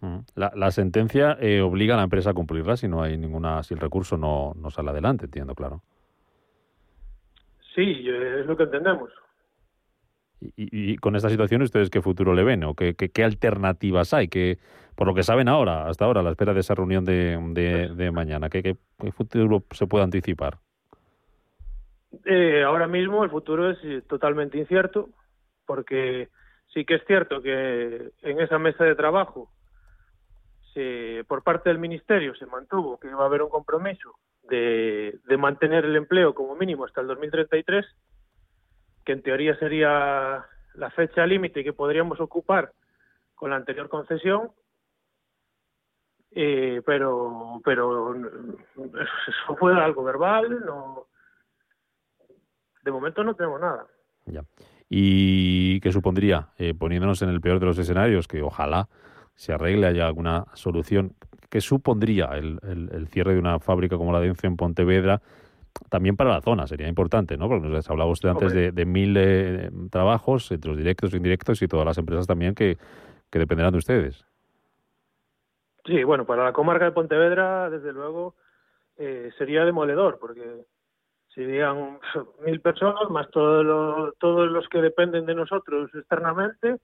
Mm. 0.02 0.20
La, 0.36 0.52
la 0.56 0.72
sentencia 0.72 1.38
eh, 1.40 1.62
obliga 1.62 1.96
a 1.96 1.98
la 1.98 2.04
empresa 2.04 2.32
a 2.32 2.34
cumplirla 2.34 2.78
si 2.78 2.88
no 2.88 3.02
hay 3.02 3.18
ninguna, 3.18 3.64
si 3.64 3.74
el 3.74 3.80
recurso 3.80 4.18
no, 4.18 4.54
no 4.56 4.70
sale 4.70 4.90
adelante, 4.90 5.26
entiendo, 5.26 5.56
claro. 5.56 5.82
Sí, 7.76 8.06
es 8.08 8.46
lo 8.46 8.58
que 8.58 8.64
entendemos. 8.64 9.10
Y, 10.56 10.98
con 10.98 11.16
esta 11.16 11.30
situación, 11.30 11.62
¿ustedes 11.62 11.92
qué 11.92 12.02
futuro 12.02 12.34
le 12.34 12.44
ven? 12.44 12.64
¿O 12.64 12.74
qué, 12.74 12.96
qué, 12.96 13.24
alternativas 13.24 14.14
hay? 14.14 14.28
Que, 14.28 14.58
por 14.96 15.06
lo 15.06 15.14
que 15.14 15.22
saben 15.22 15.48
ahora, 15.48 15.88
hasta 15.88 16.06
ahora, 16.06 16.22
a 16.22 16.24
la 16.24 16.32
espera 16.32 16.54
de 16.54 16.62
esa 16.62 16.74
reunión 16.74 17.06
de, 17.06 17.38
de, 17.54 17.90
de 17.90 18.12
mañana, 18.12 18.50
¿qué, 18.50 18.64
¿qué, 18.64 19.12
futuro 19.12 19.64
se 19.70 19.86
puede 19.86 20.04
anticipar? 20.04 20.58
Eh, 22.26 22.64
ahora 22.64 22.88
mismo 22.88 23.24
el 23.24 23.30
futuro 23.30 23.70
es 23.70 23.78
eh, 23.84 24.02
totalmente 24.08 24.58
incierto, 24.58 25.10
porque 25.68 26.30
sí 26.74 26.86
que 26.86 26.96
es 26.96 27.06
cierto 27.06 27.42
que 27.42 28.10
en 28.24 28.40
esa 28.40 28.58
mesa 28.58 28.84
de 28.84 28.96
trabajo 28.96 29.52
se, 30.74 31.24
por 31.28 31.44
parte 31.44 31.70
del 31.70 31.80
Ministerio 31.80 32.36
se 32.36 32.46
mantuvo 32.46 33.00
que 33.00 33.08
iba 33.10 33.24
a 33.24 33.26
haber 33.26 33.42
un 33.42 33.50
compromiso 33.50 34.16
de, 34.44 35.20
de 35.28 35.38
mantener 35.38 35.86
el 35.86 35.96
empleo 35.96 36.34
como 36.34 36.56
mínimo 36.56 36.86
hasta 36.86 37.02
el 37.02 37.08
2033, 37.08 37.86
que 39.06 39.12
en 39.12 39.22
teoría 39.22 39.58
sería 39.58 40.46
la 40.76 40.90
fecha 40.92 41.26
límite 41.26 41.64
que 41.64 41.74
podríamos 41.74 42.20
ocupar 42.20 42.72
con 43.36 43.50
la 43.50 43.58
anterior 43.58 43.90
concesión, 43.90 44.52
eh, 46.32 46.82
pero 46.86 47.62
pero 47.66 48.16
eso 48.16 49.56
fue 49.58 49.74
algo 49.74 50.04
verbal, 50.04 50.64
no 50.66 51.08
de 52.84 52.92
momento 52.92 53.24
no 53.24 53.36
tenemos 53.36 53.60
nada. 53.60 53.86
Ya. 54.26 54.44
¿Y 54.90 55.80
qué 55.82 55.92
supondría, 55.92 56.50
eh, 56.58 56.74
poniéndonos 56.74 57.22
en 57.22 57.30
el 57.30 57.42
peor 57.42 57.60
de 57.60 57.66
los 57.66 57.78
escenarios, 57.78 58.28
que 58.28 58.42
ojalá 58.42 58.88
se 59.42 59.54
arregle, 59.54 59.88
haya 59.88 60.06
alguna 60.06 60.46
solución, 60.54 61.16
qué 61.50 61.62
supondría 61.62 62.26
el, 62.36 62.60
el, 62.62 63.08
cierre 63.08 63.34
de 63.34 63.40
una 63.40 63.60
fábrica 63.60 63.98
como 63.98 64.14
la 64.14 64.20
de 64.20 64.28
Ence 64.28 64.46
en 64.46 64.56
Pontevedra? 64.56 65.20
También 65.90 66.16
para 66.16 66.30
la 66.30 66.42
zona 66.42 66.68
sería 66.68 66.88
importante, 66.88 67.38
¿no? 67.38 67.48
Porque 67.48 67.68
nos 67.68 67.90
hablaba 67.90 68.12
usted 68.12 68.30
antes 68.30 68.54
de, 68.54 68.72
de, 68.72 68.86
mil 68.86 69.16
eh, 69.18 69.72
trabajos, 69.90 70.52
entre 70.52 70.70
los 70.70 70.78
directos 70.78 71.12
e 71.12 71.18
indirectos 71.18 71.60
y 71.64 71.68
todas 71.68 71.88
las 71.88 71.98
empresas 71.98 72.28
también 72.28 72.54
que, 72.54 72.78
que 73.32 73.40
dependerán 73.40 73.72
de 73.72 73.80
ustedes. 73.80 74.24
Sí, 75.86 76.04
bueno, 76.04 76.24
para 76.28 76.44
la 76.44 76.54
comarca 76.54 76.86
de 76.86 76.92
Pontevedra, 76.92 77.72
desde 77.72 77.94
luego, 77.94 78.36
eh, 78.98 79.32
sería 79.40 79.66
demoledor, 79.66 80.20
porque 80.20 80.66
serían 81.30 81.98
mil 82.46 82.62
personas 82.62 83.10
más 83.10 83.28
todos 83.32 83.66
los, 83.66 84.16
todos 84.20 84.52
los 84.52 84.70
que 84.70 84.84
dependen 84.84 85.26
de 85.26 85.34
nosotros 85.34 85.90
externamente 85.96 86.78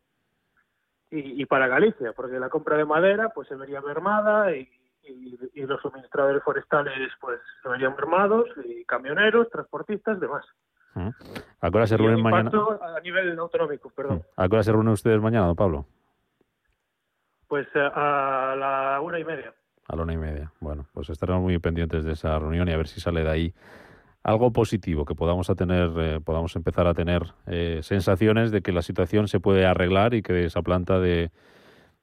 y, 1.10 1.46
para 1.46 1.68
Galicia, 1.68 2.12
porque 2.14 2.40
la 2.40 2.50
compra 2.50 2.78
de 2.78 2.86
madera 2.86 3.30
pues 3.30 3.48
se 3.48 3.56
vería 3.56 3.82
mermada 3.82 4.52
y, 4.52 4.70
y, 5.04 5.66
los 5.66 5.82
suministradores 5.82 6.44
forestales 6.44 7.12
pues 7.20 7.40
se 7.64 7.70
verían 7.70 7.96
mermados 7.96 8.50
y 8.66 8.84
camioneros, 8.86 9.50
transportistas, 9.50 10.20
demás. 10.20 10.46
¿A 10.96 11.70
qué 11.70 11.78
hora 11.78 11.88
se 11.88 11.96
reúnen 11.96 12.22
mañana? 12.22 12.52
A 12.82 13.00
nivel 13.02 13.38
autonómico, 13.38 13.90
perdón. 13.92 14.24
¿A 14.36 14.48
qué 14.48 14.56
hora 14.56 14.64
se 14.64 14.72
reúnen 14.72 14.94
ustedes 14.94 15.22
mañana, 15.22 15.46
don 15.46 15.56
Pablo? 15.56 15.86
Pues 17.48 17.68
a, 17.76 18.52
a 18.52 18.56
la 18.56 19.02
una 19.02 19.20
y 19.20 19.24
media. 19.24 19.54
A 19.88 19.96
la 19.96 20.04
una 20.04 20.14
y 20.14 20.18
media. 20.18 20.52
Bueno, 20.60 20.88
pues 20.94 21.10
estaremos 21.10 21.42
muy 21.42 21.58
pendientes 21.60 22.04
de 22.04 22.14
esa 22.14 22.38
reunión 22.40 22.68
y 22.68 22.74
a 22.74 22.78
ver 22.78 22.88
si 22.88 23.00
sale 23.00 23.24
de 23.24 23.30
ahí 23.30 23.54
algo 24.28 24.52
positivo, 24.52 25.06
que 25.06 25.16
podamos, 25.16 25.50
a 25.50 25.56
tener, 25.56 25.90
eh, 25.98 26.20
podamos 26.22 26.54
empezar 26.58 26.86
a 26.86 26.94
tener 26.94 27.24
eh, 27.46 27.80
sensaciones 27.82 28.52
de 28.52 28.62
que 28.62 28.74
la 28.74 28.82
situación 28.82 29.30
se 29.30 29.40
puede 29.40 29.66
arreglar 29.66 30.14
y 30.14 30.22
que 30.22 30.44
esa 30.44 30.62
planta 30.62 31.00
de, 31.00 31.32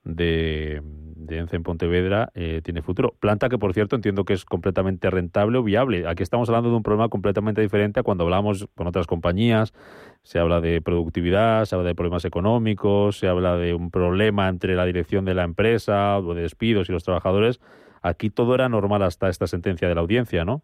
de, 0.05 0.81
Ence 1.29 1.57
en 1.57 1.63
Pontevedra 1.63 2.31
eh, 2.35 2.63
tiene 2.65 2.81
futuro. 2.81 3.15
Planta 3.21 3.51
que, 3.51 3.59
por 3.59 3.75
cierto, 3.75 3.95
entiendo 3.95 4.25
que 4.25 4.33
es 4.33 4.47
completamente 4.47 5.11
rentable 5.11 5.59
o 5.59 5.63
viable. 5.63 6.09
Aquí 6.09 6.23
estamos 6.23 6.49
hablando 6.49 6.71
de 6.71 6.77
un 6.77 6.83
problema 6.83 7.11
completamente 7.11 7.61
diferente 7.61 8.01
a 8.01 8.03
cuando 8.03 8.25
hablamos 8.25 8.69
con 8.75 8.87
otras 8.87 9.07
compañías. 9.07 9.75
Se 10.23 10.39
habla 10.39 10.63
de 10.63 10.81
productividad, 10.81 11.67
se 11.67 11.75
habla 11.75 11.89
de 11.89 11.95
problemas 11.95 12.25
económicos, 12.25 13.19
se 13.19 13.29
habla 13.29 13.59
de 13.59 13.75
un 13.75 13.91
problema 13.91 14.49
entre 14.49 14.77
la 14.77 14.87
dirección 14.87 15.27
de 15.27 15.35
la 15.35 15.45
empresa 15.45 16.17
o 16.17 16.33
de 16.33 16.41
despidos 16.41 16.89
y 16.89 16.93
los 16.93 17.05
trabajadores. 17.05 17.61
Aquí 18.01 18.31
todo 18.31 18.55
era 18.55 18.71
normal 18.71 19.03
hasta 19.03 19.29
esta 19.29 19.47
sentencia 19.47 19.89
de 19.89 19.95
la 19.95 20.01
audiencia, 20.01 20.47
¿no? 20.47 20.63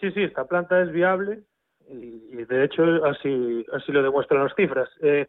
Sí, 0.00 0.10
sí, 0.12 0.22
esta 0.22 0.44
planta 0.44 0.80
es 0.80 0.90
viable 0.90 1.42
y, 1.88 2.44
de 2.44 2.64
hecho 2.64 2.82
así, 3.04 3.66
así 3.72 3.92
lo 3.92 4.02
demuestran 4.02 4.44
las 4.44 4.54
cifras. 4.54 4.88
Eh, 5.02 5.26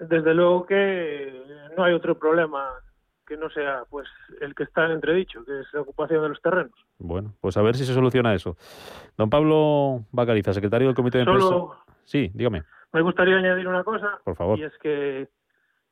desde 0.00 0.34
luego 0.34 0.66
que 0.66 1.42
no 1.76 1.84
hay 1.84 1.94
otro 1.94 2.18
problema 2.18 2.70
que 3.26 3.36
no 3.36 3.48
sea 3.50 3.84
pues 3.88 4.08
el 4.40 4.54
que 4.54 4.64
está 4.64 4.86
en 4.86 4.92
entredicho, 4.92 5.44
que 5.44 5.60
es 5.60 5.66
la 5.72 5.82
ocupación 5.82 6.22
de 6.22 6.30
los 6.30 6.42
terrenos. 6.42 6.74
Bueno, 6.98 7.32
pues 7.40 7.56
a 7.56 7.62
ver 7.62 7.76
si 7.76 7.84
se 7.84 7.94
soluciona 7.94 8.34
eso. 8.34 8.56
Don 9.16 9.30
Pablo 9.30 10.04
Bacariza, 10.10 10.52
secretario 10.52 10.88
del 10.88 10.96
Comité 10.96 11.18
de 11.18 11.24
Empresa. 11.24 11.48
Sí, 12.04 12.30
dígame. 12.34 12.64
Me 12.92 13.02
gustaría 13.02 13.36
añadir 13.36 13.68
una 13.68 13.84
cosa. 13.84 14.18
Por 14.24 14.34
favor. 14.34 14.58
Y 14.58 14.64
es 14.64 14.76
que 14.78 15.28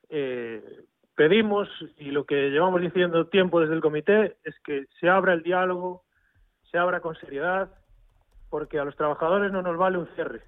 eh, 0.09 0.85
pedimos, 1.15 1.69
y 1.97 2.11
lo 2.11 2.25
que 2.25 2.51
llevamos 2.51 2.81
diciendo 2.81 3.29
tiempo 3.29 3.61
desde 3.61 3.75
el 3.75 3.81
comité, 3.81 4.37
es 4.43 4.59
que 4.65 4.87
se 4.99 5.09
abra 5.09 5.35
el 5.35 5.45
diálogo 5.45 6.03
se 6.71 6.79
abra 6.79 7.01
con 7.01 7.15
seriedad, 7.17 7.69
porque 8.51 8.79
a 8.79 8.85
los 8.85 8.97
trabajadores 8.97 9.53
no 9.53 9.63
nos 9.63 9.77
vale 9.77 9.99
un 9.99 10.09
cierre. 10.15 10.43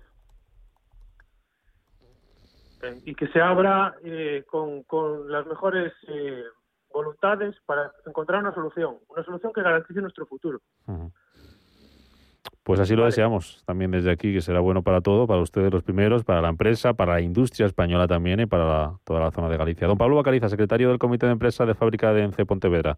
Eh, 2.82 3.00
y 3.04 3.14
que 3.14 3.28
se 3.28 3.40
abra 3.40 3.94
eh, 4.02 4.44
con, 4.50 4.82
con, 4.84 5.30
las 5.30 5.46
mejores 5.46 5.92
eh, 6.08 6.44
voluntades 6.92 7.54
para 7.66 7.92
encontrar 8.06 8.40
una 8.40 8.54
solución, 8.54 8.96
una 9.08 9.22
solución 9.22 9.52
que 9.52 9.62
garantice 9.62 10.00
nuestro 10.00 10.26
futuro. 10.26 10.60
Pues 12.62 12.80
así 12.80 12.94
lo 12.94 13.04
deseamos 13.04 13.62
también 13.66 13.90
desde 13.90 14.10
aquí, 14.10 14.32
que 14.32 14.40
será 14.40 14.60
bueno 14.60 14.82
para 14.82 15.00
todo, 15.00 15.26
para 15.26 15.40
ustedes 15.40 15.72
los 15.72 15.82
primeros, 15.82 16.24
para 16.24 16.40
la 16.40 16.48
empresa, 16.48 16.94
para 16.94 17.14
la 17.14 17.20
industria 17.20 17.66
española 17.66 18.06
también 18.06 18.40
y 18.40 18.46
para 18.46 18.92
toda 19.04 19.20
la 19.20 19.30
zona 19.30 19.48
de 19.48 19.56
Galicia. 19.56 19.86
Don 19.86 19.98
Pablo 19.98 20.16
Bacariza, 20.16 20.48
secretario 20.48 20.88
del 20.88 20.98
Comité 20.98 21.26
de 21.26 21.32
Empresa 21.32 21.66
de 21.66 21.74
Fábrica 21.74 22.12
de 22.12 22.22
Ence 22.22 22.46
Pontevedra. 22.46 22.96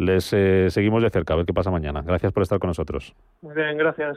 Les 0.00 0.32
eh, 0.32 0.70
seguimos 0.70 1.02
de 1.02 1.10
cerca, 1.10 1.34
a 1.34 1.36
ver 1.36 1.44
qué 1.44 1.52
pasa 1.52 1.70
mañana. 1.70 2.00
Gracias 2.00 2.32
por 2.32 2.42
estar 2.42 2.58
con 2.58 2.68
nosotros. 2.68 3.14
Muy 3.42 3.54
bien, 3.54 3.76
gracias. 3.76 4.16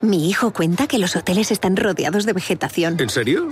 Mi 0.00 0.28
hijo 0.28 0.52
cuenta 0.52 0.86
que 0.86 0.98
los 0.98 1.16
hoteles 1.16 1.50
están 1.50 1.76
rodeados 1.76 2.26
de 2.26 2.32
vegetación. 2.32 2.96
¿En 3.00 3.08
serio? 3.08 3.48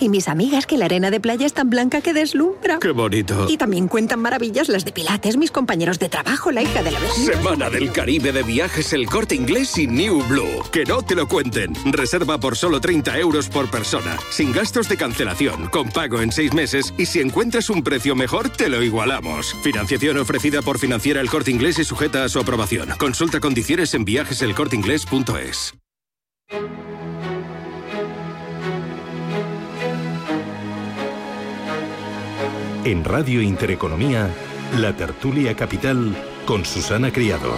Y 0.00 0.08
mis 0.08 0.28
amigas 0.28 0.66
que 0.66 0.76
la 0.76 0.86
arena 0.86 1.10
de 1.10 1.20
playa 1.20 1.46
es 1.46 1.54
tan 1.54 1.70
blanca 1.70 2.00
que 2.00 2.12
deslumbra. 2.12 2.78
¡Qué 2.80 2.90
bonito! 2.90 3.46
Y 3.48 3.56
también 3.56 3.88
cuentan 3.88 4.20
maravillas 4.20 4.68
las 4.68 4.84
de 4.84 4.92
Pilates, 4.92 5.36
mis 5.36 5.50
compañeros 5.50 5.98
de 5.98 6.08
trabajo, 6.08 6.50
la 6.50 6.62
hija 6.62 6.82
de 6.82 6.90
la 6.90 7.00
vecina. 7.00 7.34
Semana 7.34 7.70
del 7.70 7.92
Caribe 7.92 8.32
de 8.32 8.42
viajes 8.42 8.92
El 8.92 9.06
Corte 9.06 9.34
Inglés 9.34 9.76
y 9.78 9.86
New 9.86 10.22
Blue. 10.28 10.62
Que 10.72 10.84
no 10.84 11.02
te 11.02 11.14
lo 11.14 11.28
cuenten. 11.28 11.72
Reserva 11.92 12.38
por 12.38 12.56
solo 12.56 12.80
30 12.80 13.18
euros 13.18 13.48
por 13.48 13.70
persona. 13.70 14.16
Sin 14.30 14.52
gastos 14.52 14.88
de 14.88 14.96
cancelación, 14.96 15.68
con 15.68 15.88
pago 15.90 16.20
en 16.20 16.32
seis 16.32 16.52
meses 16.52 16.92
y 16.98 17.06
si 17.06 17.20
encuentras 17.20 17.70
un 17.70 17.82
precio 17.82 18.14
mejor, 18.14 18.48
te 18.50 18.68
lo 18.68 18.82
igualamos. 18.82 19.54
Financiación 19.62 20.18
ofrecida 20.18 20.62
por 20.62 20.78
Financiera 20.78 21.20
El 21.20 21.30
Corte 21.30 21.50
Inglés 21.50 21.78
y 21.78 21.84
sujeta 21.84 22.24
a 22.24 22.28
su 22.28 22.38
aprobación. 22.38 22.90
Consulta 22.98 23.40
condiciones 23.40 23.94
en 23.94 24.04
viajeselcorteingles.es. 24.04 25.74
En 32.84 33.02
Radio 33.02 33.40
Intereconomía, 33.40 34.28
la 34.78 34.94
tertulia 34.94 35.54
capital 35.54 36.14
con 36.44 36.66
Susana 36.66 37.10
Criado. 37.10 37.50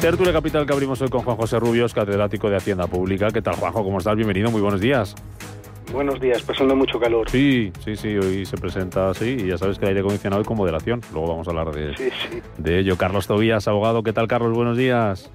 Tertulia 0.00 0.32
Capital 0.32 0.66
que 0.66 0.72
abrimos 0.72 1.00
hoy 1.02 1.08
con 1.08 1.22
Juan 1.22 1.36
José 1.36 1.60
Rubios, 1.60 1.94
catedrático 1.94 2.50
de 2.50 2.56
Hacienda 2.56 2.88
Pública. 2.88 3.28
¿Qué 3.28 3.42
tal, 3.42 3.54
Juanjo? 3.54 3.84
¿Cómo 3.84 3.98
estás? 3.98 4.16
Bienvenido, 4.16 4.50
muy 4.50 4.60
buenos 4.60 4.80
días. 4.80 5.14
Buenos 5.92 6.20
días, 6.20 6.42
pasando 6.42 6.74
mucho 6.74 6.98
calor. 6.98 7.30
Sí, 7.30 7.72
sí, 7.84 7.94
sí, 7.94 8.16
hoy 8.16 8.44
se 8.46 8.56
presenta 8.56 9.10
así 9.10 9.36
y 9.40 9.46
ya 9.50 9.58
sabes 9.58 9.78
que 9.78 9.84
el 9.84 9.90
aire 9.90 10.00
acondicionado 10.00 10.42
y 10.42 10.44
con 10.44 10.56
moderación. 10.56 11.00
Luego 11.12 11.28
vamos 11.28 11.46
a 11.46 11.50
hablar 11.50 11.72
de, 11.72 11.94
de 12.58 12.78
ello. 12.80 12.96
Carlos 12.96 13.28
Tobías, 13.28 13.68
abogado. 13.68 14.02
¿Qué 14.02 14.12
tal, 14.12 14.26
Carlos? 14.26 14.52
Buenos 14.52 14.76
días. 14.76 15.30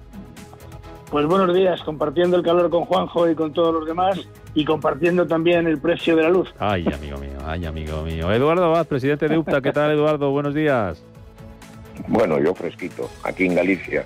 Pues 1.09 1.25
buenos 1.27 1.55
días, 1.55 1.81
compartiendo 1.81 2.35
el 2.35 2.43
calor 2.43 2.69
con 2.69 2.85
Juanjo 2.85 3.29
y 3.29 3.35
con 3.35 3.53
todos 3.53 3.73
los 3.73 3.85
demás 3.85 4.19
y 4.53 4.65
compartiendo 4.65 5.27
también 5.27 5.67
el 5.67 5.79
precio 5.79 6.15
de 6.15 6.23
la 6.23 6.29
luz. 6.29 6.53
Ay, 6.59 6.85
amigo 6.93 7.17
mío, 7.19 7.37
ay, 7.45 7.65
amigo 7.65 8.01
mío. 8.01 8.31
Eduardo 8.31 8.65
Abad, 8.65 8.87
presidente 8.87 9.27
de 9.27 9.37
UPTA. 9.37 9.61
¿Qué 9.61 9.71
tal, 9.71 9.91
Eduardo? 9.91 10.31
Buenos 10.31 10.53
días. 10.53 11.01
Bueno, 12.07 12.39
yo 12.39 12.53
fresquito, 12.53 13.09
aquí 13.23 13.45
en 13.45 13.55
Galicia. 13.55 14.03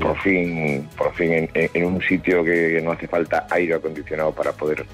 por 0.00 0.16
fin, 0.20 0.88
por 0.96 1.12
fin 1.14 1.32
en, 1.32 1.50
en 1.54 1.84
un 1.84 2.00
sitio 2.02 2.44
que 2.44 2.80
no 2.84 2.92
hace 2.92 3.08
falta 3.08 3.46
aire 3.50 3.74
acondicionado 3.74 4.30
para 4.32 4.52
poder 4.52 4.86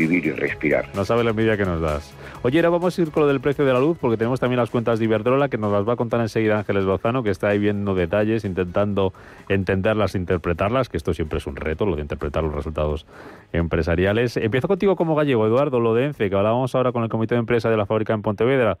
vivir 0.00 0.26
y 0.26 0.32
respirar. 0.32 0.86
No 0.94 1.04
sabe 1.04 1.24
la 1.24 1.30
envidia 1.30 1.56
que 1.56 1.64
nos 1.64 1.80
das. 1.80 2.14
Oye, 2.42 2.58
ahora 2.58 2.70
vamos 2.70 2.98
a 2.98 3.02
ir 3.02 3.10
con 3.10 3.22
lo 3.22 3.28
del 3.28 3.40
precio 3.40 3.64
de 3.64 3.72
la 3.72 3.80
luz, 3.80 3.98
porque 4.00 4.16
tenemos 4.16 4.40
también 4.40 4.58
las 4.58 4.70
cuentas 4.70 4.98
de 4.98 5.04
Iberdrola, 5.04 5.48
que 5.48 5.58
nos 5.58 5.72
las 5.72 5.86
va 5.86 5.92
a 5.92 5.96
contar 5.96 6.20
enseguida 6.20 6.58
Ángeles 6.58 6.84
Lozano, 6.84 7.22
que 7.22 7.30
está 7.30 7.48
ahí 7.48 7.58
viendo 7.58 7.94
detalles, 7.94 8.44
intentando 8.44 9.12
entenderlas, 9.48 10.14
interpretarlas, 10.14 10.88
que 10.88 10.96
esto 10.96 11.12
siempre 11.12 11.38
es 11.38 11.46
un 11.46 11.56
reto, 11.56 11.84
lo 11.84 11.96
de 11.96 12.02
interpretar 12.02 12.42
los 12.42 12.54
resultados 12.54 13.06
empresariales. 13.52 14.36
Empiezo 14.38 14.68
contigo 14.68 14.96
como 14.96 15.14
gallego, 15.14 15.46
Eduardo, 15.46 15.80
lo 15.80 15.94
de 15.94 16.06
ENCE, 16.06 16.30
que 16.30 16.36
hablábamos 16.36 16.74
ahora 16.74 16.92
con 16.92 17.02
el 17.02 17.10
comité 17.10 17.34
de 17.34 17.40
empresa 17.40 17.68
de 17.68 17.76
la 17.76 17.84
fábrica 17.84 18.14
en 18.14 18.22
Pontevedra. 18.22 18.78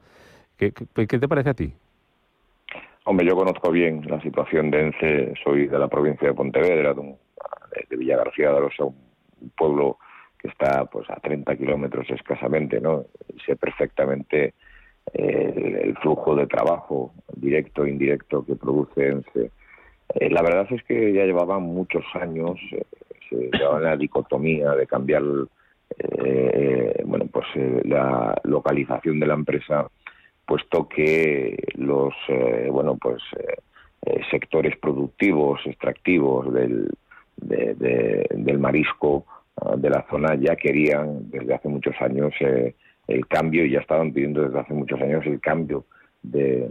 ¿Qué, 0.56 0.72
qué, 0.72 1.06
te 1.06 1.28
parece 1.28 1.50
a 1.50 1.54
ti? 1.54 1.72
Hombre, 3.04 3.26
yo 3.26 3.34
conozco 3.34 3.70
bien 3.70 4.06
la 4.08 4.20
situación 4.20 4.70
de 4.70 4.80
ENCE, 4.86 5.34
soy 5.42 5.66
de 5.66 5.78
la 5.78 5.88
provincia 5.88 6.28
de 6.28 6.34
Pontevedra, 6.34 6.94
de, 6.94 7.16
de 7.88 7.96
Villa 7.96 8.16
García 8.16 8.52
de 8.52 8.60
los 8.60 8.72
un 8.78 9.50
pueblo 9.56 9.98
que 10.40 10.48
está 10.48 10.86
pues 10.86 11.08
a 11.10 11.16
30 11.16 11.56
kilómetros 11.56 12.08
escasamente, 12.10 12.80
¿no? 12.80 13.06
Sé 13.44 13.56
perfectamente 13.56 14.54
eh, 15.12 15.80
el, 15.84 15.96
flujo 15.98 16.34
de 16.34 16.46
trabajo 16.46 17.12
directo 17.34 17.84
e 17.84 17.90
indirecto 17.90 18.44
que 18.44 18.56
produce 18.56 19.08
ENCE. 19.08 19.50
Eh, 20.14 20.30
la 20.30 20.42
verdad 20.42 20.66
es 20.70 20.82
que 20.84 21.12
ya 21.12 21.24
llevaban 21.24 21.62
muchos 21.62 22.04
años, 22.14 22.58
eh, 22.72 22.84
se 23.28 23.50
llevaba 23.52 23.80
la 23.80 23.96
dicotomía 23.96 24.70
de 24.72 24.86
cambiar 24.86 25.22
bueno, 27.04 27.26
pues 27.26 27.46
la 27.84 28.40
localización 28.44 29.18
de 29.18 29.26
la 29.26 29.34
empresa, 29.34 29.90
puesto 30.46 30.88
que 30.88 31.56
los 31.74 32.14
bueno, 32.70 32.96
pues 32.96 33.20
sectores 34.30 34.76
productivos, 34.76 35.60
extractivos 35.66 36.52
del, 36.54 36.88
del 37.36 38.58
marisco 38.60 39.26
de 39.76 39.90
la 39.90 40.06
zona 40.08 40.34
ya 40.34 40.56
querían 40.56 41.30
desde 41.30 41.54
hace 41.54 41.68
muchos 41.68 41.94
años 42.00 42.32
eh, 42.40 42.74
el 43.08 43.26
cambio 43.26 43.64
y 43.64 43.72
ya 43.72 43.80
estaban 43.80 44.12
pidiendo 44.12 44.42
desde 44.42 44.60
hace 44.60 44.72
muchos 44.72 45.00
años 45.00 45.24
el 45.26 45.40
cambio 45.40 45.84
de, 46.22 46.68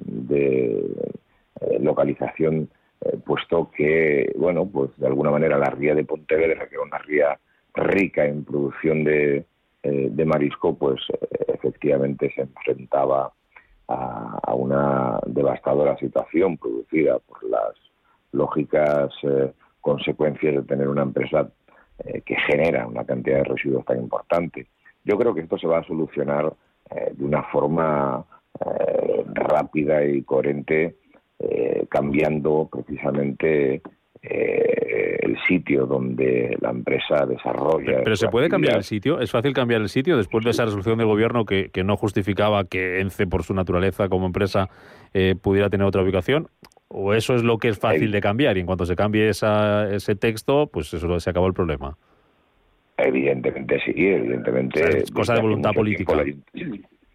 eh, 1.62 1.80
localización, 1.82 2.70
eh, 3.02 3.18
puesto 3.26 3.70
que, 3.72 4.32
bueno, 4.38 4.66
pues 4.66 4.92
de 4.98 5.08
alguna 5.08 5.32
manera 5.32 5.58
la 5.58 5.70
ría 5.70 5.96
de 5.96 6.06
Pontevedra, 6.06 6.68
que 6.68 6.76
era 6.76 6.84
una 6.84 6.98
ría 7.00 7.40
rica 7.74 8.26
en 8.26 8.44
producción 8.44 9.04
de, 9.04 9.46
marisco, 10.26 10.78
pues 10.78 11.02
efectivamente 11.48 12.32
se 12.36 12.42
enfrentaba 12.42 13.32
a, 13.88 14.54
una 14.54 15.20
devastadora 15.26 15.98
situación 15.98 16.58
producida 16.58 17.18
por 17.20 17.44
las 17.50 17.74
lógicas 18.32 19.12
consecuencias 19.82 20.56
de 20.56 20.62
tener 20.64 20.88
una 20.88 21.02
empresa 21.04 21.50
eh, 22.06 22.22
que 22.26 22.36
genera 22.48 22.88
una 22.88 23.04
cantidad 23.04 23.38
de 23.38 23.44
residuos 23.44 23.84
tan 23.86 24.00
importante. 24.00 24.68
Yo 25.04 25.18
creo 25.18 25.34
que 25.34 25.42
esto 25.42 25.58
se 25.58 25.68
va 25.68 25.80
a 25.80 25.84
solucionar 25.84 26.54
eh, 26.90 27.12
de 27.14 27.26
una 27.26 27.44
forma 27.44 28.24
eh, 28.60 29.24
rápida 29.34 30.06
y 30.06 30.22
coherente, 30.24 30.96
cambiando 31.90 32.68
precisamente 32.70 33.82
el 34.22 35.38
sitio 35.48 35.86
donde 35.86 36.58
la 36.60 36.72
empresa 36.72 37.26
desarrolla. 37.26 38.02
Pero, 38.04 38.18
se 38.18 38.28
puede 38.28 38.50
cambiar 38.50 38.76
el 38.76 38.84
sitio, 38.84 39.22
es 39.22 39.32
fácil 39.32 39.54
cambiar 39.54 39.80
el 39.80 39.88
sitio 39.88 40.18
después 40.18 40.44
de 40.44 40.52
esa 40.52 40.66
resolución 40.66 40.98
del 40.98 41.08
gobierno 41.08 41.46
que, 41.46 41.70
que 41.70 41.86
no 41.86 41.96
justificaba 41.96 42.66
que 42.66 43.00
ENCE, 43.00 43.26
por 43.26 43.44
su 43.44 43.54
naturaleza 43.54 44.10
como 44.10 44.26
empresa, 44.26 44.68
pudiera 45.42 45.70
tener 45.70 45.88
otra 45.88 46.04
ubicación. 46.04 46.50
¿O 46.92 47.14
eso 47.14 47.36
es 47.36 47.44
lo 47.44 47.60
que 47.60 47.70
es 47.70 47.78
fácil 47.78 48.12
de 48.12 48.20
cambiar 48.20 48.58
y 48.58 48.62
en 48.62 48.66
cuanto 48.66 48.84
se 48.84 48.96
cambie 48.96 49.30
esa, 49.30 49.94
ese 49.94 50.16
texto, 50.16 50.68
pues 50.68 50.92
eso 50.92 51.20
se 51.20 51.30
acabó 51.30 51.46
el 51.46 51.54
problema? 51.54 51.96
Evidentemente 52.98 53.80
sí, 53.86 53.94
evidentemente. 53.96 54.98
es 54.98 55.12
cosa 55.12 55.36
de 55.36 55.42
voluntad 55.42 55.72
política. 55.74 56.24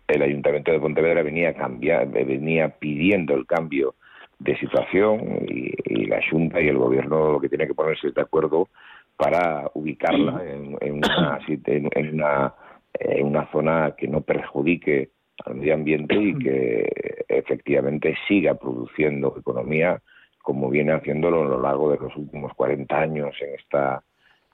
El, 0.07 0.23
Ayuntamiento 0.23 0.71
de 0.71 0.79
Pontevedra 0.79 1.23
venía, 1.23 1.55
cambiar, 1.55 2.09
venía 2.09 2.69
pidiendo 2.69 3.35
el 3.35 3.47
cambio 3.47 3.95
de 4.39 4.57
situación 4.59 5.45
y, 5.49 6.07
la 6.07 6.21
Junta 6.31 6.61
y 6.61 6.69
el 6.69 6.79
Gobierno 6.79 7.33
lo 7.33 7.41
que 7.41 7.49
tiene 7.49 7.67
que 7.67 7.75
ponerse 7.75 8.11
de 8.11 8.21
acuerdo 8.21 8.69
para 9.17 9.71
ubicarla 9.75 10.43
en, 10.45 10.77
en, 10.81 10.95
una, 10.95 11.41
en, 11.47 12.15
una, 12.15 12.55
en 13.01 13.27
una 13.27 13.51
zona 13.51 13.95
que 13.97 14.07
no 14.07 14.21
perjudique 14.21 15.11
al 15.45 15.55
medio 15.57 15.75
ambiente 15.75 16.15
y 16.15 16.39
que 16.39 17.25
efectivamente 17.29 18.17
siga 18.29 18.55
produciendo 18.55 19.35
economía 19.39 20.01
como 20.43 20.69
viene 20.69 20.93
haciéndolo 20.93 21.43
a 21.43 21.49
lo 21.49 21.61
largo 21.61 21.91
de 21.91 21.99
los 21.99 22.15
últimos 22.17 22.53
40 22.55 22.97
años 22.99 23.35
en 23.41 23.55
esta 23.55 24.03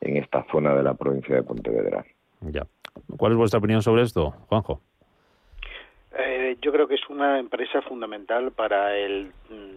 en 0.00 0.16
esta 0.16 0.46
zona 0.50 0.74
de 0.74 0.82
la 0.82 0.94
provincia 0.94 1.34
de 1.34 1.42
Pontevedra. 1.42 2.04
Ya. 2.40 2.66
¿Cuál 3.18 3.32
es 3.32 3.38
vuestra 3.38 3.58
opinión 3.58 3.82
sobre 3.82 4.02
esto, 4.02 4.30
Juanjo? 4.48 4.80
Eh, 6.16 6.56
yo 6.60 6.72
creo 6.72 6.88
que 6.88 6.94
es 6.94 7.08
una 7.08 7.38
empresa 7.38 7.82
fundamental 7.82 8.50
para 8.52 8.96
el, 8.96 9.32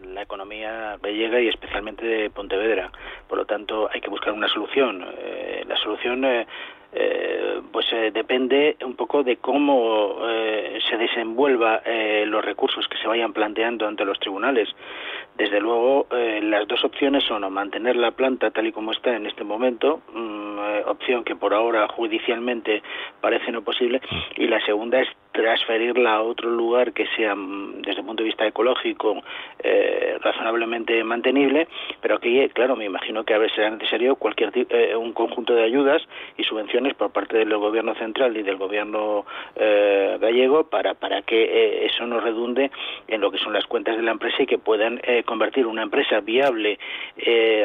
la 0.05 0.21
economía 0.23 0.97
gallega 1.01 1.41
y 1.41 1.49
especialmente 1.49 2.05
de 2.05 2.29
Pontevedra. 2.29 2.91
Por 3.27 3.37
lo 3.37 3.45
tanto, 3.45 3.89
hay 3.91 4.01
que 4.01 4.09
buscar 4.09 4.33
una 4.33 4.47
solución. 4.47 5.03
Eh, 5.17 5.63
la 5.67 5.77
solución 5.77 6.25
eh, 6.25 6.47
eh, 6.95 7.61
pues 7.71 7.87
eh, 7.91 8.11
depende 8.13 8.77
un 8.85 8.95
poco 8.95 9.23
de 9.23 9.37
cómo 9.37 10.17
eh, 10.29 10.79
se 10.87 10.97
desenvuelva 10.97 11.81
los 12.25 12.45
recursos 12.45 12.87
que 12.87 12.97
se 12.97 13.07
vayan 13.07 13.33
planteando 13.33 13.87
ante 13.87 14.05
los 14.05 14.19
tribunales. 14.19 14.69
Desde 15.35 15.59
luego, 15.59 16.07
las 16.11 16.67
dos 16.67 16.83
opciones 16.83 17.23
son 17.23 17.43
o 17.43 17.49
mantener 17.49 17.95
la 17.95 18.11
planta 18.11 18.51
tal 18.51 18.67
y 18.67 18.71
como 18.71 18.91
está 18.91 19.15
en 19.15 19.25
este 19.25 19.43
momento, 19.43 20.01
mm, 20.13 20.87
opción 20.87 21.23
que 21.23 21.35
por 21.35 21.53
ahora 21.53 21.87
judicialmente 21.87 22.83
parece 23.21 23.51
no 23.51 23.61
posible, 23.63 24.01
y 24.37 24.47
la 24.47 24.63
segunda 24.65 25.01
es 25.01 25.09
transferirla 25.33 26.13
a 26.13 26.21
otro 26.21 26.49
lugar 26.49 26.93
que 26.93 27.07
sea 27.15 27.35
mm, 27.35 27.81
desde 27.81 27.99
el 27.99 28.05
punto 28.05 28.23
de 28.23 28.27
vista 28.27 28.45
ecológico 28.45 29.21
eh, 29.61 30.17
razonablemente 30.21 31.03
mantenible, 31.03 31.67
pero 32.01 32.15
aquí, 32.15 32.47
claro, 32.49 32.75
me 32.75 32.85
imagino 32.85 33.23
que 33.23 33.33
a 33.33 33.39
veces 33.39 33.55
será 33.55 33.69
necesario 33.71 34.15
cualquier 34.15 34.51
eh, 34.69 34.95
un 34.95 35.11
conjunto 35.13 35.53
de 35.53 35.63
ayudas 35.63 36.01
y 36.37 36.43
subvenciones 36.43 36.93
por 36.93 37.11
parte 37.11 37.37
del 37.37 37.57
gobierno 37.57 37.95
central 37.95 38.37
y 38.37 38.43
del 38.43 38.57
gobierno 38.57 39.25
eh, 39.55 40.17
gallego 40.21 40.65
para, 40.65 40.93
para 40.93 41.23
que 41.23 41.85
eso 41.85 42.05
no 42.05 42.19
redunde 42.19 42.71
en 43.07 43.19
lo 43.19 43.31
que 43.31 43.39
son 43.39 43.53
las 43.53 43.65
cuentas 43.65 43.97
de 43.97 44.03
la 44.03 44.11
empresa 44.11 44.43
y 44.43 44.45
que 44.45 44.59
puedan 44.59 45.01
convertir 45.25 45.65
una 45.65 45.83
empresa 45.83 46.19
viable, 46.19 46.77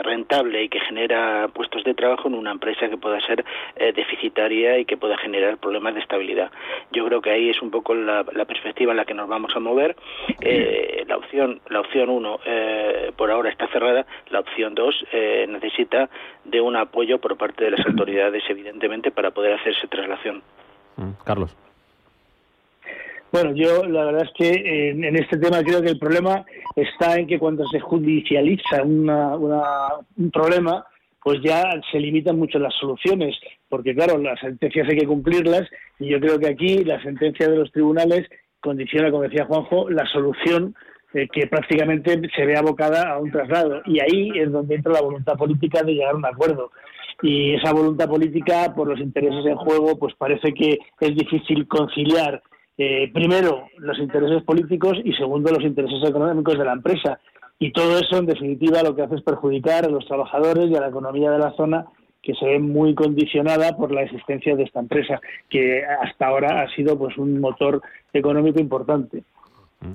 rentable 0.02 0.64
y 0.64 0.68
que 0.68 0.80
genera 0.80 1.48
puestos 1.52 1.84
de 1.84 1.94
trabajo 1.94 2.28
en 2.28 2.34
una 2.34 2.52
empresa 2.52 2.88
que 2.88 2.96
pueda 2.96 3.20
ser 3.20 3.44
deficitaria 3.94 4.78
y 4.78 4.84
que 4.84 4.96
pueda 4.96 5.18
generar 5.18 5.58
problemas 5.58 5.94
de 5.94 6.00
estabilidad. 6.00 6.50
Yo 6.92 7.04
creo 7.06 7.20
que 7.20 7.30
ahí 7.30 7.50
es 7.50 7.57
un 7.62 7.70
poco 7.70 7.94
la, 7.94 8.24
perspectiva 8.24 8.92
en 8.92 8.96
la 8.96 9.04
que 9.04 9.14
nos 9.14 9.28
vamos 9.28 9.54
a 9.54 9.60
mover. 9.60 9.96
Eh, 10.40 11.04
la 11.06 11.16
opción 11.16 11.60
la 11.68 11.80
opción 11.80 12.08
1 12.08 12.40
eh, 12.44 13.12
por 13.16 13.30
ahora 13.30 13.50
está 13.50 13.68
cerrada, 13.68 14.06
la 14.30 14.40
opción 14.40 14.74
2 14.74 15.06
eh, 15.12 15.46
necesita 15.48 16.08
de 16.44 16.60
un 16.60 16.76
apoyo 16.76 17.18
por 17.18 17.36
parte 17.36 17.64
de 17.64 17.72
las 17.72 17.86
autoridades, 17.86 18.42
evidentemente, 18.48 19.10
para 19.10 19.30
poder 19.30 19.54
hacerse 19.54 19.86
traslación. 19.88 20.42
Mm, 20.96 21.10
Carlos. 21.24 21.56
Bueno, 23.30 23.52
yo 23.54 23.84
la 23.84 24.04
verdad 24.04 24.22
es 24.22 24.32
que 24.32 24.90
en, 24.90 25.16
este 25.16 25.36
tema 25.36 25.62
creo 25.62 25.82
que 25.82 25.90
el 25.90 25.98
problema 25.98 26.46
está 26.74 27.18
en 27.18 27.26
que 27.26 27.38
cuando 27.38 27.66
se 27.66 27.78
judicializa 27.78 28.82
un 28.82 30.30
problema, 30.32 30.86
pues 31.28 31.42
ya 31.42 31.62
se 31.92 32.00
limitan 32.00 32.38
mucho 32.38 32.58
las 32.58 32.72
soluciones, 32.80 33.36
porque 33.68 33.94
claro, 33.94 34.16
las 34.16 34.40
sentencias 34.40 34.88
hay 34.88 34.96
que 34.96 35.06
cumplirlas 35.06 35.68
y 35.98 36.06
yo 36.08 36.18
creo 36.20 36.38
que 36.38 36.48
aquí 36.48 36.84
la 36.84 37.02
sentencia 37.02 37.46
de 37.46 37.56
los 37.58 37.70
tribunales 37.70 38.26
condiciona, 38.60 39.10
como 39.10 39.24
decía 39.24 39.44
Juanjo, 39.44 39.90
la 39.90 40.06
solución 40.06 40.74
eh, 41.12 41.28
que 41.30 41.46
prácticamente 41.46 42.18
se 42.34 42.46
ve 42.46 42.56
abocada 42.56 43.12
a 43.12 43.18
un 43.18 43.30
traslado. 43.30 43.82
Y 43.84 44.00
ahí 44.00 44.30
es 44.36 44.50
donde 44.50 44.76
entra 44.76 44.94
la 44.94 45.02
voluntad 45.02 45.34
política 45.34 45.82
de 45.82 45.92
llegar 45.92 46.14
a 46.14 46.16
un 46.16 46.24
acuerdo. 46.24 46.70
Y 47.20 47.56
esa 47.56 47.74
voluntad 47.74 48.08
política, 48.08 48.72
por 48.74 48.88
los 48.88 48.98
intereses 48.98 49.44
en 49.44 49.56
juego, 49.56 49.98
pues 49.98 50.14
parece 50.14 50.54
que 50.54 50.78
es 50.98 51.14
difícil 51.14 51.68
conciliar, 51.68 52.42
eh, 52.78 53.10
primero, 53.12 53.66
los 53.76 53.98
intereses 53.98 54.42
políticos 54.44 54.96
y 55.04 55.12
segundo, 55.12 55.52
los 55.52 55.62
intereses 55.62 56.08
económicos 56.08 56.56
de 56.56 56.64
la 56.64 56.72
empresa. 56.72 57.20
Y 57.58 57.72
todo 57.72 57.98
eso, 57.98 58.18
en 58.18 58.26
definitiva, 58.26 58.82
lo 58.82 58.94
que 58.94 59.02
hace 59.02 59.16
es 59.16 59.22
perjudicar 59.22 59.84
a 59.84 59.88
los 59.88 60.06
trabajadores 60.06 60.70
y 60.70 60.76
a 60.76 60.80
la 60.80 60.88
economía 60.88 61.30
de 61.30 61.38
la 61.38 61.52
zona 61.56 61.86
que 62.22 62.34
se 62.34 62.44
ve 62.44 62.58
muy 62.58 62.94
condicionada 62.94 63.76
por 63.76 63.92
la 63.92 64.02
existencia 64.02 64.54
de 64.54 64.64
esta 64.64 64.80
empresa, 64.80 65.20
que 65.48 65.82
hasta 65.84 66.26
ahora 66.26 66.62
ha 66.62 66.74
sido 66.74 66.98
pues 66.98 67.16
un 67.16 67.40
motor 67.40 67.80
económico 68.12 68.60
importante. 68.60 69.22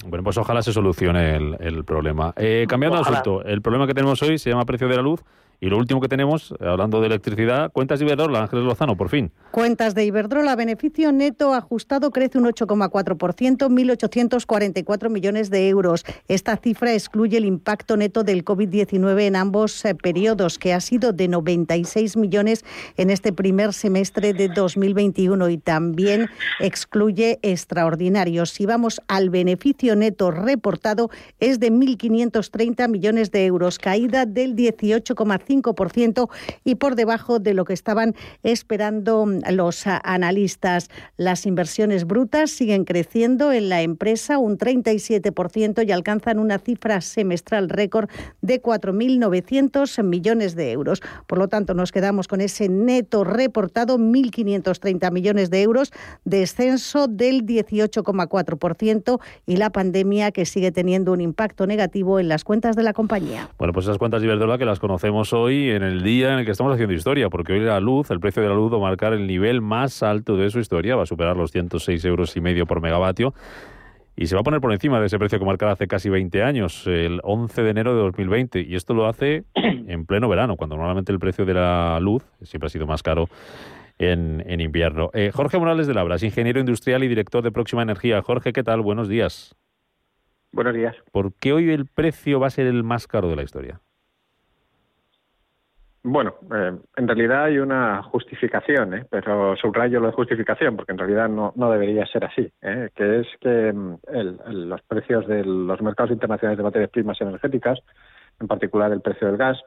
Bueno, 0.08 0.24
pues 0.24 0.38
ojalá 0.38 0.62
se 0.62 0.72
solucione 0.72 1.36
el, 1.36 1.84
problema. 1.84 2.34
Eh, 2.38 2.66
cambiando 2.68 2.98
de 2.98 3.02
asunto, 3.04 3.44
el 3.44 3.62
problema 3.62 3.86
que 3.86 3.94
tenemos 3.94 4.22
hoy 4.22 4.38
se 4.38 4.50
llama 4.50 4.66
precio 4.66 4.88
de 4.88 4.96
la 4.96 5.02
luz 5.02 5.22
y 5.64 5.70
lo 5.70 5.78
último 5.78 6.02
que 6.02 6.10
tenemos, 6.10 6.54
hablando 6.60 7.00
de 7.00 7.08
electricidad, 7.08 7.72
cuentas 7.72 8.00
de 8.00 8.06
Iberdrola, 8.06 8.42
Ángeles 8.42 8.66
Lozano, 8.66 8.98
por 8.98 9.08
fin. 9.08 9.32
Cuentas 9.52 9.96
de 9.96 10.04
Iberdrola, 10.04 10.58
beneficio 10.58 11.14
neto 11.14 11.54
ajustado 11.54 12.12
crece 12.12 12.38
un 12.38 12.44
8,4%, 12.44 13.70
1.844 13.70 15.10
millones 15.10 15.50
de 15.50 15.70
euros. 15.70 16.04
Esta 16.28 16.58
cifra 16.58 16.94
excluye 16.94 17.38
el 17.38 17.46
impacto 17.46 17.96
neto 17.96 18.26
del 18.26 18.44
COVID-19 18.44 19.22
en 19.22 19.38
ambos 19.38 19.86
eh, 19.86 19.96
periodos, 19.96 20.60
que 20.60 20.74
ha 20.74 20.82
sido 20.82 21.14
de 21.14 21.30
96 21.30 22.18
millones 22.18 22.66
en 22.98 23.10
este 23.10 23.32
primer 23.32 23.72
semestre 23.72 24.34
de 24.34 24.50
2021 24.50 25.48
y 25.48 25.60
también 25.60 26.28
excluye 26.60 27.40
extraordinarios. 27.42 28.50
Si 28.50 28.66
vamos 28.66 29.00
al 29.08 29.30
beneficio 29.30 29.96
neto 29.96 30.30
reportado, 30.30 31.10
es 31.40 31.62
de 31.62 31.72
1.530 31.72 32.90
millones 32.90 33.32
de 33.32 33.46
euros, 33.46 33.80
caída 33.80 34.26
del 34.26 34.58
18,5% 34.58 35.53
y 36.64 36.76
por 36.76 36.96
debajo 36.96 37.40
de 37.40 37.54
lo 37.54 37.66
que 37.66 37.74
estaban 37.74 38.16
esperando 38.44 39.26
los 39.52 39.86
analistas. 39.86 40.90
Las 41.18 41.46
inversiones 41.46 42.06
brutas 42.06 42.52
siguen 42.52 42.86
creciendo 42.86 43.52
en 43.52 43.70
la 43.70 43.82
empresa 43.82 44.38
un 44.38 44.58
37% 44.58 45.88
y 45.88 45.92
alcanzan 45.92 46.40
una 46.40 46.60
cifra 46.60 47.02
semestral 47.02 47.70
récord 47.70 48.10
de 48.42 48.62
4.900 48.62 50.04
millones 50.04 50.56
de 50.56 50.72
euros. 50.72 51.02
Por 51.28 51.38
lo 51.38 51.48
tanto, 51.48 51.74
nos 51.74 51.92
quedamos 51.92 52.28
con 52.28 52.42
ese 52.42 52.70
neto 52.70 53.24
reportado, 53.24 53.98
1.530 53.98 55.12
millones 55.12 55.50
de 55.50 55.62
euros, 55.62 55.92
descenso 56.24 57.08
del 57.08 57.46
18,4% 57.46 59.20
y 59.46 59.58
la 59.58 59.70
pandemia 59.72 60.32
que 60.32 60.46
sigue 60.46 60.72
teniendo 60.72 61.12
un 61.12 61.22
impacto 61.22 61.68
negativo 61.68 62.20
en 62.20 62.28
las 62.28 62.44
cuentas 62.44 62.76
de 62.76 62.84
la 62.84 62.94
compañía. 62.94 63.50
Bueno, 63.58 63.74
pues 63.74 63.86
esas 63.86 63.98
cuentas 63.98 64.22
de 64.22 64.28
Iberdrola 64.28 64.58
que 64.58 64.66
las 64.66 64.80
conocemos 64.80 65.33
hoy 65.34 65.72
en 65.72 65.84
el 65.84 66.04
día 66.04 66.34
en 66.34 66.40
el 66.40 66.46
que 66.46 66.52
estamos 66.52 66.74
haciendo 66.74 66.94
historia, 66.94 67.30
porque 67.30 67.54
hoy 67.54 67.60
la 67.60 67.80
luz, 67.80 68.10
el 68.12 68.20
precio 68.20 68.42
de 68.42 68.50
la 68.50 68.56
luz 68.56 68.72
va 68.72 68.78
a 68.78 68.82
marcar 68.82 69.14
el 69.14 69.28
nivel 69.28 69.62
más 69.62 70.04
alto 70.04 70.38
de 70.38 70.50
su 70.50 70.60
historia, 70.60 70.96
va 70.96 71.04
a 71.04 71.06
superar 71.08 71.36
los 71.36 71.52
106 71.52 72.06
euros 72.06 72.36
y 72.38 72.42
medio 72.42 72.66
por 72.66 72.82
megavatio 72.82 73.34
y 74.16 74.28
se 74.28 74.36
va 74.36 74.42
a 74.42 74.44
poner 74.44 74.62
por 74.62 74.72
encima 74.72 75.00
de 75.00 75.08
ese 75.08 75.18
precio 75.18 75.40
que 75.40 75.46
marcaba 75.46 75.72
hace 75.72 75.88
casi 75.88 76.10
20 76.10 76.44
años, 76.44 76.86
el 76.86 77.20
11 77.24 77.64
de 77.64 77.70
enero 77.70 77.96
de 77.96 78.02
2020. 78.02 78.62
Y 78.62 78.76
esto 78.76 78.94
lo 78.94 79.08
hace 79.08 79.44
en 79.56 80.06
pleno 80.06 80.30
verano, 80.30 80.56
cuando 80.56 80.78
normalmente 80.78 81.12
el 81.12 81.20
precio 81.20 81.46
de 81.46 81.56
la 81.56 82.00
luz 82.00 82.24
siempre 82.44 82.68
ha 82.68 82.70
sido 82.70 82.86
más 82.86 83.02
caro 83.02 83.28
en, 83.98 84.44
en 84.48 84.62
invierno. 84.62 85.10
Eh, 85.14 85.32
Jorge 85.34 85.58
Morales 85.58 85.88
de 85.88 85.96
Labras, 85.96 86.22
ingeniero 86.22 86.60
industrial 86.60 87.04
y 87.04 87.08
director 87.08 87.44
de 87.44 87.52
Próxima 87.52 87.82
Energía. 87.82 88.22
Jorge, 88.22 88.54
¿qué 88.54 88.64
tal? 88.64 88.82
Buenos 88.82 89.08
días. 89.08 89.56
Buenos 90.52 90.76
días. 90.76 90.96
¿Por 91.12 91.34
qué 91.34 91.52
hoy 91.52 91.72
el 91.72 91.88
precio 91.88 92.40
va 92.40 92.48
a 92.48 92.52
ser 92.52 92.68
el 92.68 92.84
más 92.84 93.08
caro 93.08 93.30
de 93.30 93.36
la 93.36 93.44
historia? 93.44 93.82
Bueno, 96.06 96.36
eh, 96.54 96.78
en 96.98 97.08
realidad 97.08 97.46
hay 97.46 97.60
una 97.60 98.04
justificación, 98.04 98.94
¿eh? 98.94 99.06
pero 99.10 99.56
subrayo 99.56 100.02
lo 100.02 100.08
de 100.08 100.14
justificación 100.14 100.76
porque 100.76 100.92
en 100.92 100.98
realidad 100.98 101.30
no, 101.30 101.54
debería 101.72 102.06
ser 102.08 102.26
así, 102.26 102.52
¿eh? 102.62 102.90
que 102.94 103.22
es 103.22 103.28
que 103.40 103.72
mm, 103.72 104.00
los 104.48 104.82
precios 104.82 105.26
de 105.28 105.46
los 105.46 105.82
mercados 105.82 106.12
internacionales 106.12 106.58
de 106.58 106.64
materias 106.64 106.90
primas 106.90 107.22
energéticas, 107.22 107.80
en 108.42 108.48
particular 108.48 108.92
el 108.92 109.00
precio 109.00 109.28
del 109.28 109.38
gas, 109.38 109.58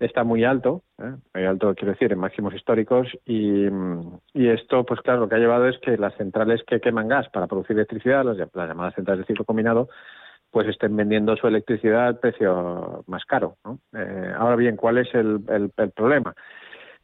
está 0.00 0.24
muy 0.24 0.44
alto, 0.44 0.82
¿eh? 0.98 1.14
muy 1.34 1.44
alto 1.44 1.74
quiero 1.74 1.92
decir 1.92 2.10
en 2.10 2.20
máximos 2.20 2.54
históricos 2.54 3.08
y, 3.26 3.68
mm, 3.70 4.18
y, 4.32 4.48
esto 4.48 4.86
pues 4.86 5.00
claro 5.02 5.20
lo 5.20 5.28
que 5.28 5.34
ha 5.34 5.40
llevado 5.40 5.68
es 5.68 5.78
que 5.80 5.98
las 5.98 6.14
centrales 6.16 6.62
que 6.66 6.80
queman 6.80 7.08
gas 7.08 7.28
para 7.28 7.46
producir 7.46 7.76
electricidad, 7.76 8.24
las 8.24 8.38
llamadas 8.38 8.94
centrales 8.94 9.20
de 9.20 9.26
ciclo 9.26 9.44
combinado, 9.44 9.90
pues 10.52 10.68
estén 10.68 10.94
vendiendo 10.94 11.34
su 11.34 11.48
electricidad 11.48 12.06
al 12.08 12.18
precio 12.18 13.02
más 13.06 13.24
caro. 13.24 13.56
Eh, 13.94 14.32
ahora 14.36 14.54
bien, 14.54 14.76
¿cuál 14.76 14.98
es 14.98 15.08
el, 15.14 15.40
problema? 15.96 16.34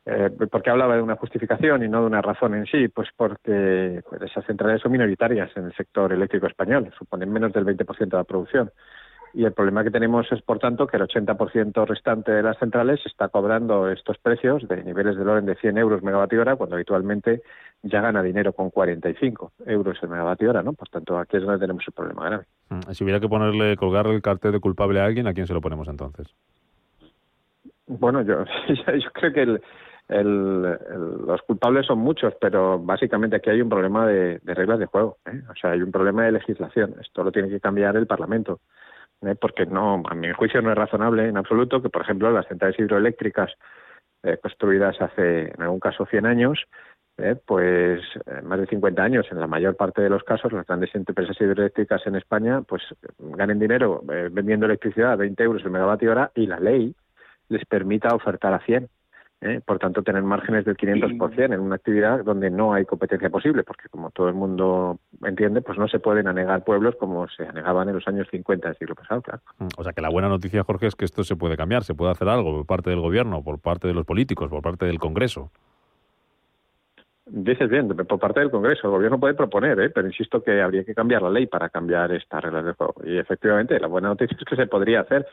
Eh, 0.04 0.30
¿Por 0.30 0.62
qué 0.62 0.70
hablaba 0.70 0.96
de 0.96 1.02
una 1.02 1.16
justificación 1.16 1.82
y 1.82 1.88
no 1.88 2.02
de 2.02 2.06
una 2.06 2.20
razón 2.20 2.54
en 2.54 2.66
sí? 2.66 2.88
Pues 2.88 3.08
porque 3.16 4.02
pues, 4.08 4.22
esas 4.22 4.44
centrales 4.44 4.82
son 4.82 4.92
minoritarias 4.92 5.50
en 5.56 5.64
el 5.64 5.74
sector 5.74 6.12
eléctrico 6.12 6.46
español, 6.46 6.92
suponen 6.98 7.32
menos 7.32 7.52
del 7.54 7.64
20% 7.64 8.08
de 8.11 8.16
la 8.18 8.24
producción. 8.24 8.70
Y 9.34 9.44
el 9.44 9.52
problema 9.52 9.84
que 9.84 9.90
tenemos 9.90 10.30
es, 10.32 10.42
por 10.42 10.58
tanto, 10.58 10.86
que 10.86 10.96
el 10.96 11.02
80% 11.02 11.86
restante 11.86 12.32
de 12.32 12.42
las 12.42 12.58
centrales 12.58 13.00
está 13.04 13.28
cobrando 13.28 13.90
estos 13.90 14.18
precios 14.18 14.66
de 14.66 14.82
niveles 14.82 15.16
del 15.16 15.28
orden 15.28 15.46
de 15.46 15.54
100 15.56 15.78
euros 15.78 16.02
megavatio 16.02 16.40
hora, 16.40 16.56
cuando 16.56 16.76
habitualmente 16.76 17.42
ya 17.82 18.00
gana 18.00 18.22
dinero 18.22 18.52
con 18.52 18.70
45 18.70 19.52
euros 19.66 19.98
el 20.02 20.08
megavatio 20.08 20.50
hora, 20.50 20.62
¿no? 20.62 20.72
Por 20.72 20.88
tanto, 20.88 21.18
aquí 21.18 21.36
es 21.36 21.42
donde 21.42 21.60
tenemos 21.60 21.84
el 21.86 21.92
problema 21.92 22.24
grave. 22.24 22.44
Mm, 22.70 22.92
si 22.92 23.04
hubiera 23.04 23.20
que 23.20 23.28
ponerle, 23.28 23.76
colgarle 23.76 24.14
el 24.14 24.22
cartel 24.22 24.52
de 24.52 24.60
culpable 24.60 25.00
a 25.00 25.04
alguien, 25.04 25.26
¿a 25.26 25.34
quién 25.34 25.46
se 25.46 25.54
lo 25.54 25.60
ponemos 25.60 25.88
entonces? 25.88 26.34
Bueno, 27.86 28.22
yo, 28.22 28.44
yo 28.68 29.10
creo 29.12 29.32
que 29.32 29.60
los 30.08 31.42
culpables 31.42 31.86
son 31.86 31.98
muchos, 31.98 32.34
pero 32.40 32.78
básicamente 32.78 33.36
aquí 33.36 33.50
hay 33.50 33.60
un 33.60 33.68
problema 33.68 34.06
de, 34.06 34.40
reglas 34.44 34.78
de 34.78 34.86
juego. 34.86 35.18
¿eh? 35.26 35.42
O 35.50 35.54
sea, 35.54 35.72
hay 35.72 35.82
un 35.82 35.92
problema 35.92 36.24
de 36.24 36.32
legislación. 36.32 36.94
Esto 37.00 37.24
lo 37.24 37.32
tiene 37.32 37.48
que 37.48 37.60
cambiar 37.60 37.96
el 37.96 38.06
Parlamento. 38.06 38.60
¿Eh? 39.22 39.35
Porque 39.40 39.66
no, 39.66 40.02
a 40.09 40.14
mi 40.14 40.33
juicio 40.33 40.62
no 40.62 40.70
es 40.70 40.78
razonable 40.78 41.28
en 41.28 41.37
absoluto 41.37 41.83
que, 41.83 41.90
por 41.90 42.02
ejemplo, 42.02 42.31
las 42.31 42.46
centrales 42.46 42.78
hidroeléctricas 42.78 43.52
eh, 44.22 44.38
construidas 44.42 45.00
hace, 45.00 45.52
en 45.52 45.62
algún 45.62 45.81
caso, 45.81 46.07
100 46.07 46.26
años, 46.26 46.64
eh, 47.18 47.37
pues 47.46 48.00
eh, 48.26 48.42
más 48.42 48.61
de 48.61 48.66
50 48.66 49.02
años, 49.02 49.26
en 49.31 49.40
la 49.40 49.46
mayor 49.46 49.76
parte 49.76 50.02
de 50.02 50.11
los 50.11 50.22
casos, 50.24 50.52
las 50.52 50.66
grandes 50.66 50.94
empresas 50.94 51.40
hidroeléctricas 51.40 52.07
en 52.07 52.16
España 52.16 52.62
pues 52.62 52.83
ganen 53.18 53.59
dinero 53.59 54.02
vendiendo 54.04 54.66
electricidad 54.66 55.12
a 55.12 55.16
20 55.16 55.42
euros 55.42 55.64
el 55.64 55.70
megavatio 55.70 56.12
hora 56.12 56.31
y 56.35 56.46
la 56.46 56.61
ley 56.61 56.94
les 57.48 57.64
permita 57.64 58.14
ofertar 58.14 58.54
a 58.54 58.61
100. 58.61 58.88
Por 59.64 59.79
tanto, 59.79 60.03
tener 60.03 60.22
márgenes 60.24 60.64
del 60.64 60.77
500% 60.77 61.55
en 61.55 61.61
una 61.61 61.77
actividad 61.77 62.24
donde 62.24 62.51
no 62.51 62.74
hay 62.74 62.85
competencia 62.85 63.31
posible, 63.31 63.62
porque 63.62 63.88
como 63.88 64.11
todo 64.11 64.29
el 64.29 64.35
mundo 64.35 64.98
entiende, 65.22 65.61
pues 65.61 65.79
no 65.79 65.87
se 65.87 66.01
pueden 66.01 66.27
anegar 66.27 66.64
pueblos 66.64 66.96
como 66.96 67.29
se 67.29 67.44
anegaban 67.44 67.88
en 67.88 67.94
los 67.94 68.09
años 68.09 68.27
50 68.33 68.66
del 68.66 68.77
siglo 68.77 68.96
pasado, 68.96 69.22
claro. 69.22 69.40
Mm, 69.59 69.68
o 69.77 69.85
sea 69.85 69.92
que 69.92 70.01
la 70.01 70.09
buena 70.09 70.29
noticia, 70.29 70.64
Jorge, 70.64 70.88
es 70.88 70.96
que 70.96 71.05
esto 71.05 71.22
se 71.22 71.37
puede 71.37 71.57
cambiar, 71.57 71.85
se 71.85 71.94
puede 71.94 72.11
hacer 72.11 72.29
algo 72.29 72.51
por 72.53 72.66
parte 72.66 72.90
del 72.90 73.01
gobierno, 73.01 73.44
por 73.44 73.61
parte 73.61 73.87
de 73.87 73.94
los 73.94 74.05
políticos, 74.05 74.51
por 74.51 74.61
parte 74.61 74.87
del 74.87 74.98
Congreso. 74.98 75.53
Dices 77.30 77.68
bien, 77.68 77.89
por 77.89 78.18
parte 78.18 78.41
del 78.41 78.51
Congreso, 78.51 78.86
el 78.86 78.93
Gobierno 78.93 79.20
puede 79.20 79.34
proponer, 79.34 79.78
¿eh? 79.80 79.91
pero 79.91 80.07
insisto 80.07 80.43
que 80.43 80.62
habría 80.62 80.82
que 80.82 80.95
cambiar 80.95 81.20
la 81.22 81.30
ley 81.30 81.47
para 81.47 81.68
cambiar 81.68 82.11
estas 82.12 82.43
reglas 82.43 82.64
de 82.64 82.72
juego. 82.72 82.95
Y 83.05 83.18
efectivamente, 83.18 83.78
la 83.78 83.86
buena 83.86 84.09
noticia 84.09 84.36
es 84.36 84.45
que 84.45 84.57
se 84.57 84.66
podría 84.66 85.01
hacer. 85.01 85.26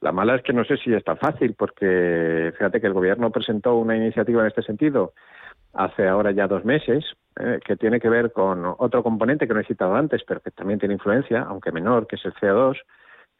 La 0.00 0.12
mala 0.12 0.36
es 0.36 0.42
que 0.42 0.52
no 0.52 0.64
sé 0.64 0.76
si 0.76 0.92
es 0.94 1.02
tan 1.02 1.18
fácil, 1.18 1.54
porque 1.54 2.52
fíjate 2.56 2.80
que 2.80 2.86
el 2.86 2.92
Gobierno 2.92 3.30
presentó 3.30 3.74
una 3.74 3.96
iniciativa 3.96 4.42
en 4.42 4.48
este 4.48 4.62
sentido 4.62 5.12
hace 5.74 6.08
ahora 6.08 6.30
ya 6.30 6.46
dos 6.46 6.64
meses, 6.64 7.04
¿eh? 7.38 7.58
que 7.64 7.76
tiene 7.76 8.00
que 8.00 8.08
ver 8.08 8.32
con 8.32 8.64
otro 8.78 9.02
componente 9.02 9.46
que 9.46 9.54
no 9.54 9.60
he 9.60 9.64
citado 9.64 9.94
antes, 9.94 10.22
pero 10.26 10.40
que 10.40 10.50
también 10.50 10.78
tiene 10.78 10.94
influencia, 10.94 11.42
aunque 11.42 11.72
menor, 11.72 12.06
que 12.06 12.16
es 12.16 12.24
el 12.24 12.34
CO2, 12.34 12.76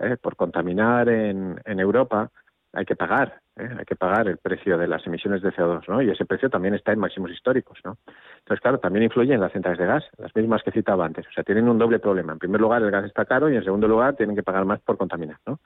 ¿eh? 0.01 0.17
por 0.21 0.37
contaminar 0.37 1.09
en, 1.09 1.59
Europa 1.65 2.31
hay 2.73 2.85
que 2.85 2.97
pagar, 2.97 3.41
¿eh? 3.57 3.69
hay 3.79 3.85
que 3.85 3.97
pagar 3.97 4.29
el 4.29 4.37
precio 4.37 4.77
de 4.77 4.87
las 4.87 5.07
emisiones 5.07 5.43
de 5.43 5.53
CO2, 5.53 5.89
¿no? 5.89 6.03
Y 6.03 6.11
ese 6.11 6.27
precio 6.27 6.51
también 6.51 6.75
está 6.75 6.93
en 6.93 6.99
máximos 6.99 7.31
históricos, 7.31 7.79
¿no? 7.83 7.97
Entonces, 8.41 8.61
claro, 8.61 8.79
también 8.79 9.05
influye 9.05 9.33
en 9.33 9.41
las 9.41 9.53
centrales 9.53 9.79
de 9.79 9.87
gas, 9.87 10.05
las 10.19 10.35
mismas 10.37 10.63
que 10.63 10.71
citaba 10.71 11.07
antes. 11.07 11.27
O 11.27 11.33
sea, 11.33 11.45
tienen 11.45 11.67
un 11.67 11.79
doble 11.79 11.99
problema. 11.99 12.35
En 12.35 12.39
primer 12.39 12.61
lugar, 12.61 12.83
el 12.83 12.91
gas 12.91 13.07
está 13.07 13.25
caro 13.25 13.51
y 13.51 13.57
en 13.57 13.65
segundo 13.65 13.89
lugar, 13.89 14.17
tienen 14.17 14.37
que 14.37 14.43
pagar 14.43 14.67
más 14.67 14.81
por 14.81 14.99
contaminar, 14.99 15.39
¿no? 15.47 15.61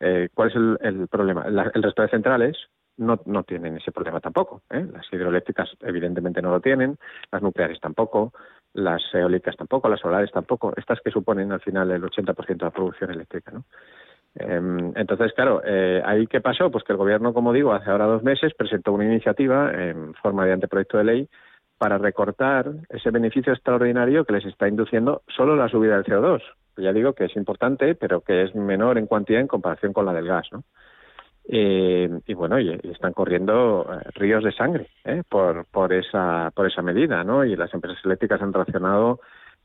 Eh, 0.00 0.28
¿Cuál 0.32 0.48
es 0.48 0.56
el, 0.80 1.08
problema? 1.08 1.44
el 1.46 1.82
resto 1.82 2.02
de 2.02 2.08
centrales 2.08 2.56
no, 2.98 3.20
no 3.26 3.44
tienen 3.44 3.76
ese 3.76 3.92
problema 3.92 4.20
tampoco. 4.20 4.62
¿eh? 4.70 4.86
Las 4.92 5.06
hidroeléctricas 5.12 5.70
evidentemente 5.80 6.42
no 6.42 6.50
lo 6.50 6.60
tienen, 6.60 6.98
las 7.30 7.42
nucleares 7.42 7.80
tampoco, 7.80 8.32
las 8.74 9.02
eólicas 9.14 9.56
tampoco, 9.56 9.88
las 9.88 10.00
solares 10.00 10.30
tampoco, 10.32 10.72
estas 10.76 11.00
que 11.00 11.10
suponen 11.10 11.52
al 11.52 11.60
final 11.60 11.90
el 11.90 12.02
80% 12.02 12.46
de 12.46 12.64
la 12.64 12.70
producción 12.70 13.10
eléctrica. 13.10 13.52
Em, 14.34 14.92
entonces, 14.94 15.32
claro, 15.32 15.62
eh, 15.64 16.02
¿ahí 16.04 16.26
qué 16.26 16.40
pasó? 16.40 16.70
Pues 16.70 16.84
que 16.84 16.92
el 16.92 16.98
Gobierno, 16.98 17.32
como 17.32 17.52
digo, 17.52 17.72
hace 17.72 17.90
ahora 17.90 18.06
dos 18.06 18.22
meses 18.22 18.52
presentó 18.54 18.92
una 18.92 19.04
iniciativa 19.04 19.72
en 19.72 20.14
forma 20.14 20.44
de 20.44 20.52
anteproyecto 20.52 20.98
de 20.98 21.04
ley 21.04 21.28
para 21.78 21.98
recortar 21.98 22.70
ese 22.88 23.10
beneficio 23.10 23.52
extraordinario 23.52 24.24
que 24.24 24.34
les 24.34 24.44
está 24.44 24.68
induciendo 24.68 25.22
solo 25.28 25.56
la 25.56 25.68
subida 25.68 25.94
del 25.94 26.04
CO2. 26.04 26.42
Ya 26.78 26.92
digo 26.92 27.12
que 27.12 27.26
es 27.26 27.36
importante, 27.36 27.94
pero 27.94 28.20
que 28.20 28.42
es 28.44 28.54
menor 28.54 28.98
en 28.98 29.06
cuantía 29.06 29.40
en 29.40 29.46
comparación 29.46 29.92
con 29.92 30.06
la 30.06 30.12
del 30.12 30.26
gas, 30.26 30.48
¿no? 30.52 30.64
y 31.50 32.34
bueno, 32.34 32.60
y, 32.60 32.78
están 32.92 33.14
corriendo 33.14 33.86
eh, 33.90 34.10
ríos 34.16 34.44
de 34.44 34.52
sangre 34.52 34.86
¿eh? 35.06 35.22
por, 35.26 35.64
por, 35.64 35.94
esa, 35.94 36.50
por 36.54 36.66
esa 36.66 36.82
medida, 36.82 37.24
¿no? 37.24 37.42
Y 37.42 37.56
las 37.56 37.72
empresas 37.72 38.04
eléctricas 38.04 38.42
han 38.42 38.52
reaccionado 38.52 39.20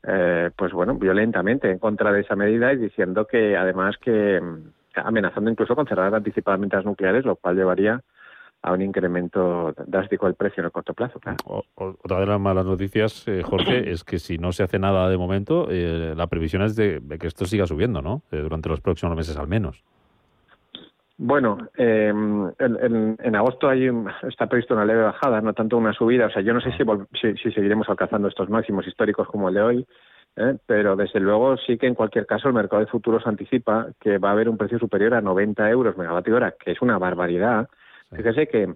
eh, 0.06 0.50
pues 0.56 0.72
bueno, 0.72 0.94
violentamente 0.94 1.70
en 1.70 1.78
contra 1.78 2.12
de 2.12 2.20
esa 2.20 2.36
medida 2.36 2.72
y 2.72 2.76
diciendo 2.76 3.26
que 3.26 3.56
además 3.56 3.96
que 3.98 4.40
mm, 4.40 4.68
amenazando 4.96 5.50
incluso 5.50 5.74
con 5.74 5.86
cerrar 5.86 6.14
anticipadamente 6.14 6.76
las 6.76 6.84
nucleares, 6.84 7.24
lo 7.24 7.36
cual 7.36 7.56
llevaría 7.56 8.00
a 8.64 8.72
un 8.72 8.80
incremento 8.80 9.74
drástico 9.86 10.24
del 10.24 10.36
precio 10.36 10.62
en 10.62 10.64
el 10.64 10.72
corto 10.72 10.94
plazo. 10.94 11.20
otra 11.74 12.20
de 12.20 12.26
las 12.26 12.40
malas 12.40 12.64
noticias, 12.64 13.28
eh, 13.28 13.42
Jorge, 13.42 13.90
es 13.90 14.04
que 14.04 14.18
si 14.18 14.38
no 14.38 14.52
se 14.52 14.62
hace 14.62 14.78
nada 14.78 15.10
de 15.10 15.18
momento, 15.18 15.68
eh, 15.70 16.14
la 16.16 16.28
previsión 16.28 16.62
es 16.62 16.74
de, 16.74 17.02
que 17.20 17.26
esto 17.26 17.44
siga 17.44 17.66
subiendo, 17.66 18.00
¿no? 18.00 18.22
durante 18.30 18.70
los 18.70 18.80
próximos 18.80 19.14
meses 19.16 19.36
al 19.36 19.48
menos. 19.48 19.84
Bueno, 21.18 21.58
eh, 21.76 22.08
en, 22.08 23.36
agosto 23.36 23.68
hay 23.68 23.88
está 24.26 24.46
previsto 24.46 24.72
una 24.72 24.86
leve 24.86 25.02
bajada, 25.02 25.42
no 25.42 25.52
tanto 25.52 25.76
una 25.76 25.92
subida. 25.92 26.26
O 26.26 26.30
sea, 26.30 26.40
yo 26.40 26.54
no 26.54 26.60
sé 26.62 26.72
si, 26.72 27.36
si, 27.36 27.52
seguiremos 27.52 27.88
alcanzando 27.90 28.28
estos 28.28 28.48
máximos 28.48 28.86
históricos 28.86 29.28
como 29.28 29.50
el 29.50 29.54
de 29.54 29.62
hoy, 29.62 29.86
¿eh? 30.36 30.56
pero 30.64 30.96
desde 30.96 31.20
luego 31.20 31.58
sí 31.58 31.76
que 31.76 31.86
en 31.86 31.94
cualquier 31.94 32.24
caso 32.24 32.48
el 32.48 32.54
mercado 32.54 32.80
de 32.80 32.90
futuros 32.90 33.26
anticipa 33.26 33.88
que 34.00 34.16
va 34.16 34.30
a 34.30 34.32
haber 34.32 34.48
un 34.48 34.56
precio 34.56 34.78
superior 34.78 35.12
a 35.12 35.20
90 35.20 35.70
euros 35.70 35.98
megavatio 35.98 36.34
hora, 36.34 36.54
que 36.58 36.72
es 36.72 36.80
una 36.80 36.98
barbaridad. 36.98 37.68
Fíjese 38.16 38.46
que 38.46 38.74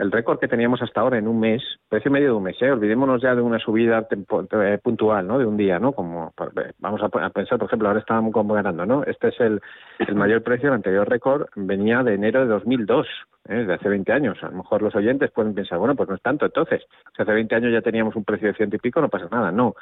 el 0.00 0.10
récord 0.10 0.38
que 0.38 0.48
teníamos 0.48 0.80
hasta 0.80 1.02
ahora 1.02 1.18
en 1.18 1.28
un 1.28 1.38
mes, 1.38 1.62
precio 1.88 2.10
medio 2.10 2.28
de 2.28 2.32
un 2.32 2.42
mes, 2.42 2.56
¿eh? 2.62 2.70
olvidémonos 2.70 3.20
ya 3.20 3.34
de 3.34 3.42
una 3.42 3.58
subida 3.58 4.08
eh, 4.10 4.78
puntual, 4.82 5.26
¿no? 5.26 5.38
De 5.38 5.44
un 5.44 5.58
día, 5.58 5.78
¿no? 5.78 5.92
Como 5.92 6.32
eh, 6.56 6.72
vamos 6.78 7.02
a, 7.02 7.10
pensar, 7.28 7.58
por 7.58 7.66
ejemplo, 7.66 7.88
ahora 7.88 8.00
estábamos 8.00 8.32
ganando, 8.32 8.86
¿no? 8.86 9.04
Este 9.04 9.28
es 9.28 9.38
el, 9.40 9.60
el 9.98 10.14
mayor 10.14 10.42
precio, 10.42 10.68
el 10.68 10.76
anterior 10.76 11.06
récord 11.06 11.48
venía 11.54 12.02
de 12.02 12.14
enero 12.14 12.40
de 12.40 12.46
2002, 12.46 13.06
¿eh? 13.50 13.64
de 13.66 13.74
hace 13.74 13.90
20 13.90 14.10
años. 14.10 14.38
A 14.42 14.46
lo 14.46 14.56
mejor 14.56 14.80
los 14.80 14.94
oyentes 14.94 15.30
pueden 15.32 15.54
pensar, 15.54 15.78
bueno, 15.78 15.94
pues 15.94 16.08
no 16.08 16.14
es 16.14 16.22
tanto, 16.22 16.46
entonces, 16.46 16.82
si 17.14 17.22
hace 17.22 17.32
20 17.32 17.54
años 17.54 17.72
ya 17.72 17.82
teníamos 17.82 18.16
un 18.16 18.24
precio 18.24 18.48
de 18.48 18.54
ciento 18.54 18.76
y 18.76 18.78
pico, 18.78 19.02
no 19.02 19.10
pasa 19.10 19.28
nada. 19.30 19.52
No, 19.52 19.74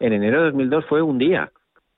en 0.00 0.12
enero 0.12 0.40
de 0.40 0.44
2002 0.50 0.84
fue 0.84 1.00
un 1.00 1.16
día, 1.16 1.50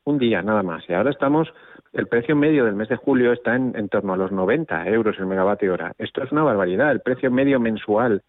un 0.04 0.18
día 0.18 0.42
nada 0.42 0.62
más, 0.62 0.88
y 0.88 0.92
ahora 0.92 1.10
estamos 1.10 1.52
el 1.94 2.08
precio 2.08 2.34
medio 2.34 2.64
del 2.64 2.74
mes 2.74 2.88
de 2.88 2.96
julio 2.96 3.32
está 3.32 3.54
en, 3.54 3.88
torno 3.88 4.12
a 4.12 4.16
los 4.16 4.32
90 4.32 4.88
euros 4.88 5.16
el 5.18 5.26
megavatio 5.26 5.72
hora. 5.72 5.92
Esto 5.98 6.22
es 6.22 6.32
una 6.32 6.42
barbaridad. 6.42 6.90
El 6.90 7.00
precio 7.00 7.30
medio 7.30 7.60
mensual 7.60 8.22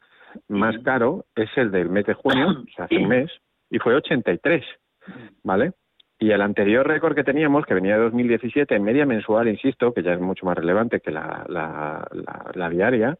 más 0.47 0.77
caro 0.83 1.25
es 1.35 1.49
el 1.55 1.71
del 1.71 1.89
mes 1.89 2.05
de 2.05 2.13
junio, 2.13 2.49
o 2.49 2.75
sea, 2.75 2.85
hace 2.85 2.97
un 2.97 3.07
mes, 3.07 3.31
y 3.69 3.79
fue 3.79 3.95
83, 3.95 4.63
¿vale? 5.43 5.73
Y 6.19 6.31
el 6.31 6.41
anterior 6.41 6.87
récord 6.87 7.15
que 7.15 7.23
teníamos, 7.23 7.65
que 7.65 7.73
venía 7.73 7.95
de 7.95 8.03
2017, 8.03 8.75
en 8.75 8.83
media 8.83 9.05
mensual, 9.05 9.47
insisto, 9.47 9.93
que 9.93 10.03
ya 10.03 10.13
es 10.13 10.19
mucho 10.19 10.45
más 10.45 10.57
relevante 10.57 10.99
que 10.99 11.11
la, 11.11 11.45
la, 11.47 12.69
diaria, 12.69 13.17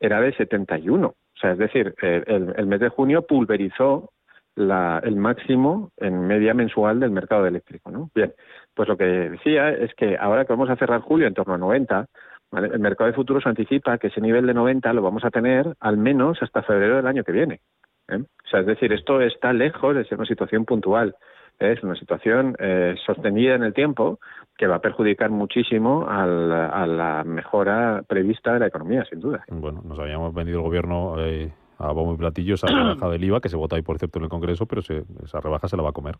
era 0.00 0.20
de 0.20 0.32
71. 0.34 1.06
O 1.08 1.40
sea, 1.40 1.52
es 1.52 1.58
decir, 1.58 1.94
el, 2.00 2.54
el 2.56 2.66
mes 2.66 2.80
de 2.80 2.88
junio 2.88 3.26
pulverizó 3.26 4.10
la, 4.58 5.00
el 5.04 5.16
máximo 5.16 5.92
en 5.96 6.26
media 6.26 6.52
mensual 6.52 7.00
del 7.00 7.12
mercado 7.12 7.46
eléctrico. 7.46 7.90
¿no? 7.90 8.10
Bien, 8.14 8.34
pues 8.74 8.88
lo 8.88 8.96
que 8.96 9.04
decía 9.04 9.70
es 9.70 9.94
que 9.94 10.16
ahora 10.18 10.44
que 10.44 10.52
vamos 10.52 10.70
a 10.70 10.76
cerrar 10.76 11.00
julio 11.00 11.26
en 11.26 11.34
torno 11.34 11.54
a 11.54 11.58
90, 11.58 12.06
el 12.52 12.78
mercado 12.78 13.10
de 13.10 13.16
futuros 13.16 13.46
anticipa 13.46 13.98
que 13.98 14.06
ese 14.06 14.20
nivel 14.20 14.46
de 14.46 14.54
90 14.54 14.92
lo 14.92 15.02
vamos 15.02 15.24
a 15.24 15.30
tener 15.30 15.74
al 15.80 15.96
menos 15.96 16.42
hasta 16.42 16.62
febrero 16.62 16.96
del 16.96 17.06
año 17.06 17.24
que 17.24 17.32
viene. 17.32 17.60
¿eh? 18.08 18.18
O 18.18 18.48
sea, 18.48 18.60
es 18.60 18.66
decir, 18.66 18.92
esto 18.92 19.20
está 19.20 19.52
lejos 19.52 19.94
de 19.94 20.04
ser 20.04 20.18
una 20.18 20.26
situación 20.26 20.64
puntual. 20.64 21.14
Es 21.58 21.82
una 21.82 21.96
situación 21.96 22.54
eh, 22.60 22.94
sostenida 23.04 23.54
en 23.56 23.64
el 23.64 23.74
tiempo 23.74 24.20
que 24.56 24.68
va 24.68 24.76
a 24.76 24.80
perjudicar 24.80 25.30
muchísimo 25.30 26.06
a 26.08 26.24
la 26.26 27.24
mejora 27.24 28.02
prevista 28.06 28.52
de 28.52 28.60
la 28.60 28.66
economía, 28.68 29.04
sin 29.10 29.20
duda. 29.20 29.44
Bueno, 29.48 29.82
nos 29.84 29.98
habíamos 29.98 30.32
vendido 30.32 30.58
el 30.58 30.64
gobierno 30.64 31.16
eh, 31.18 31.52
a 31.78 31.92
bombo 31.92 32.14
y 32.14 32.16
platillo 32.16 32.54
esa 32.54 32.66
rebaja 32.72 33.08
del 33.08 33.24
IVA, 33.24 33.40
que 33.40 33.48
se 33.48 33.56
vota 33.56 33.76
ahí, 33.76 33.82
por 33.82 33.98
cierto, 33.98 34.18
en 34.18 34.24
el 34.24 34.30
Congreso, 34.30 34.66
pero 34.66 34.80
esa 34.80 35.40
rebaja 35.40 35.68
se 35.68 35.76
la 35.76 35.82
va 35.82 35.90
a 35.90 35.92
comer. 35.92 36.16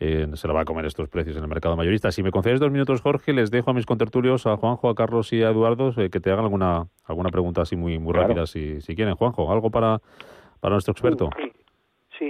Eh, 0.00 0.28
se 0.34 0.46
la 0.46 0.54
va 0.54 0.60
a 0.60 0.64
comer 0.64 0.86
estos 0.86 1.08
precios 1.08 1.36
en 1.36 1.42
el 1.42 1.48
mercado 1.48 1.76
mayorista. 1.76 2.12
Si 2.12 2.22
me 2.22 2.30
concedes 2.30 2.60
dos 2.60 2.70
minutos, 2.70 3.00
Jorge, 3.00 3.32
les 3.32 3.50
dejo 3.50 3.70
a 3.70 3.74
mis 3.74 3.84
contertulios, 3.84 4.46
a 4.46 4.56
Juanjo, 4.56 4.88
a 4.88 4.94
Carlos 4.94 5.32
y 5.32 5.42
a 5.42 5.50
Eduardo, 5.50 5.92
eh, 5.96 6.08
que 6.08 6.20
te 6.20 6.30
hagan 6.30 6.44
alguna 6.44 6.86
alguna 7.04 7.30
pregunta 7.30 7.62
así 7.62 7.74
muy 7.74 7.98
muy 7.98 8.12
rápida, 8.12 8.46
si, 8.46 8.80
si 8.80 8.94
quieren. 8.94 9.14
Juanjo, 9.16 9.50
¿algo 9.50 9.70
para, 9.70 10.00
para 10.60 10.74
nuestro 10.74 10.92
experto? 10.92 11.30
Sí, 11.36 11.52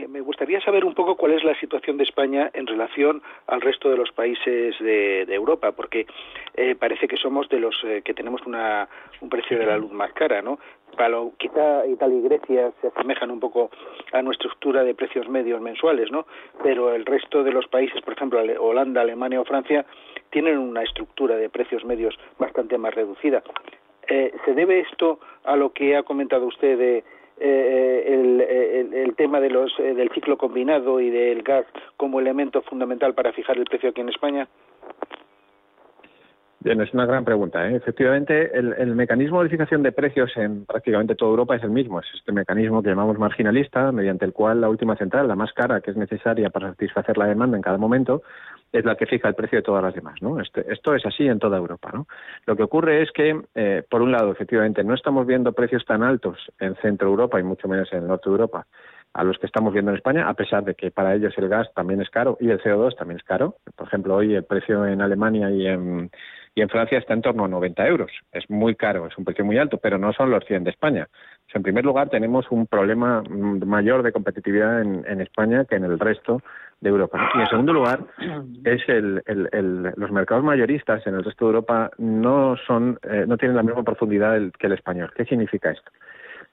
me 0.09 0.21
gustaría 0.21 0.61
saber 0.61 0.85
un 0.85 0.95
poco 0.95 1.17
cuál 1.17 1.33
es 1.33 1.45
la 1.45 1.59
situación 1.59 1.97
de 1.97 2.05
España 2.05 2.51
en 2.53 2.67
relación 2.67 3.23
al 3.47 3.61
resto 3.61 3.91
de 3.91 3.97
los 3.97 4.13
países 4.13 4.79
de, 4.79 5.23
Europa, 5.29 5.73
porque 5.73 6.07
eh, 6.55 6.75
parece 6.75 7.07
que 7.07 7.17
somos 7.17 7.49
de 7.49 7.61
los 7.61 7.77
eh, 7.85 8.03
que 8.05 8.15
tenemos 8.15 8.43
una, 8.47 8.89
un 9.21 9.29
precio 9.29 9.59
de 9.59 9.67
la 9.67 9.77
luz 9.77 9.93
más 9.93 10.13
cara, 10.13 10.43
¿no? 10.43 10.59
Quizá 11.39 11.87
Italia 11.87 12.19
y 12.19 12.23
Grecia 12.23 12.73
se 12.81 12.89
asemejan 12.89 13.31
un 13.31 13.39
poco 13.39 13.71
a 14.13 14.21
nuestra 14.21 14.49
estructura 14.49 14.83
de 14.83 14.95
precios 14.95 15.29
medios 15.29 15.61
mensuales, 15.61 16.11
¿no? 16.11 16.27
Pero 16.63 16.93
el 16.93 17.07
resto 17.07 17.45
de 17.45 17.53
los 17.53 17.69
países, 17.69 18.01
por 18.03 18.15
ejemplo 18.15 18.41
Holanda, 18.59 19.03
Alemania 19.03 19.41
o 19.41 19.45
Francia, 19.45 19.87
tienen 20.31 20.59
una 20.59 20.83
estructura 20.83 21.37
de 21.37 21.49
precios 21.51 21.85
medios 21.85 22.19
bastante 22.39 22.77
más 22.79 22.95
reducida. 22.95 23.45
Eh, 24.09 24.33
¿Se 24.45 24.55
debe 24.55 24.81
esto 24.81 25.21
a 25.45 25.55
lo 25.55 25.73
que 25.73 25.97
ha 25.97 26.03
comentado 26.03 26.47
usted 26.47 26.77
de 26.79 27.05
eh, 27.41 28.05
el, 28.93 29.15
tema 29.17 29.41
de 29.41 29.51
los, 29.51 29.73
eh, 29.81 29.95
del 29.95 30.11
ciclo 30.11 30.39
combinado 30.39 31.01
y 31.01 31.11
del 31.11 31.43
gas 31.43 31.67
como 31.97 32.21
elemento 32.21 32.63
fundamental 32.63 33.15
para 33.15 33.33
fijar 33.33 33.59
el 33.59 33.65
precio 33.65 33.91
aquí 33.91 34.01
en 34.01 34.09
España? 34.09 34.49
Bien, 36.61 36.81
es 36.81 36.93
una 36.93 37.07
gran 37.07 37.25
pregunta. 37.25 37.69
¿eh? 37.69 37.77
Efectivamente, 37.77 38.51
el, 38.53 38.95
mecanismo 38.97 39.39
de 39.39 39.45
verificación 39.45 39.83
de 39.83 39.93
precios 39.93 40.37
en 40.37 40.67
prácticamente 40.67 41.15
toda 41.15 41.31
Europa 41.31 41.55
es 41.55 41.63
el 41.63 41.71
mismo. 41.71 42.01
Es 42.01 42.07
este 42.15 42.33
mecanismo 42.33 42.83
que 42.83 42.91
llamamos 42.91 43.19
marginalista, 43.19 43.93
mediante 43.93 44.25
el 44.25 44.33
cual 44.33 44.61
la 44.61 44.69
última 44.69 44.97
central, 44.97 45.29
la 45.29 45.37
más 45.37 45.53
cara, 45.53 45.81
que 45.81 45.93
es 45.93 45.97
necesaria 45.97 46.51
para 46.51 46.71
satisfacer 46.71 47.17
la 47.17 47.27
demanda 47.27 47.57
en 47.57 47.63
cada 47.63 47.79
momento, 47.79 48.23
es 48.73 48.85
la 48.85 48.97
que 48.97 49.07
fija 49.07 49.29
el 49.29 49.35
precio 49.35 49.59
de 49.59 49.63
todas 49.63 49.83
las 49.83 49.95
demás. 49.95 50.21
¿no? 50.21 50.41
Este, 50.41 50.65
esto 50.73 50.95
es 50.95 51.05
así 51.07 51.27
en 51.27 51.39
toda 51.39 51.59
Europa. 51.59 51.91
¿no? 51.93 52.07
Lo 52.47 52.57
que 52.57 52.63
ocurre 52.63 53.03
es 53.03 53.11
que, 53.13 53.41
eh, 53.55 53.83
por 53.89 54.03
un 54.03 54.13
lado, 54.13 54.33
efectivamente, 54.33 54.85
no 54.85 54.95
estamos 54.95 55.27
viendo 55.27 55.53
precios 55.53 55.85
tan 55.85 56.03
altos 56.03 56.39
en 56.59 56.75
Centro 56.77 57.09
Europa 57.09 57.41
y 57.41 57.43
mucho 57.43 57.69
menos 57.69 57.93
en 57.93 58.01
el 58.01 58.09
Norte 58.09 58.29
de 58.29 58.33
Europa 58.33 58.67
a 59.15 59.25
los 59.25 59.39
que 59.39 59.47
estamos 59.47 59.73
viendo 59.73 59.91
en 59.91 59.97
España, 59.97 60.29
a 60.29 60.35
pesar 60.35 60.65
de 60.65 60.75
que 60.75 60.91
para 60.91 61.15
ellos 61.15 61.33
el 61.39 61.49
gas 61.49 61.69
también 61.75 62.01
es 62.01 62.11
caro 62.11 62.37
y 62.41 62.51
el 62.51 62.61
CO2 62.61 62.95
también 62.97 63.19
es 63.19 63.25
caro. 63.25 63.57
Por 63.75 63.87
ejemplo, 63.87 64.15
hoy 64.15 64.35
el 64.35 64.45
precio 64.45 64.87
en 64.87 65.01
Alemania 65.01 65.51
y 65.51 65.67
en, 65.67 66.11
y 66.55 66.61
en 66.61 66.69
Francia 66.69 66.99
está 66.99 67.15
en 67.15 67.23
torno 67.23 67.45
a 67.45 67.49
90 67.49 67.87
euros. 67.87 68.11
Es 68.33 68.49
muy 68.51 68.77
caro, 68.77 69.07
es 69.07 69.17
un 69.17 69.25
precio 69.25 69.45
muy 69.45 69.59
alto, 69.59 69.79
pero 69.79 69.99
no 69.99 70.13
son 70.13 70.31
los 70.31 70.45
100 70.45 70.65
de 70.65 70.71
España. 70.71 71.09
En 71.55 71.63
primer 71.63 71.85
lugar, 71.85 72.11
tenemos 72.11 72.47
un 72.51 72.67
problema 72.67 73.23
mayor 73.31 74.03
de 74.03 74.13
competitividad 74.13 74.83
en, 74.83 75.21
España 75.21 75.65
que 75.65 75.77
en 75.77 75.85
el 75.85 75.99
resto 75.99 76.43
de 76.81 76.91
Europa. 76.91 77.31
Y 77.35 77.41
en 77.41 77.47
segundo 77.47 77.73
lugar, 77.73 78.01
es 78.65 78.83
el, 78.89 79.23
los 79.97 80.11
mercados 80.11 80.45
mayoristas 80.45 81.07
en 81.07 81.15
el 81.15 81.25
resto 81.25 81.47
de 81.47 81.49
Europa 81.51 81.91
no 81.99 82.57
son, 82.67 82.99
eh, 83.03 83.25
no 83.27 83.39
tienen 83.39 83.57
la 83.57 83.63
misma 83.63 83.83
profundidad 83.83 84.39
que 84.59 84.67
el 84.67 84.75
español. 84.75 85.11
¿Qué 85.17 85.25
significa 85.25 85.71
esto? 85.71 85.91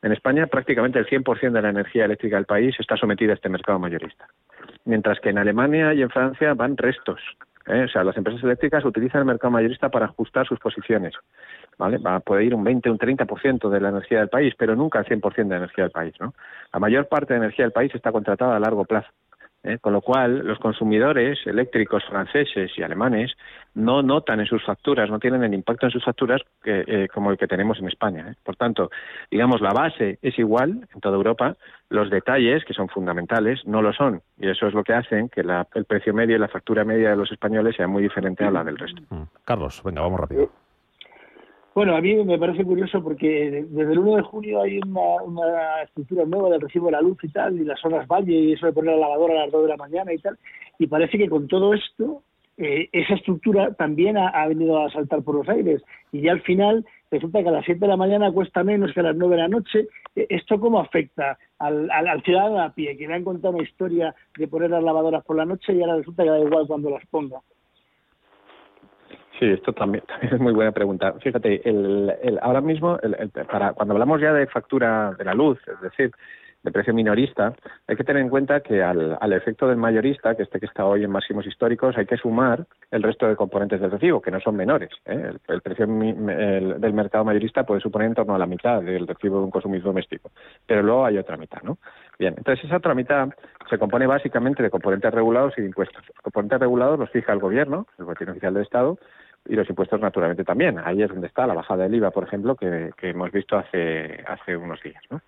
En 0.02 0.12
España 0.12 0.48
prácticamente 0.48 1.00
el 1.00 1.08
100% 1.08 1.52
de 1.52 1.62
la 1.62 1.70
energía 1.70 2.06
eléctrica 2.06 2.36
del 2.36 2.46
país 2.46 2.76
está 2.80 2.96
sometida 2.96 3.32
a 3.32 3.36
este 3.36 3.50
mercado 3.50 3.80
mayorista, 3.80 4.28
mientras 4.86 5.20
que 5.20 5.30
en 5.30 5.38
Alemania 5.38 5.94
y 5.94 6.02
en 6.02 6.10
Francia 6.10 6.54
van 6.54 6.78
restos. 6.78 7.20
¿eh? 7.68 7.86
O 7.86 7.88
sea, 7.88 8.04
las 8.04 8.16
empresas 8.18 8.44
eléctricas 8.44 8.86
utilizan 8.86 9.22
el 9.22 9.26
mercado 9.26 9.52
mayorista 9.52 9.90
para 9.90 10.06
ajustar 10.06 10.48
sus 10.48 10.60
posiciones. 10.60 11.14
¿Vale? 11.78 11.98
Va 11.98 12.22
a 12.26 12.42
ir 12.42 12.54
un 12.54 12.64
20, 12.64 12.90
un 12.90 12.98
30% 12.98 13.70
de 13.70 13.80
la 13.80 13.90
energía 13.90 14.20
del 14.20 14.30
país, 14.30 14.54
pero 14.58 14.76
nunca 14.76 15.00
el 15.00 15.06
100% 15.06 15.36
de 15.36 15.50
la 15.50 15.58
energía 15.58 15.84
del 15.86 15.92
país. 15.92 16.14
¿no? 16.20 16.34
La 16.74 16.80
mayor 16.80 17.08
parte 17.08 17.34
de 17.34 17.40
energía 17.40 17.66
del 17.66 17.72
país 17.72 17.94
está 17.94 18.12
contratada 18.12 18.56
a 18.56 18.60
largo 18.60 18.86
plazo. 18.86 19.10
¿eh? 19.66 19.78
Con 19.80 19.94
lo 19.94 20.02
cual, 20.02 20.40
los 20.40 20.60
consumidores 20.60 21.40
eléctricos 21.46 22.04
franceses 22.06 22.72
y 22.78 22.84
alemanes 22.84 23.34
no 23.74 24.02
notan 24.02 24.40
en 24.40 24.46
sus 24.46 24.64
facturas, 24.64 25.10
no 25.10 25.20
tienen 25.20 25.44
el 25.44 25.54
impacto 25.54 25.88
en 25.88 25.92
sus 25.92 26.04
facturas 26.04 26.42
que, 26.64 26.84
eh, 26.88 27.08
como 27.14 27.32
el 27.32 27.38
que 27.38 27.48
tenemos 27.48 27.80
en 27.80 27.88
España. 27.88 28.30
¿eh? 28.30 28.36
Por 28.44 28.56
tanto, 28.56 28.90
digamos, 29.30 29.62
la 29.62 29.74
base 29.74 30.20
es 30.22 30.38
igual 30.40 30.88
en 30.94 31.02
toda 31.02 31.16
Europa, 31.16 31.56
los 31.90 32.10
detalles, 32.10 32.64
que 32.66 32.74
son 32.74 32.88
fundamentales, 32.88 33.66
no 33.66 33.82
lo 33.82 33.92
son. 33.94 34.22
Y 34.38 34.50
eso 34.50 34.68
es 34.68 34.74
lo 34.74 34.84
que 34.84 34.94
hace 34.94 35.30
que 35.30 35.44
la, 35.44 35.68
el 35.74 35.86
precio 35.86 36.14
medio 36.14 36.36
y 36.36 36.40
la 36.40 36.48
factura 36.48 36.84
media 36.84 37.10
de 37.10 37.16
los 37.16 37.32
españoles 37.32 37.76
sea 37.76 37.88
muy 37.88 38.04
diferente 38.04 38.44
a 38.44 38.52
la 38.52 38.64
del 38.64 38.78
resto. 38.78 39.02
Carlos, 39.44 39.82
venga, 39.84 40.02
vamos 40.02 40.20
rápido. 40.20 40.50
Bueno, 41.76 41.94
a 41.94 42.00
mí 42.00 42.16
me 42.24 42.40
parece 42.40 42.64
curioso 42.64 43.04
porque 43.04 43.66
desde 43.70 43.92
el 43.92 44.00
1 44.00 44.16
de 44.16 44.22
junio 44.22 44.62
hay 44.62 44.80
una, 44.80 45.82
estructura 45.84 46.24
nueva 46.24 46.52
del 46.52 46.62
recibo 46.62 46.86
de 46.86 46.94
la 46.94 47.02
luz 47.02 47.18
y 47.22 47.28
tal, 47.28 47.60
y 47.60 47.66
las 47.66 47.84
horas 47.84 48.08
valle, 48.08 48.32
y 48.32 48.54
eso 48.54 48.68
de 48.68 48.72
poner 48.72 48.94
la 48.94 49.02
lavadora 49.02 49.34
a 49.34 49.44
las 49.44 49.52
2 49.52 49.64
de 49.64 49.68
la 49.68 49.76
mañana 49.76 50.14
y 50.14 50.18
tal, 50.20 50.38
y 50.80 50.88
parece 50.88 51.18
que 51.18 51.28
con 51.28 51.50
todo 51.50 51.74
esto, 51.74 52.24
eh, 52.56 52.88
esa 52.94 53.16
estructura 53.16 53.74
también 53.74 54.18
ha, 54.18 54.48
venido 54.48 54.86
a 54.86 54.90
saltar 54.90 55.22
por 55.22 55.36
los 55.36 55.50
aires, 55.50 55.84
y 56.14 56.22
ya 56.22 56.32
al 56.32 56.42
final 56.44 56.86
resulta 57.12 57.44
que 57.44 57.50
a 57.50 57.52
las 57.52 57.66
7 57.66 57.82
de 57.82 57.88
la 57.88 57.98
mañana 57.98 58.32
cuesta 58.32 58.64
menos 58.64 58.94
que 58.94 59.02
a 59.02 59.04
las 59.12 59.18
9 59.18 59.36
de 59.36 59.42
la 59.42 59.50
noche. 59.50 59.88
Eh, 60.16 60.28
¿Esto 60.30 60.58
cómo 60.58 60.80
afecta 60.80 61.38
al, 61.60 61.92
al, 61.92 62.08
al 62.08 62.24
ciudadano 62.24 62.62
a 62.62 62.70
pie, 62.74 62.96
que 62.96 63.06
le 63.06 63.16
han 63.16 63.26
contado 63.26 63.54
una 63.54 63.64
historia 63.64 64.16
de 64.38 64.48
poner 64.48 64.70
las 64.70 64.82
lavadoras 64.82 65.26
por 65.26 65.36
la 65.36 65.44
noche 65.44 65.74
y 65.74 65.82
ahora 65.82 65.98
resulta 65.98 66.24
que 66.24 66.30
da 66.30 66.40
igual 66.40 66.68
cuando 66.68 66.90
las 66.90 67.06
ponga? 67.08 67.42
Sí, 69.40 69.46
esto 69.46 69.74
también, 69.74 70.04
también, 70.08 70.34
es 70.34 70.40
muy 70.40 70.54
buena 70.54 70.72
pregunta. 70.72 71.14
Fíjate, 71.22 71.68
el, 71.68 72.40
ahora 72.42 72.62
mismo, 72.62 72.98
el, 73.02 73.30
para, 73.30 73.74
cuando 73.74 73.94
hablamos 73.94 74.22
ya 74.22 74.34
de 74.34 74.48
factura 74.48 75.14
de 75.18 75.26
la 75.26 75.34
luz, 75.34 75.60
es 75.68 75.82
decir, 75.82 76.12
de 76.66 76.72
precio 76.72 76.96
minorista, 76.96 77.54
hay 77.88 77.96
que 77.96 78.04
tener 78.04 78.24
en 78.24 78.30
cuenta 78.30 78.60
que 78.62 78.82
al, 78.82 79.34
efecto 79.34 79.68
del 79.68 79.78
mayorista, 79.78 80.36
que 80.36 80.44
este 80.44 80.60
que 80.60 80.66
está 80.66 80.84
hoy 80.84 81.04
en 81.04 81.12
máximos 81.12 81.46
históricos, 81.46 81.96
hay 81.96 82.08
que 82.08 82.18
sumar 82.18 82.66
el 82.90 83.04
resto 83.04 83.28
de 83.28 83.36
componentes 83.36 83.80
del 83.80 83.92
recibo, 83.92 84.20
que 84.20 84.32
no 84.32 84.40
son 84.40 84.56
menores. 84.56 84.90
¿eh? 85.06 85.32
El, 85.48 85.62
precio 85.62 85.86
el, 85.86 86.82
del 86.82 86.94
mercado 86.94 87.24
mayorista 87.24 87.64
puede 87.64 87.82
suponer 87.82 88.08
en 88.08 88.16
torno 88.16 88.34
a 88.34 88.40
la 88.40 88.48
mitad 88.48 88.82
del 88.82 89.08
recibo 89.08 89.38
de 89.38 89.46
un 89.46 89.52
consumidor 89.52 89.86
doméstico, 89.86 90.32
pero 90.66 90.82
luego 90.82 91.06
hay 91.06 91.20
otra 91.20 91.38
mitad, 91.38 91.62
¿no? 91.62 91.78
Bien, 92.18 92.34
entonces 92.36 92.66
esa 92.66 92.78
otra 92.78 92.96
mitad 92.96 93.30
se 93.70 93.78
compone 93.78 94.08
básicamente 94.08 94.64
de 94.64 94.72
componentes 94.72 95.14
regulados 95.14 95.54
y 95.58 95.62
de 95.62 95.68
impuestos. 95.68 96.04
Los 96.08 96.22
componentes 96.24 96.60
regulados 96.60 96.98
los 96.98 97.12
fija 97.12 97.32
el 97.32 97.40
gobierno, 97.40 97.86
el 98.00 98.06
boletín 98.06 98.30
oficial 98.30 98.56
del 98.56 98.64
Estado, 98.64 98.98
y 99.48 99.56
los 99.56 99.70
impuestos 99.70 100.00
naturalmente 100.00 100.44
también. 100.44 100.80
Ahí 100.84 101.02
es 101.02 101.10
donde 101.10 101.28
está 101.28 101.46
la 101.48 101.54
bajada 101.54 101.84
del 101.84 101.96
IVA, 101.96 102.12
por 102.12 102.24
ejemplo, 102.24 102.56
que, 102.56 102.92
hemos 103.02 103.32
visto 103.32 103.58
hace, 103.58 104.24
hace 104.28 104.58
unos 104.58 104.82
días. 104.82 105.02
¿no? 105.10 105.22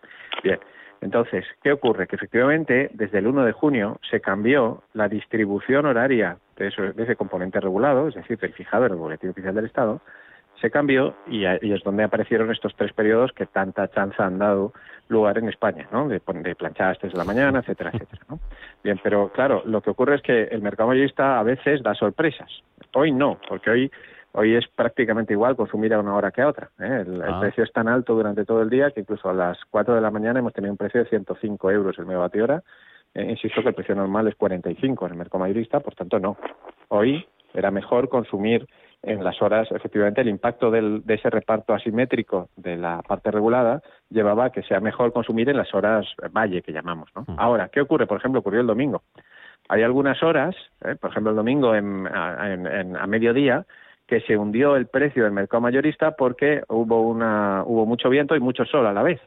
Bien, 0.43 0.59
entonces, 1.01 1.45
¿qué 1.61 1.71
ocurre? 1.71 2.07
Que 2.07 2.15
efectivamente 2.15 2.89
desde 2.93 3.19
el 3.19 3.27
1 3.27 3.45
de 3.45 3.51
junio 3.51 3.99
se 4.09 4.19
cambió 4.19 4.83
la 4.93 5.07
distribución 5.07 5.85
horaria 5.85 6.37
de, 6.55 6.67
ese 6.67 7.15
componente 7.15 7.59
regulado, 7.59 8.07
es 8.07 8.15
decir, 8.15 8.37
del 8.39 8.53
fijado 8.53 8.85
en 8.85 8.93
el 8.93 8.97
Boletín 8.97 9.29
Oficial 9.29 9.53
del 9.53 9.65
Estado, 9.65 10.01
se 10.59 10.71
cambió 10.71 11.15
y, 11.27 11.45
y, 11.45 11.71
es 11.71 11.83
donde 11.83 12.03
aparecieron 12.03 12.51
estos 12.51 12.75
tres 12.75 12.91
periodos 12.91 13.31
que 13.31 13.45
tanta 13.45 13.89
chanza 13.89 14.25
han 14.25 14.39
dado 14.39 14.73
lugar 15.07 15.37
en 15.37 15.49
España, 15.49 15.87
¿no? 15.91 16.07
De, 16.07 16.19
de 16.19 16.55
planchar 16.55 16.87
a 16.87 16.89
las 16.89 16.99
3 16.99 17.11
de 17.13 17.17
la 17.17 17.23
mañana, 17.23 17.59
etcétera, 17.59 17.91
etcétera, 17.93 18.23
¿no? 18.27 18.39
Bien, 18.83 18.99
pero 19.03 19.31
claro, 19.31 19.61
lo 19.65 19.81
que 19.81 19.91
ocurre 19.91 20.15
es 20.15 20.21
que 20.23 20.43
el 20.45 20.63
mercado 20.63 20.89
mayorista 20.89 21.39
a 21.39 21.43
veces 21.43 21.83
da 21.83 21.93
sorpresas. 21.93 22.63
Hoy 22.99 23.11
no, 23.11 23.39
porque 23.47 23.69
hoy 23.69 23.91
hoy 24.31 24.55
es 24.55 24.67
prácticamente 24.69 25.33
igual 25.33 25.55
consumir 25.55 25.93
a 25.93 25.99
una 25.99 26.15
hora 26.15 26.31
que 26.31 26.41
a 26.41 26.47
otra. 26.47 26.71
¿eh? 26.79 27.03
El, 27.05 27.21
ah. 27.21 27.27
el, 27.27 27.39
precio 27.41 27.63
es 27.63 27.71
tan 27.71 27.87
alto 27.87 28.15
durante 28.15 28.43
todo 28.43 28.63
el 28.63 28.71
día 28.71 28.89
que 28.89 29.01
incluso 29.01 29.29
a 29.29 29.33
las 29.33 29.59
4 29.69 29.93
de 29.93 30.01
la 30.01 30.09
mañana 30.09 30.39
hemos 30.39 30.51
tenido 30.51 30.71
un 30.71 30.77
precio 30.77 31.03
de 31.03 31.09
105 31.09 31.69
euros 31.69 31.99
el 31.99 32.07
megavatio 32.07 32.43
hora. 32.43 32.63
Eh, 33.13 33.23
insisto 33.29 33.61
que 33.61 33.69
el 33.69 33.75
precio 33.75 33.93
normal 33.93 34.27
es 34.27 34.35
45 34.35 35.05
en 35.05 35.11
el 35.11 35.17
mercado 35.19 35.43
mayorista, 35.43 35.79
por 35.79 35.93
tanto 35.93 36.19
no. 36.19 36.37
Hoy 36.87 37.23
era 37.53 37.69
mejor 37.69 38.09
consumir 38.09 38.67
en 39.03 39.23
las 39.23 39.41
horas, 39.43 39.71
efectivamente, 39.71 40.21
el 40.21 40.27
impacto 40.27 40.71
del, 40.71 41.05
de 41.05 41.13
ese 41.13 41.29
reparto 41.29 41.75
asimétrico 41.75 42.49
de 42.55 42.77
la 42.77 43.03
parte 43.03 43.29
regulada 43.29 43.83
llevaba 44.09 44.45
a 44.45 44.49
que 44.51 44.63
sea 44.63 44.79
mejor 44.79 45.13
consumir 45.13 45.49
en 45.49 45.57
las 45.57 45.71
horas 45.75 46.07
valle, 46.35 46.63
que 46.63 46.73
llamamos. 46.73 47.09
¿no? 47.15 47.21
Mm. 47.21 47.39
Ahora, 47.39 47.69
¿qué 47.69 47.79
ocurre? 47.79 48.07
Por 48.07 48.17
ejemplo, 48.17 48.39
ocurrió 48.39 48.61
el 48.61 48.67
domingo. 48.67 49.03
Hay 49.69 49.83
algunas 49.83 50.21
horas, 50.23 50.55
¿eh? 50.85 50.95
por 50.95 51.11
ejemplo, 51.11 51.31
el 51.31 51.37
domingo 51.37 51.75
en, 51.75 52.07
a 52.07 53.07
mediodía, 53.07 53.65
que 54.07 54.21
se 54.21 54.37
hundió 54.37 54.75
el 54.77 54.87
precio 54.87 55.23
del 55.23 55.33
mercado 55.33 55.61
mayorista 55.61 56.11
porque 56.11 56.63
hubo, 56.69 57.01
una, 57.01 57.63
hubo 57.65 57.85
mucho 57.85 58.09
viento 58.09 58.35
y 58.35 58.39
mucho 58.39 58.63
sol 58.65 58.87
a 58.87 58.93
la 58.93 59.03
vez. 59.03 59.19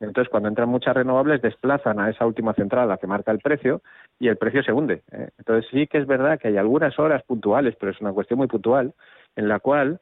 Entonces, 0.00 0.30
cuando 0.30 0.48
entran 0.48 0.68
muchas 0.68 0.94
renovables, 0.94 1.42
desplazan 1.42 1.98
a 1.98 2.10
esa 2.10 2.24
última 2.24 2.54
central, 2.54 2.88
la 2.88 2.98
que 2.98 3.06
marca 3.06 3.32
el 3.32 3.40
precio, 3.40 3.82
y 4.20 4.28
el 4.28 4.36
precio 4.36 4.62
se 4.62 4.72
hunde. 4.72 5.02
¿eh? 5.10 5.30
Entonces, 5.38 5.68
sí 5.72 5.86
que 5.86 5.98
es 5.98 6.06
verdad 6.06 6.38
que 6.38 6.48
hay 6.48 6.56
algunas 6.56 6.98
horas 6.98 7.22
puntuales, 7.24 7.74
pero 7.80 7.90
es 7.90 8.00
una 8.00 8.12
cuestión 8.12 8.38
muy 8.38 8.46
puntual, 8.46 8.94
en 9.34 9.48
la 9.48 9.58
cual 9.58 10.00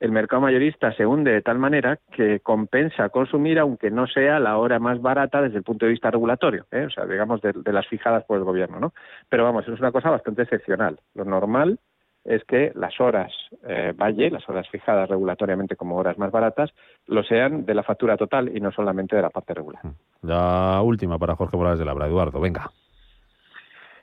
el 0.00 0.12
mercado 0.12 0.42
mayorista 0.42 0.92
se 0.92 1.06
hunde 1.06 1.32
de 1.32 1.42
tal 1.42 1.58
manera 1.58 1.98
que 2.12 2.40
compensa 2.40 3.08
consumir, 3.08 3.58
aunque 3.58 3.90
no 3.90 4.06
sea 4.06 4.38
la 4.38 4.56
hora 4.58 4.78
más 4.78 5.00
barata 5.00 5.42
desde 5.42 5.58
el 5.58 5.64
punto 5.64 5.86
de 5.86 5.92
vista 5.92 6.10
regulatorio, 6.10 6.66
¿eh? 6.70 6.84
o 6.86 6.90
sea, 6.90 7.04
digamos, 7.04 7.40
de, 7.42 7.72
las 7.72 7.86
fijadas 7.88 8.24
por 8.24 8.38
el 8.38 8.44
gobierno, 8.44 8.78
¿no? 8.78 8.92
Pero 9.28 9.44
vamos, 9.44 9.66
es 9.66 9.78
una 9.78 9.92
cosa 9.92 10.10
bastante 10.10 10.42
excepcional. 10.42 10.98
Lo 11.14 11.24
normal 11.24 11.78
es 12.24 12.44
que 12.44 12.72
las 12.74 13.00
horas 13.00 13.32
eh, 13.66 13.92
valle, 13.96 14.30
las 14.30 14.48
horas 14.48 14.68
fijadas 14.68 15.08
regulatoriamente 15.08 15.76
como 15.76 15.96
horas 15.96 16.18
más 16.18 16.30
baratas, 16.30 16.70
lo 17.06 17.22
sean 17.22 17.64
de 17.64 17.74
la 17.74 17.82
factura 17.82 18.16
total 18.16 18.54
y 18.54 18.60
no 18.60 18.70
solamente 18.70 19.16
de 19.16 19.22
la 19.22 19.30
parte 19.30 19.54
regular. 19.54 19.82
La 20.22 20.80
última 20.82 21.18
para 21.18 21.36
Jorge 21.36 21.56
Morales 21.56 21.78
de 21.78 21.84
Labra. 21.84 22.06
Eduardo, 22.06 22.40
venga. 22.40 22.70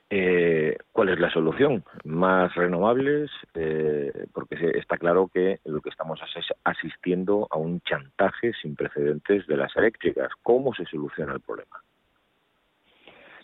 Eh, 0.09 0.77
¿Cuál 0.91 1.09
es 1.09 1.19
la 1.19 1.31
solución? 1.31 1.83
Más 2.03 2.53
renovables, 2.53 3.31
eh, 3.55 4.11
porque 4.33 4.55
está 4.75 4.97
claro 4.97 5.29
que 5.33 5.59
lo 5.65 5.81
que 5.81 5.89
estamos 5.89 6.19
asistiendo 6.63 7.47
a 7.49 7.57
un 7.57 7.81
chantaje 7.81 8.53
sin 8.61 8.75
precedentes 8.75 9.47
de 9.47 9.57
las 9.57 9.75
eléctricas. 9.75 10.31
¿Cómo 10.43 10.73
se 10.75 10.85
soluciona 10.85 11.33
el 11.33 11.41
problema? 11.41 11.81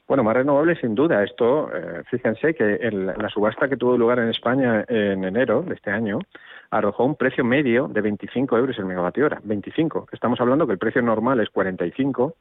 Bueno, 0.08 0.24
más 0.24 0.36
renovables 0.36 0.78
sin 0.80 0.94
duda. 0.94 1.24
Esto, 1.24 1.70
eh, 1.74 2.04
fíjense 2.12 2.54
que 2.54 2.76
en 2.82 3.08
la 3.08 3.30
subasta 3.30 3.70
que 3.70 3.78
tuvo 3.78 3.98
lugar 3.98 4.20
en 4.20 4.30
España 4.30 4.86
en 4.88 5.24
enero 5.24 5.64
de 5.64 5.74
este 5.74 5.90
año 5.90 6.20
arrojó 6.70 7.06
un 7.06 7.16
precio 7.16 7.44
medio 7.44 7.88
de 7.88 8.02
25 8.02 8.58
euros 8.58 8.78
el 8.78 8.86
megavatio 8.86 9.26
hora. 9.26 9.40
25. 9.44 10.10
Estamos 10.12 10.40
hablando 10.42 10.68
que 10.68 10.74
el 10.74 10.80
precio 10.80 11.02
normal 11.02 11.40
es 11.40 11.50
45 11.50 12.36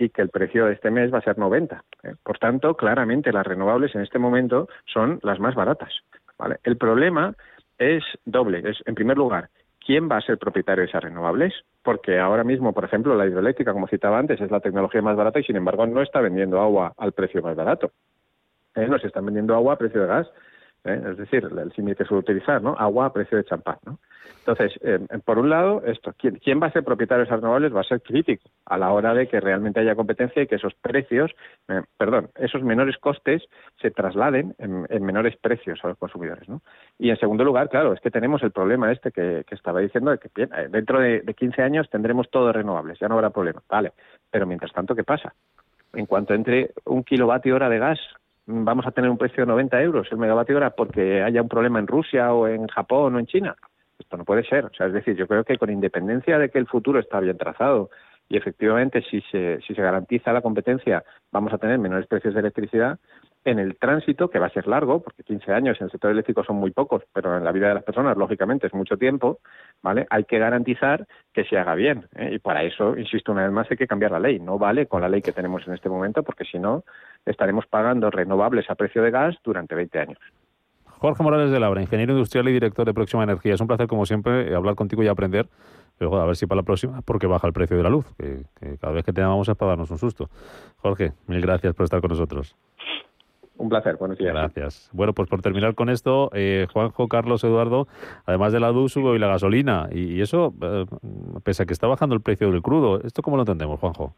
y 0.00 0.08
que 0.08 0.22
el 0.22 0.30
precio 0.30 0.64
de 0.64 0.72
este 0.72 0.90
mes 0.90 1.12
va 1.12 1.18
a 1.18 1.22
ser 1.22 1.38
90. 1.38 1.84
¿eh? 2.04 2.14
Por 2.24 2.38
tanto, 2.38 2.74
claramente 2.74 3.32
las 3.32 3.46
renovables 3.46 3.94
en 3.94 4.00
este 4.00 4.18
momento 4.18 4.66
son 4.86 5.20
las 5.22 5.38
más 5.38 5.54
baratas. 5.54 5.92
¿vale? 6.38 6.56
El 6.64 6.78
problema 6.78 7.34
es 7.78 8.02
doble. 8.24 8.62
Es, 8.64 8.78
en 8.86 8.94
primer 8.94 9.18
lugar, 9.18 9.50
¿quién 9.84 10.08
va 10.10 10.16
a 10.16 10.22
ser 10.22 10.38
propietario 10.38 10.82
de 10.82 10.88
esas 10.88 11.04
renovables? 11.04 11.52
Porque 11.82 12.18
ahora 12.18 12.44
mismo, 12.44 12.72
por 12.72 12.86
ejemplo, 12.86 13.14
la 13.14 13.26
hidroeléctrica, 13.26 13.74
como 13.74 13.88
citaba 13.88 14.18
antes, 14.18 14.40
es 14.40 14.50
la 14.50 14.60
tecnología 14.60 15.02
más 15.02 15.16
barata 15.16 15.38
y, 15.38 15.44
sin 15.44 15.56
embargo, 15.56 15.86
no 15.86 16.00
está 16.00 16.22
vendiendo 16.22 16.62
agua 16.62 16.94
al 16.96 17.12
precio 17.12 17.42
más 17.42 17.54
barato. 17.54 17.92
¿Eh? 18.76 18.86
Nos 18.88 19.04
están 19.04 19.26
vendiendo 19.26 19.54
agua 19.54 19.74
a 19.74 19.78
precio 19.78 20.00
de 20.00 20.06
gas. 20.06 20.30
¿Eh? 20.84 21.00
Es 21.10 21.16
decir, 21.16 21.44
el 21.44 21.72
símil 21.72 21.96
que 21.96 22.04
suele 22.04 22.20
utilizar, 22.20 22.62
¿no? 22.62 22.74
Agua 22.78 23.06
a 23.06 23.12
precio 23.12 23.38
de 23.38 23.44
champán, 23.44 23.78
¿no? 23.84 23.98
Entonces, 24.40 24.72
eh, 24.82 24.98
por 25.24 25.38
un 25.38 25.50
lado, 25.50 25.82
esto, 25.84 26.14
¿quién, 26.16 26.36
¿quién, 26.36 26.60
va 26.62 26.68
a 26.68 26.72
ser 26.72 26.82
propietario 26.82 27.24
de 27.24 27.26
esas 27.26 27.40
renovables? 27.40 27.74
Va 27.74 27.80
a 27.80 27.84
ser 27.84 28.00
crítico 28.00 28.48
a 28.64 28.78
la 28.78 28.90
hora 28.90 29.12
de 29.12 29.28
que 29.28 29.38
realmente 29.38 29.80
haya 29.80 29.94
competencia 29.94 30.42
y 30.42 30.46
que 30.46 30.54
esos 30.54 30.74
precios, 30.74 31.30
eh, 31.68 31.82
perdón, 31.98 32.30
esos 32.36 32.62
menores 32.62 32.96
costes 32.98 33.42
se 33.80 33.90
trasladen 33.90 34.54
en, 34.58 34.86
en, 34.88 35.04
menores 35.04 35.36
precios 35.36 35.78
a 35.84 35.88
los 35.88 35.98
consumidores, 35.98 36.48
¿no? 36.48 36.62
Y 36.98 37.10
en 37.10 37.18
segundo 37.18 37.44
lugar, 37.44 37.68
claro, 37.68 37.92
es 37.92 38.00
que 38.00 38.10
tenemos 38.10 38.42
el 38.42 38.50
problema 38.50 38.90
este 38.90 39.10
que, 39.12 39.44
que 39.46 39.54
estaba 39.54 39.80
diciendo, 39.80 40.10
de 40.10 40.18
que 40.18 40.30
bien, 40.34 40.50
eh, 40.56 40.68
dentro 40.70 41.00
de, 41.00 41.20
de 41.20 41.34
15 41.34 41.62
años 41.62 41.90
tendremos 41.90 42.30
todo 42.30 42.52
renovables, 42.52 42.98
ya 42.98 43.08
no 43.08 43.16
habrá 43.16 43.30
problema, 43.30 43.62
vale, 43.68 43.92
pero 44.30 44.46
mientras 44.46 44.72
tanto, 44.72 44.94
¿qué 44.94 45.04
pasa? 45.04 45.34
En 45.92 46.06
cuanto 46.06 46.34
entre 46.34 46.70
un 46.86 47.04
kilovatio 47.04 47.56
hora 47.56 47.68
de 47.68 47.78
gas 47.78 47.98
vamos 48.50 48.86
a 48.86 48.90
tener 48.90 49.10
un 49.10 49.18
precio 49.18 49.44
de 49.44 49.46
90 49.46 49.82
euros 49.82 50.08
el 50.10 50.18
megavatio 50.18 50.56
hora 50.56 50.70
porque 50.70 51.22
haya 51.22 51.42
un 51.42 51.48
problema 51.48 51.78
en 51.78 51.86
Rusia 51.86 52.32
o 52.32 52.48
en 52.48 52.66
Japón 52.68 53.14
o 53.14 53.18
en 53.18 53.26
China. 53.26 53.56
Esto 53.98 54.16
no 54.16 54.24
puede 54.24 54.44
ser. 54.44 54.64
O 54.64 54.72
sea, 54.72 54.86
es 54.86 54.92
decir, 54.92 55.16
yo 55.16 55.26
creo 55.26 55.44
que 55.44 55.58
con 55.58 55.70
independencia 55.70 56.38
de 56.38 56.48
que 56.50 56.58
el 56.58 56.66
futuro 56.66 56.98
está 56.98 57.20
bien 57.20 57.38
trazado 57.38 57.90
y 58.28 58.36
efectivamente 58.36 59.02
si 59.10 59.20
se, 59.30 59.60
si 59.66 59.74
se 59.74 59.82
garantiza 59.82 60.32
la 60.32 60.40
competencia 60.40 61.04
vamos 61.32 61.52
a 61.52 61.58
tener 61.58 61.78
menores 61.78 62.06
precios 62.06 62.34
de 62.34 62.40
electricidad, 62.40 62.98
en 63.44 63.58
el 63.58 63.76
tránsito, 63.78 64.28
que 64.28 64.38
va 64.38 64.46
a 64.46 64.50
ser 64.50 64.66
largo, 64.66 65.02
porque 65.02 65.22
15 65.22 65.52
años 65.52 65.76
en 65.80 65.86
el 65.86 65.90
sector 65.90 66.10
eléctrico 66.10 66.44
son 66.44 66.56
muy 66.56 66.70
pocos, 66.70 67.02
pero 67.12 67.36
en 67.36 67.44
la 67.44 67.52
vida 67.52 67.68
de 67.68 67.74
las 67.74 67.84
personas, 67.84 68.16
lógicamente, 68.16 68.66
es 68.66 68.74
mucho 68.74 68.96
tiempo, 68.96 69.38
¿vale? 69.82 70.06
Hay 70.10 70.24
que 70.24 70.38
garantizar 70.38 71.06
que 71.32 71.44
se 71.44 71.56
haga 71.56 71.74
bien. 71.74 72.06
¿eh? 72.16 72.30
Y 72.34 72.38
para 72.38 72.62
eso, 72.62 72.96
insisto 72.96 73.32
una 73.32 73.44
vez 73.44 73.52
más, 73.52 73.70
hay 73.70 73.76
que 73.76 73.86
cambiar 73.86 74.12
la 74.12 74.20
ley. 74.20 74.38
No 74.38 74.58
vale 74.58 74.86
con 74.86 75.00
la 75.00 75.08
ley 75.08 75.22
que 75.22 75.32
tenemos 75.32 75.66
en 75.66 75.74
este 75.74 75.88
momento, 75.88 76.22
porque 76.22 76.44
si 76.44 76.58
no, 76.58 76.84
estaremos 77.24 77.66
pagando 77.66 78.10
renovables 78.10 78.68
a 78.68 78.74
precio 78.74 79.02
de 79.02 79.10
gas 79.10 79.36
durante 79.42 79.74
20 79.74 79.98
años. 79.98 80.18
Jorge 81.00 81.22
Morales 81.22 81.50
de 81.50 81.58
Labra, 81.58 81.80
ingeniero 81.80 82.12
industrial 82.12 82.46
y 82.48 82.52
director 82.52 82.84
de 82.84 82.92
Próxima 82.92 83.22
Energía. 83.22 83.54
Es 83.54 83.60
un 83.62 83.66
placer, 83.66 83.86
como 83.86 84.04
siempre, 84.04 84.54
hablar 84.54 84.74
contigo 84.74 85.02
y 85.02 85.08
aprender. 85.08 85.48
Pero 85.96 86.18
a 86.18 86.26
ver 86.26 86.36
si 86.36 86.46
para 86.46 86.60
la 86.60 86.62
próxima, 86.62 87.00
porque 87.02 87.26
baja 87.26 87.46
el 87.46 87.52
precio 87.52 87.76
de 87.76 87.82
la 87.82 87.90
luz, 87.90 88.06
que, 88.16 88.44
cada 88.78 88.92
vez 88.92 89.04
que 89.04 89.12
te 89.12 89.20
llamamos 89.20 89.48
es 89.48 89.56
para 89.56 89.70
darnos 89.70 89.90
un 89.90 89.98
susto. 89.98 90.28
Jorge, 90.76 91.12
mil 91.26 91.40
gracias 91.40 91.74
por 91.74 91.84
estar 91.84 92.00
con 92.00 92.08
nosotros. 92.08 92.56
Un 93.60 93.68
placer, 93.68 93.96
buenos 93.96 94.16
días. 94.16 94.32
Gracias. 94.32 94.88
Bueno, 94.90 95.12
pues 95.12 95.28
por 95.28 95.42
terminar 95.42 95.74
con 95.74 95.90
esto, 95.90 96.30
eh, 96.32 96.66
Juanjo, 96.72 97.08
Carlos, 97.08 97.44
Eduardo, 97.44 97.88
además 98.24 98.54
de 98.54 98.60
la 98.60 98.72
luz, 98.72 98.96
y 98.96 99.18
la 99.18 99.26
gasolina. 99.26 99.86
Y, 99.92 100.22
eso, 100.22 100.54
eh, 100.62 100.86
pese 101.44 101.64
a 101.64 101.66
que 101.66 101.74
está 101.74 101.86
bajando 101.86 102.14
el 102.14 102.22
precio 102.22 102.50
del 102.50 102.62
crudo, 102.62 103.02
¿esto 103.02 103.20
cómo 103.20 103.36
lo 103.36 103.42
entendemos, 103.42 103.78
Juanjo? 103.78 104.14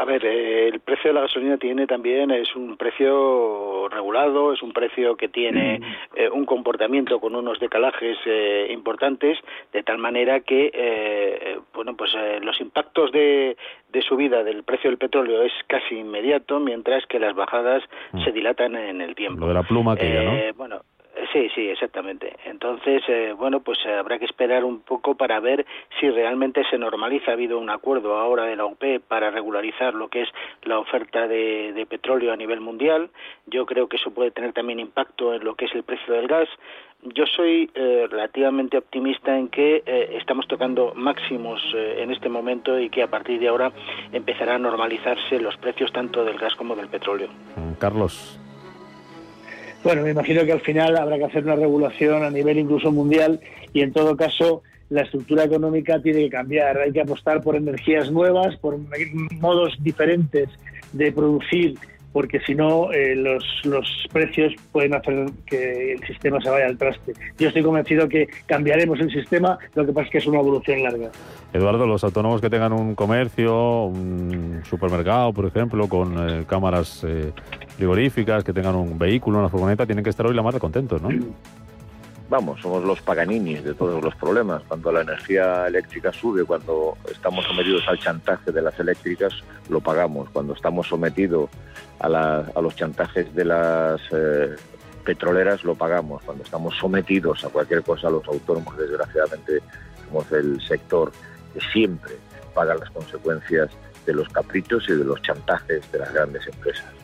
A 0.00 0.04
ver, 0.06 0.24
eh, 0.24 0.68
el 0.68 0.80
precio 0.80 1.10
de 1.10 1.14
la 1.14 1.20
gasolina 1.20 1.58
tiene 1.58 1.86
también, 1.86 2.30
es 2.30 2.56
un 2.56 2.78
precio 2.78 3.86
regulado, 3.90 4.54
es 4.54 4.62
un 4.62 4.72
precio 4.72 5.14
que 5.14 5.28
tiene 5.28 5.78
eh, 6.14 6.30
un 6.30 6.46
comportamiento 6.46 7.20
con 7.20 7.36
unos 7.36 7.60
decalajes 7.60 8.16
eh, 8.24 8.68
importantes, 8.70 9.36
de 9.74 9.82
tal 9.82 9.98
manera 9.98 10.40
que, 10.40 11.60
bueno, 11.74 11.94
pues 11.98 12.12
los 12.40 12.58
impactos 12.62 13.12
de, 13.12 13.58
de 13.90 14.00
subida 14.00 14.42
del 14.42 14.62
precio 14.62 14.88
del 14.88 14.98
petróleo 14.98 15.42
es 15.42 15.52
casi 15.66 15.96
inmediato, 15.96 16.60
mientras 16.60 17.04
que 17.04 17.18
las 17.18 17.34
bajadas 17.34 17.82
mm. 18.12 18.24
se 18.24 18.32
dilatan 18.32 18.76
en 18.76 19.02
el 19.02 19.14
tiempo. 19.14 19.42
Lo 19.42 19.48
de 19.48 19.54
la 19.54 19.64
pluma 19.64 19.96
que 19.96 20.08
¿no? 20.08 20.56
Bueno, 20.56 20.80
Sí, 21.32 21.48
sí, 21.54 21.68
exactamente. 21.68 22.36
Entonces, 22.44 23.02
eh, 23.06 23.32
bueno, 23.36 23.60
pues 23.60 23.78
eh, 23.86 23.94
habrá 23.94 24.18
que 24.18 24.24
esperar 24.24 24.64
un 24.64 24.80
poco 24.80 25.14
para 25.14 25.38
ver 25.38 25.64
si 26.00 26.10
realmente 26.10 26.64
se 26.70 26.76
normaliza. 26.76 27.30
Ha 27.30 27.34
habido 27.34 27.58
un 27.58 27.70
acuerdo 27.70 28.16
ahora 28.16 28.44
de 28.44 28.56
la 28.56 28.64
OPEP 28.64 29.02
para 29.02 29.30
regularizar 29.30 29.94
lo 29.94 30.08
que 30.08 30.22
es 30.22 30.28
la 30.64 30.80
oferta 30.80 31.28
de, 31.28 31.86
petróleo 31.88 32.32
a 32.32 32.36
nivel 32.36 32.60
mundial. 32.60 33.10
Yo 33.46 33.64
creo 33.64 33.88
que 33.88 33.96
eso 33.96 34.10
puede 34.10 34.30
tener 34.30 34.52
también 34.52 34.80
impacto 34.80 35.34
en 35.34 35.44
lo 35.44 35.54
que 35.54 35.66
es 35.66 35.74
el 35.74 35.82
precio 35.82 36.14
del 36.14 36.26
gas. 36.26 36.48
Yo 37.02 37.26
soy 37.26 37.70
eh, 37.74 38.06
relativamente 38.10 38.76
optimista 38.76 39.36
en 39.36 39.48
que 39.48 39.82
estamos 40.18 40.46
tocando 40.46 40.92
máximos 40.94 41.60
en 41.74 42.10
este 42.10 42.28
momento 42.28 42.78
y 42.78 42.90
que 42.90 43.02
a 43.02 43.08
partir 43.08 43.40
de 43.40 43.48
ahora 43.48 43.72
empezará 44.12 44.56
a 44.56 44.58
normalizarse 44.58 45.40
los 45.40 45.56
precios 45.56 45.92
tanto 45.92 46.24
del 46.24 46.38
gas 46.38 46.54
como 46.56 46.76
del 46.76 46.88
petróleo. 46.88 47.28
Carlos. 47.78 48.38
Bueno, 49.82 50.02
me 50.02 50.10
imagino 50.10 50.44
que 50.44 50.52
al 50.52 50.60
final 50.60 50.96
habrá 50.96 51.16
que 51.16 51.24
hacer 51.24 51.44
una 51.44 51.56
regulación 51.56 52.22
a 52.22 52.30
nivel 52.30 52.58
incluso 52.58 52.92
mundial 52.92 53.40
y 53.72 53.80
en 53.80 53.92
todo 53.92 54.14
caso 54.14 54.62
la 54.90 55.02
estructura 55.02 55.44
económica 55.44 56.02
tiene 56.02 56.20
que 56.24 56.30
cambiar. 56.30 56.78
Hay 56.78 56.92
que 56.92 57.00
apostar 57.00 57.42
por 57.42 57.56
energías 57.56 58.10
nuevas, 58.10 58.56
por 58.56 58.76
modos 59.40 59.76
diferentes 59.82 60.50
de 60.92 61.12
producir, 61.12 61.78
porque 62.12 62.40
si 62.40 62.54
no 62.54 62.92
eh, 62.92 63.14
los, 63.14 63.44
los 63.64 64.06
precios 64.12 64.52
pueden 64.72 64.94
hacer 64.94 65.26
que 65.46 65.92
el 65.92 66.06
sistema 66.06 66.40
se 66.40 66.50
vaya 66.50 66.66
al 66.66 66.76
traste. 66.76 67.12
Yo 67.38 67.48
estoy 67.48 67.62
convencido 67.62 68.08
que 68.08 68.28
cambiaremos 68.46 68.98
el 69.00 69.10
sistema, 69.10 69.58
lo 69.74 69.86
que 69.86 69.92
pasa 69.92 70.06
es 70.06 70.12
que 70.12 70.18
es 70.18 70.26
una 70.26 70.40
evolución 70.40 70.82
larga. 70.82 71.10
Eduardo, 71.52 71.86
los 71.86 72.02
autónomos 72.04 72.40
que 72.40 72.50
tengan 72.50 72.72
un 72.72 72.94
comercio, 72.94 73.84
un 73.84 74.62
supermercado, 74.64 75.32
por 75.32 75.46
ejemplo, 75.46 75.88
con 75.88 76.16
eh, 76.28 76.44
cámaras 76.46 77.04
eh, 77.06 77.32
frigoríficas, 77.76 78.44
que 78.44 78.52
tengan 78.52 78.74
un 78.74 78.98
vehículo, 78.98 79.38
una 79.38 79.48
furgoneta, 79.48 79.86
tienen 79.86 80.04
que 80.04 80.10
estar 80.10 80.26
hoy 80.26 80.34
la 80.34 80.42
más 80.42 80.54
de 80.54 80.60
contentos, 80.60 81.00
¿no? 81.00 81.08
Vamos, 82.30 82.60
somos 82.60 82.84
los 82.84 83.02
paganinis 83.02 83.64
de 83.64 83.74
todos 83.74 84.04
los 84.04 84.14
problemas. 84.14 84.62
Cuando 84.68 84.92
la 84.92 85.00
energía 85.00 85.66
eléctrica 85.66 86.12
sube, 86.12 86.44
cuando 86.44 86.96
estamos 87.10 87.44
sometidos 87.44 87.82
al 87.88 87.98
chantaje 87.98 88.52
de 88.52 88.62
las 88.62 88.78
eléctricas, 88.78 89.34
lo 89.68 89.80
pagamos. 89.80 90.30
Cuando 90.30 90.52
estamos 90.52 90.86
sometidos 90.86 91.50
a, 91.98 92.08
los 92.62 92.76
chantajes 92.76 93.34
de 93.34 93.44
las 93.44 94.00
eh, 94.12 94.54
petroleras, 95.04 95.64
lo 95.64 95.74
pagamos. 95.74 96.22
Cuando 96.22 96.44
estamos 96.44 96.76
sometidos 96.76 97.44
a 97.44 97.48
cualquier 97.48 97.82
cosa, 97.82 98.08
los 98.08 98.24
autónomos, 98.28 98.78
desgraciadamente, 98.78 99.60
somos 100.06 100.30
el 100.30 100.60
sector 100.60 101.10
que 101.52 101.60
siempre 101.72 102.12
paga 102.54 102.76
las 102.76 102.90
consecuencias 102.90 103.70
de 104.06 104.14
los 104.14 104.28
caprichos 104.28 104.88
y 104.88 104.92
de 104.92 105.04
los 105.04 105.20
chantajes 105.22 105.90
de 105.90 105.98
las 105.98 106.14
grandes 106.14 106.46
empresas. 106.46 106.99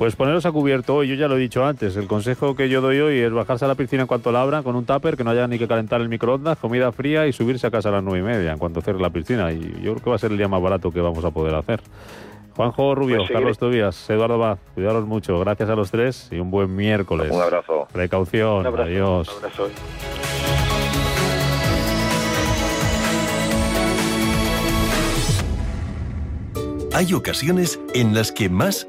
Pues 0.00 0.16
poneros 0.16 0.46
a 0.46 0.50
cubierto 0.50 0.94
hoy, 0.94 1.08
yo 1.08 1.14
ya 1.14 1.28
lo 1.28 1.36
he 1.36 1.38
dicho 1.38 1.62
antes, 1.62 1.94
el 1.94 2.06
consejo 2.06 2.56
que 2.56 2.70
yo 2.70 2.80
doy 2.80 3.00
hoy 3.00 3.18
es 3.18 3.30
bajarse 3.30 3.66
a 3.66 3.68
la 3.68 3.74
piscina 3.74 4.00
en 4.00 4.08
cuanto 4.08 4.32
la 4.32 4.40
abran 4.40 4.62
con 4.62 4.74
un 4.74 4.86
tupper, 4.86 5.14
que 5.14 5.24
no 5.24 5.30
haya 5.30 5.46
ni 5.46 5.58
que 5.58 5.68
calentar 5.68 6.00
el 6.00 6.08
microondas, 6.08 6.56
comida 6.56 6.90
fría 6.90 7.26
y 7.26 7.34
subirse 7.34 7.66
a 7.66 7.70
casa 7.70 7.90
a 7.90 7.92
las 7.92 8.02
nueve 8.02 8.20
y 8.20 8.22
media 8.22 8.50
en 8.50 8.58
cuanto 8.58 8.80
cierre 8.80 8.98
la 8.98 9.10
piscina. 9.10 9.52
Y 9.52 9.60
yo 9.82 9.92
creo 9.92 9.96
que 9.96 10.08
va 10.08 10.16
a 10.16 10.18
ser 10.18 10.30
el 10.30 10.38
día 10.38 10.48
más 10.48 10.62
barato 10.62 10.90
que 10.90 11.02
vamos 11.02 11.22
a 11.22 11.30
poder 11.32 11.54
hacer. 11.54 11.82
Juanjo 12.56 12.94
Rubio, 12.94 13.18
pues 13.18 13.30
Carlos 13.30 13.58
Tobías, 13.58 14.08
Eduardo 14.08 14.38
Baz, 14.38 14.58
cuidaros 14.74 15.04
mucho, 15.04 15.38
gracias 15.38 15.68
a 15.68 15.76
los 15.76 15.90
tres 15.90 16.28
y 16.30 16.38
un 16.38 16.50
buen 16.50 16.74
miércoles. 16.74 17.30
Un 17.30 17.42
abrazo. 17.42 17.86
Precaución, 17.92 18.66
adiós. 18.66 19.28
Un 19.28 19.44
abrazo. 19.44 19.68
Hay 26.92 27.12
ocasiones 27.12 27.78
en 27.94 28.14
las 28.14 28.32
que 28.32 28.48
más 28.48 28.88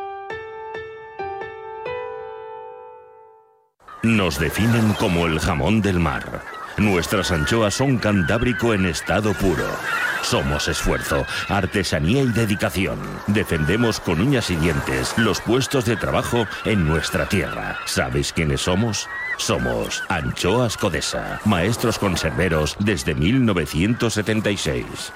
Nos 4.03 4.39
definen 4.39 4.93
como 4.93 5.27
el 5.27 5.39
jamón 5.39 5.83
del 5.83 5.99
mar. 5.99 6.41
Nuestras 6.77 7.31
anchoas 7.31 7.75
son 7.75 7.99
cantábrico 7.99 8.73
en 8.73 8.87
estado 8.87 9.35
puro. 9.35 9.67
Somos 10.23 10.67
esfuerzo, 10.67 11.23
artesanía 11.49 12.23
y 12.23 12.29
dedicación. 12.29 12.97
Defendemos 13.27 13.99
con 13.99 14.19
uñas 14.19 14.49
y 14.49 14.55
dientes 14.55 15.13
los 15.17 15.39
puestos 15.41 15.85
de 15.85 15.97
trabajo 15.97 16.47
en 16.65 16.87
nuestra 16.87 17.29
tierra. 17.29 17.77
¿Sabéis 17.85 18.33
quiénes 18.33 18.61
somos? 18.61 19.07
Somos 19.37 20.03
Anchoas 20.09 20.77
Codesa, 20.77 21.39
maestros 21.45 21.99
conserveros 21.99 22.75
desde 22.79 23.13
1976. 23.13 25.13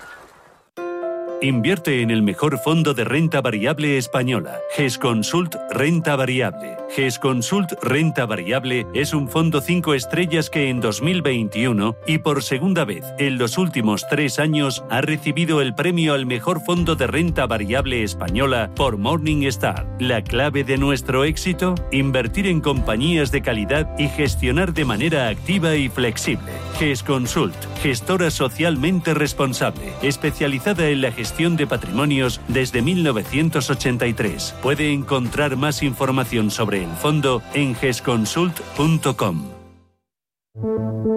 Invierte 1.42 2.02
en 2.02 2.12
el 2.12 2.22
mejor 2.22 2.60
fondo 2.60 2.94
de 2.94 3.04
renta 3.04 3.42
variable 3.42 3.98
española, 3.98 4.58
GESConsult 4.74 5.56
Renta 5.70 6.16
Variable. 6.16 6.78
GESConsult 6.96 7.74
Renta 7.84 8.26
Variable 8.26 8.88
es 8.94 9.14
un 9.14 9.28
fondo 9.28 9.60
5 9.60 9.96
estrellas 9.96 10.50
que 10.50 10.70
en 10.70 10.80
2021 10.80 11.98
y 12.08 12.20
por 12.20 12.42
segunda 12.42 12.86
vez 12.86 13.04
en 13.20 13.38
los 13.38 13.58
últimos 13.58 14.08
tres 14.10 14.40
años 14.40 14.86
ha 14.90 15.02
recibido 15.02 15.62
el 15.62 15.76
premio 15.76 16.14
al 16.14 16.26
mejor 16.26 16.62
fondo 16.62 16.96
de 16.96 17.08
renta 17.08 17.46
variable 17.48 18.04
española 18.04 18.72
por 18.74 18.98
Morningstar. 18.98 19.88
La 20.00 20.24
clave 20.24 20.64
de 20.64 20.78
nuestro 20.78 21.26
éxito, 21.26 21.76
invertir 21.92 22.48
en 22.48 22.62
compañías 22.62 23.32
de 23.32 23.42
calidad 23.42 23.90
y 24.00 24.08
gestionar 24.08 24.74
de 24.74 24.86
manera 24.86 25.28
activa 25.28 25.76
y 25.76 25.90
flexible. 25.90 26.52
GESConsult, 26.80 27.56
gestora 27.82 28.32
socialmente 28.32 29.14
responsable, 29.14 29.92
especializada 30.02 30.88
en 30.88 31.02
la 31.02 31.12
gestión 31.12 31.25
de 31.34 31.68
patrimonios 31.68 32.40
desde 32.48 32.82
1983. 32.82 34.56
Puede 34.62 34.92
encontrar 34.92 35.56
más 35.58 35.84
información 35.84 36.52
sobre 36.52 36.84
el 36.84 36.92
fondo 36.92 37.42
en 37.54 37.76
gesconsult.com. 37.76 39.56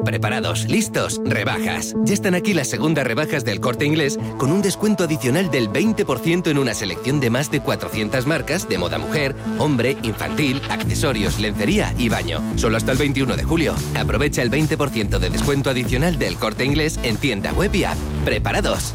Preparados, 0.05 0.65
listos, 0.69 1.21
rebajas. 1.25 1.95
Ya 2.05 2.15
están 2.15 2.35
aquí 2.35 2.55
las 2.55 2.69
segundas 2.69 3.07
rebajas 3.07 3.45
del 3.45 3.61
corte 3.61 3.85
inglés 3.85 4.19
con 4.39 4.51
un 4.51 4.63
descuento 4.63 5.05
adicional 5.05 5.51
del 5.51 5.71
20% 5.71 6.51
en 6.51 6.59
una 6.59 6.75
selección 6.75 7.21
de 7.21 7.31
más 7.31 7.51
de 7.51 7.61
400 7.61 8.27
marcas 8.27 8.69
de 8.69 8.79
moda 8.79 8.99
mujer, 8.99 9.37
hombre, 9.59 9.97
infantil, 10.03 10.63
accesorios, 10.71 11.39
lencería 11.39 11.95
y 11.99 12.09
baño. 12.09 12.41
Solo 12.57 12.79
hasta 12.79 12.93
el 12.93 12.99
21 12.99 13.37
de 13.37 13.45
julio. 13.45 13.75
Aprovecha 13.95 14.43
el 14.43 14.51
20% 14.51 15.19
de 15.19 15.31
descuento 15.31 15.71
adicional 15.71 16.19
del 16.19 16.37
corte 16.37 16.65
inglés 16.65 16.99
en 17.03 17.17
tienda 17.17 17.53
web 17.53 17.75
y 17.75 17.85
app. 17.85 17.99
Preparados. 18.25 18.95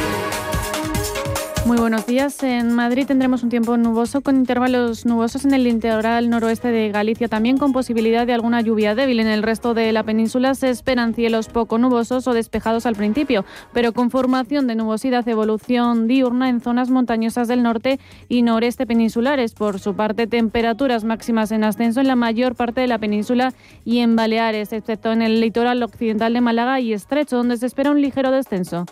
Muy 1.71 1.79
buenos 1.79 2.05
días. 2.05 2.43
En 2.43 2.73
Madrid 2.73 3.07
tendremos 3.07 3.43
un 3.43 3.49
tiempo 3.49 3.77
nuboso 3.77 4.19
con 4.19 4.35
intervalos 4.35 5.05
nubosos 5.05 5.45
en 5.45 5.53
el 5.53 5.63
litoral 5.63 6.29
noroeste 6.29 6.67
de 6.67 6.89
Galicia, 6.91 7.29
también 7.29 7.57
con 7.57 7.71
posibilidad 7.71 8.27
de 8.27 8.33
alguna 8.33 8.59
lluvia 8.59 8.93
débil. 8.93 9.21
En 9.21 9.27
el 9.27 9.41
resto 9.41 9.73
de 9.73 9.93
la 9.93 10.03
península 10.03 10.53
se 10.53 10.69
esperan 10.69 11.13
cielos 11.13 11.47
poco 11.47 11.77
nubosos 11.77 12.27
o 12.27 12.33
despejados 12.33 12.85
al 12.85 12.97
principio, 12.97 13.45
pero 13.71 13.93
con 13.93 14.11
formación 14.11 14.67
de 14.67 14.75
nubosidad, 14.75 15.25
evolución 15.29 16.09
diurna 16.09 16.49
en 16.49 16.59
zonas 16.59 16.89
montañosas 16.89 17.47
del 17.47 17.63
norte 17.63 18.01
y 18.27 18.41
noreste 18.41 18.85
peninsulares. 18.85 19.53
Por 19.53 19.79
su 19.79 19.95
parte, 19.95 20.27
temperaturas 20.27 21.05
máximas 21.05 21.53
en 21.53 21.63
ascenso 21.63 22.01
en 22.01 22.07
la 22.07 22.17
mayor 22.17 22.53
parte 22.55 22.81
de 22.81 22.87
la 22.87 22.99
península 22.99 23.53
y 23.85 23.99
en 23.99 24.17
Baleares, 24.17 24.73
excepto 24.73 25.13
en 25.13 25.21
el 25.21 25.39
litoral 25.39 25.81
occidental 25.83 26.33
de 26.33 26.41
Málaga 26.41 26.81
y 26.81 26.91
Estrecho, 26.91 27.37
donde 27.37 27.55
se 27.55 27.67
espera 27.67 27.91
un 27.91 28.01
ligero 28.01 28.29
descenso. 28.29 28.85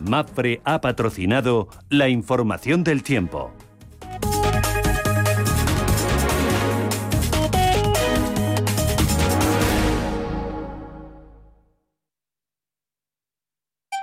MAPFRE 0.00 0.60
ha 0.64 0.80
patrocinado 0.80 1.68
la 1.88 2.08
información 2.08 2.84
del 2.84 3.02
tiempo. 3.02 3.52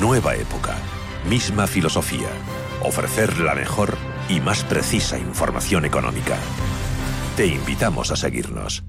Nueva 0.00 0.34
época, 0.34 0.78
misma 1.28 1.66
filosofía. 1.66 2.30
Ofrecer 2.82 3.38
la 3.38 3.54
mejor 3.54 3.98
y 4.30 4.40
más 4.40 4.64
precisa 4.64 5.18
información 5.18 5.84
económica. 5.84 6.38
Te 7.36 7.44
invitamos 7.44 8.10
a 8.10 8.16
seguirnos. 8.16 8.82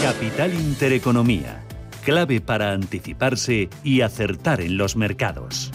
Capital 0.00 0.54
Intereconomía, 0.54 1.64
clave 2.04 2.40
para 2.40 2.70
anticiparse 2.70 3.68
y 3.82 4.02
acertar 4.02 4.60
en 4.60 4.76
los 4.76 4.94
mercados. 4.94 5.72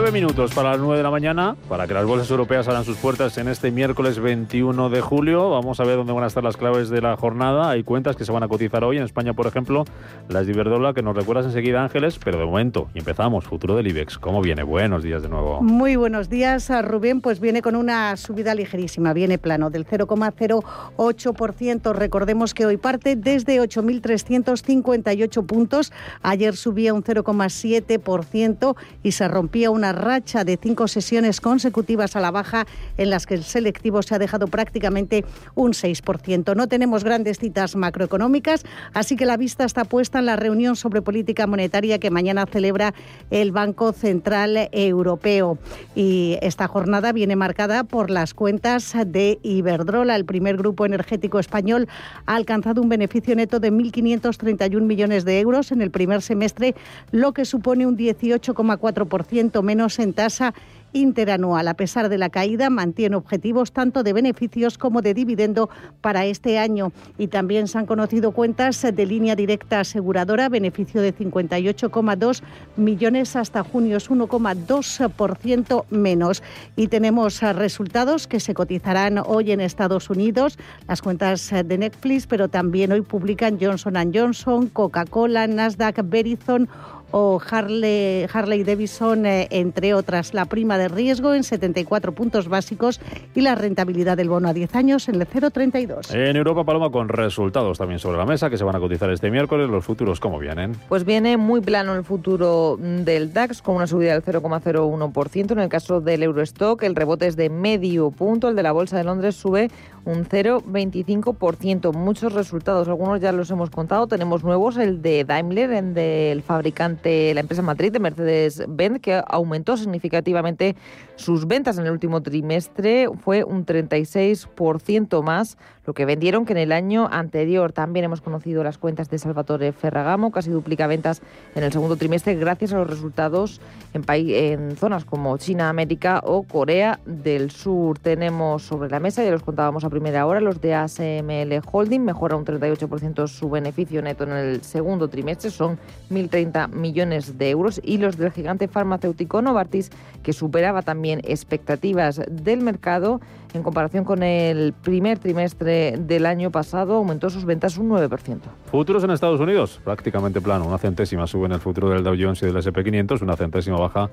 Nueve 0.00 0.12
minutos 0.12 0.54
para 0.54 0.70
las 0.70 0.78
nueve 0.78 0.98
de 0.98 1.02
la 1.02 1.10
mañana, 1.10 1.56
para 1.68 1.88
que 1.88 1.92
las 1.92 2.06
bolsas 2.06 2.30
europeas 2.30 2.68
abran 2.68 2.84
sus 2.84 2.96
puertas 2.98 3.36
en 3.36 3.48
este 3.48 3.72
miércoles 3.72 4.20
21 4.20 4.90
de 4.90 5.00
julio. 5.00 5.50
Vamos 5.50 5.80
a 5.80 5.84
ver 5.84 5.96
dónde 5.96 6.12
van 6.12 6.22
a 6.22 6.28
estar 6.28 6.44
las 6.44 6.56
claves 6.56 6.88
de 6.88 7.02
la 7.02 7.16
jornada. 7.16 7.68
Hay 7.68 7.82
cuentas 7.82 8.14
que 8.14 8.24
se 8.24 8.30
van 8.30 8.44
a 8.44 8.48
cotizar 8.48 8.84
hoy 8.84 8.98
en 8.98 9.02
España, 9.02 9.32
por 9.32 9.48
ejemplo, 9.48 9.84
las 10.28 10.46
de 10.46 10.52
Iberdrola, 10.52 10.94
que 10.94 11.02
nos 11.02 11.16
recuerdas 11.16 11.46
enseguida, 11.46 11.82
Ángeles, 11.82 12.20
pero 12.22 12.38
de 12.38 12.46
momento, 12.46 12.86
y 12.94 13.00
empezamos, 13.00 13.44
futuro 13.44 13.74
del 13.74 13.88
IBEX. 13.88 14.18
¿Cómo 14.18 14.40
viene? 14.40 14.62
Buenos 14.62 15.02
días 15.02 15.20
de 15.20 15.28
nuevo. 15.28 15.60
Muy 15.62 15.96
buenos 15.96 16.28
días, 16.28 16.70
Rubén. 16.84 17.20
Pues 17.20 17.40
viene 17.40 17.60
con 17.60 17.74
una 17.74 18.16
subida 18.16 18.54
ligerísima, 18.54 19.12
viene 19.12 19.36
plano 19.36 19.68
del 19.68 19.84
0,08%. 19.84 21.92
Recordemos 21.92 22.54
que 22.54 22.66
hoy 22.66 22.76
parte 22.76 23.16
desde 23.16 23.60
8.358 23.60 25.44
puntos. 25.44 25.92
Ayer 26.22 26.54
subía 26.54 26.94
un 26.94 27.02
0,7% 27.02 28.76
y 29.02 29.10
se 29.10 29.26
rompía 29.26 29.72
un 29.72 29.87
una 29.88 29.92
racha 29.92 30.44
de 30.44 30.58
cinco 30.60 30.86
sesiones 30.86 31.40
consecutivas 31.40 32.14
a 32.14 32.20
la 32.20 32.30
baja 32.30 32.66
en 32.98 33.08
las 33.08 33.24
que 33.24 33.34
el 33.34 33.42
selectivo 33.42 34.02
se 34.02 34.14
ha 34.14 34.18
dejado 34.18 34.46
prácticamente 34.46 35.24
un 35.54 35.72
6%. 35.72 36.54
No 36.54 36.66
tenemos 36.66 37.04
grandes 37.04 37.38
citas 37.38 37.74
macroeconómicas, 37.74 38.66
así 38.92 39.16
que 39.16 39.24
la 39.24 39.38
vista 39.38 39.64
está 39.64 39.84
puesta 39.84 40.18
en 40.18 40.26
la 40.26 40.36
reunión 40.36 40.76
sobre 40.76 41.00
política 41.00 41.46
monetaria 41.46 41.98
que 41.98 42.10
mañana 42.10 42.44
celebra 42.44 42.92
el 43.30 43.50
Banco 43.50 43.92
Central 43.92 44.68
Europeo. 44.72 45.56
Y 45.94 46.36
esta 46.42 46.68
jornada 46.68 47.12
viene 47.12 47.34
marcada 47.34 47.84
por 47.84 48.10
las 48.10 48.34
cuentas 48.34 48.94
de 49.06 49.38
Iberdrola. 49.42 50.16
El 50.16 50.26
primer 50.26 50.58
grupo 50.58 50.84
energético 50.84 51.38
español 51.38 51.88
ha 52.26 52.34
alcanzado 52.34 52.82
un 52.82 52.90
beneficio 52.90 53.34
neto 53.34 53.58
de 53.58 53.72
1.531 53.72 54.82
millones 54.82 55.24
de 55.24 55.40
euros 55.40 55.72
en 55.72 55.80
el 55.80 55.90
primer 55.90 56.20
semestre, 56.20 56.74
lo 57.10 57.32
que 57.32 57.46
supone 57.46 57.86
un 57.86 57.96
18,4% 57.96 59.62
menos 59.62 59.77
en 59.98 60.12
tasa 60.12 60.54
interanual. 60.92 61.68
A 61.68 61.74
pesar 61.74 62.08
de 62.08 62.18
la 62.18 62.30
caída, 62.30 62.70
mantiene 62.70 63.16
objetivos 63.16 63.72
tanto 63.72 64.02
de 64.02 64.12
beneficios 64.12 64.78
como 64.78 65.02
de 65.02 65.14
dividendo 65.14 65.68
para 66.00 66.24
este 66.24 66.58
año. 66.58 66.92
Y 67.18 67.28
también 67.28 67.68
se 67.68 67.78
han 67.78 67.86
conocido 67.86 68.32
cuentas 68.32 68.82
de 68.82 69.06
línea 69.06 69.36
directa 69.36 69.80
aseguradora, 69.80 70.48
beneficio 70.48 71.00
de 71.02 71.14
58,2 71.14 72.42
millones 72.76 73.36
hasta 73.36 73.62
junio, 73.62 73.96
es 73.96 74.10
1,2% 74.10 75.84
menos. 75.90 76.42
Y 76.76 76.88
tenemos 76.88 77.40
resultados 77.42 78.26
que 78.26 78.40
se 78.40 78.54
cotizarán 78.54 79.18
hoy 79.24 79.52
en 79.52 79.60
Estados 79.60 80.10
Unidos, 80.10 80.58
las 80.86 81.02
cuentas 81.02 81.50
de 81.50 81.78
Netflix, 81.78 82.26
pero 82.26 82.48
también 82.48 82.92
hoy 82.92 83.02
publican 83.02 83.58
Johnson 83.60 83.94
Johnson, 84.14 84.68
Coca-Cola, 84.68 85.46
Nasdaq, 85.46 86.00
Verizon 86.04 86.68
o 87.10 87.40
Harley, 87.50 88.26
Harley 88.32 88.64
Davidson, 88.64 89.26
eh, 89.26 89.48
entre 89.50 89.94
otras. 89.94 90.34
La 90.34 90.44
prima 90.44 90.78
de 90.78 90.88
riesgo 90.88 91.34
en 91.34 91.44
74 91.44 92.12
puntos 92.12 92.48
básicos 92.48 93.00
y 93.34 93.40
la 93.40 93.54
rentabilidad 93.54 94.16
del 94.16 94.28
bono 94.28 94.48
a 94.48 94.52
10 94.52 94.74
años 94.74 95.08
en 95.08 95.16
el 95.16 95.26
0,32. 95.26 96.14
En 96.14 96.36
Europa, 96.36 96.64
Paloma, 96.64 96.90
con 96.90 97.08
resultados 97.08 97.78
también 97.78 97.98
sobre 97.98 98.18
la 98.18 98.26
mesa 98.26 98.50
que 98.50 98.58
se 98.58 98.64
van 98.64 98.76
a 98.76 98.80
cotizar 98.80 99.10
este 99.10 99.30
miércoles. 99.30 99.68
¿Los 99.68 99.84
futuros 99.84 100.20
cómo 100.20 100.38
vienen? 100.38 100.72
Pues 100.88 101.04
viene 101.04 101.36
muy 101.36 101.60
plano 101.60 101.94
el 101.94 102.04
futuro 102.04 102.76
del 102.78 103.32
DAX 103.32 103.62
con 103.62 103.76
una 103.76 103.86
subida 103.86 104.12
del 104.12 104.22
0,01%. 104.22 105.52
En 105.52 105.58
el 105.58 105.68
caso 105.68 106.00
del 106.00 106.22
Eurostock, 106.22 106.82
el 106.82 106.94
rebote 106.94 107.26
es 107.26 107.36
de 107.36 107.50
medio 107.50 108.10
punto. 108.10 108.48
El 108.48 108.56
de 108.56 108.62
la 108.62 108.72
Bolsa 108.72 108.96
de 108.96 109.04
Londres 109.04 109.36
sube 109.36 109.70
un 110.04 110.24
0,25%. 110.24 111.92
Muchos 111.92 112.32
resultados, 112.32 112.88
algunos 112.88 113.20
ya 113.20 113.32
los 113.32 113.50
hemos 113.50 113.70
contado. 113.70 114.06
Tenemos 114.06 114.44
nuevos, 114.44 114.76
el 114.76 115.02
de 115.02 115.24
Daimler, 115.24 115.72
el 115.72 115.94
del 115.94 116.42
fabricante, 116.42 117.32
la 117.34 117.40
empresa 117.40 117.62
matriz 117.62 117.92
de 117.92 118.00
Mercedes-Benz, 118.00 119.00
que 119.00 119.22
aumentó 119.26 119.76
significativamente 119.76 120.76
sus 121.16 121.46
ventas 121.46 121.78
en 121.78 121.86
el 121.86 121.92
último 121.92 122.22
trimestre. 122.22 123.08
Fue 123.22 123.44
un 123.44 123.66
36% 123.66 125.22
más 125.22 125.58
lo 125.88 125.94
que 125.94 126.04
vendieron 126.04 126.44
que 126.44 126.52
en 126.52 126.58
el 126.58 126.72
año 126.72 127.08
anterior. 127.10 127.72
También 127.72 128.04
hemos 128.04 128.20
conocido 128.20 128.62
las 128.62 128.76
cuentas 128.76 129.08
de 129.08 129.18
Salvatore 129.18 129.72
Ferragamo, 129.72 130.30
casi 130.30 130.50
duplica 130.50 130.86
ventas 130.86 131.22
en 131.54 131.64
el 131.64 131.72
segundo 131.72 131.96
trimestre 131.96 132.34
gracias 132.34 132.74
a 132.74 132.76
los 132.76 132.90
resultados 132.90 133.62
en, 133.94 134.04
en 134.06 134.76
zonas 134.76 135.06
como 135.06 135.38
China, 135.38 135.70
América 135.70 136.20
o 136.24 136.42
Corea 136.42 137.00
del 137.06 137.50
Sur. 137.50 137.98
Tenemos 138.00 138.64
sobre 138.64 138.90
la 138.90 139.00
mesa, 139.00 139.24
ya 139.24 139.30
los 139.30 139.42
contábamos 139.42 139.82
a 139.82 139.88
primera 139.88 140.26
hora, 140.26 140.42
los 140.42 140.60
de 140.60 140.74
ASML 140.74 141.62
Holding, 141.72 142.04
mejora 142.04 142.36
un 142.36 142.44
38% 142.44 143.26
su 143.26 143.48
beneficio 143.48 144.02
neto 144.02 144.24
en 144.24 144.32
el 144.32 144.62
segundo 144.62 145.08
trimestre, 145.08 145.50
son 145.50 145.78
1.030 146.10 146.68
millones 146.68 146.88
millones 146.88 147.38
de 147.38 147.50
euros 147.50 147.80
y 147.82 147.98
los 147.98 148.16
del 148.16 148.32
gigante 148.32 148.66
farmacéutico 148.68 149.40
Novartis, 149.40 149.90
que 150.22 150.32
superaba 150.32 150.82
también 150.82 151.20
expectativas 151.24 152.20
del 152.30 152.60
mercado 152.60 153.20
en 153.54 153.62
comparación 153.62 154.04
con 154.04 154.22
el 154.22 154.72
primer 154.72 155.18
trimestre 155.18 155.96
del 155.98 156.26
año 156.26 156.50
pasado, 156.50 156.94
aumentó 156.94 157.30
sus 157.30 157.44
ventas 157.44 157.78
un 157.78 157.90
9%. 157.90 158.38
Futuros 158.70 159.04
en 159.04 159.10
Estados 159.10 159.40
Unidos, 159.40 159.80
prácticamente 159.84 160.40
plano, 160.40 160.66
una 160.66 160.78
centésima 160.78 161.26
sube 161.26 161.46
en 161.46 161.52
el 161.52 161.60
futuro 161.60 161.88
del 161.88 162.02
Dow 162.02 162.14
Jones 162.18 162.42
y 162.42 162.46
del 162.46 162.56
SP500, 162.56 163.22
una 163.22 163.36
centésima 163.36 163.78
baja 163.78 164.10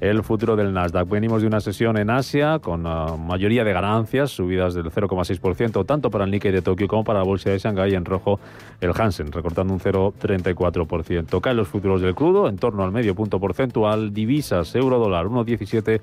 el 0.00 0.22
futuro 0.22 0.56
del 0.56 0.72
Nasdaq. 0.72 1.08
Venimos 1.08 1.40
de 1.40 1.48
una 1.48 1.60
sesión 1.60 1.96
en 1.96 2.10
Asia 2.10 2.58
con 2.58 2.86
uh, 2.86 3.16
mayoría 3.16 3.64
de 3.64 3.72
ganancias, 3.72 4.30
subidas 4.30 4.74
del 4.74 4.90
0,6%, 4.90 5.86
tanto 5.86 6.10
para 6.10 6.24
el 6.24 6.30
Nikkei 6.30 6.52
de 6.52 6.62
Tokio 6.62 6.86
como 6.86 7.04
para 7.04 7.20
la 7.20 7.24
bolsa 7.24 7.50
de 7.50 7.58
Shanghái, 7.58 7.94
en 7.94 8.04
rojo 8.04 8.38
el 8.80 8.92
Hansen, 8.94 9.32
recortando 9.32 9.72
un 9.72 9.80
0,34%. 9.80 11.40
Caen 11.40 11.56
los 11.56 11.68
futuros 11.68 12.02
del 12.02 12.14
crudo 12.14 12.48
en 12.48 12.56
torno 12.56 12.84
al 12.84 12.92
medio 12.92 13.14
punto 13.14 13.40
porcentual, 13.40 14.12
divisas, 14.12 14.74
euro 14.74 14.98
dólar, 14.98 15.26
1,17. 15.26 16.00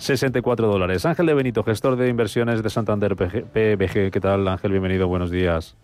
64 0.00 0.66
dólares. 0.66 1.04
Ángel 1.04 1.26
de 1.26 1.34
Benito, 1.34 1.62
gestor 1.62 1.96
de 1.96 2.08
inversiones 2.08 2.62
de 2.62 2.70
Santander 2.70 3.14
PBG. 3.16 4.10
¿Qué 4.10 4.20
tal, 4.20 4.48
Ángel? 4.48 4.70
Bienvenido, 4.70 5.06
buenos 5.08 5.30
días. 5.30 5.76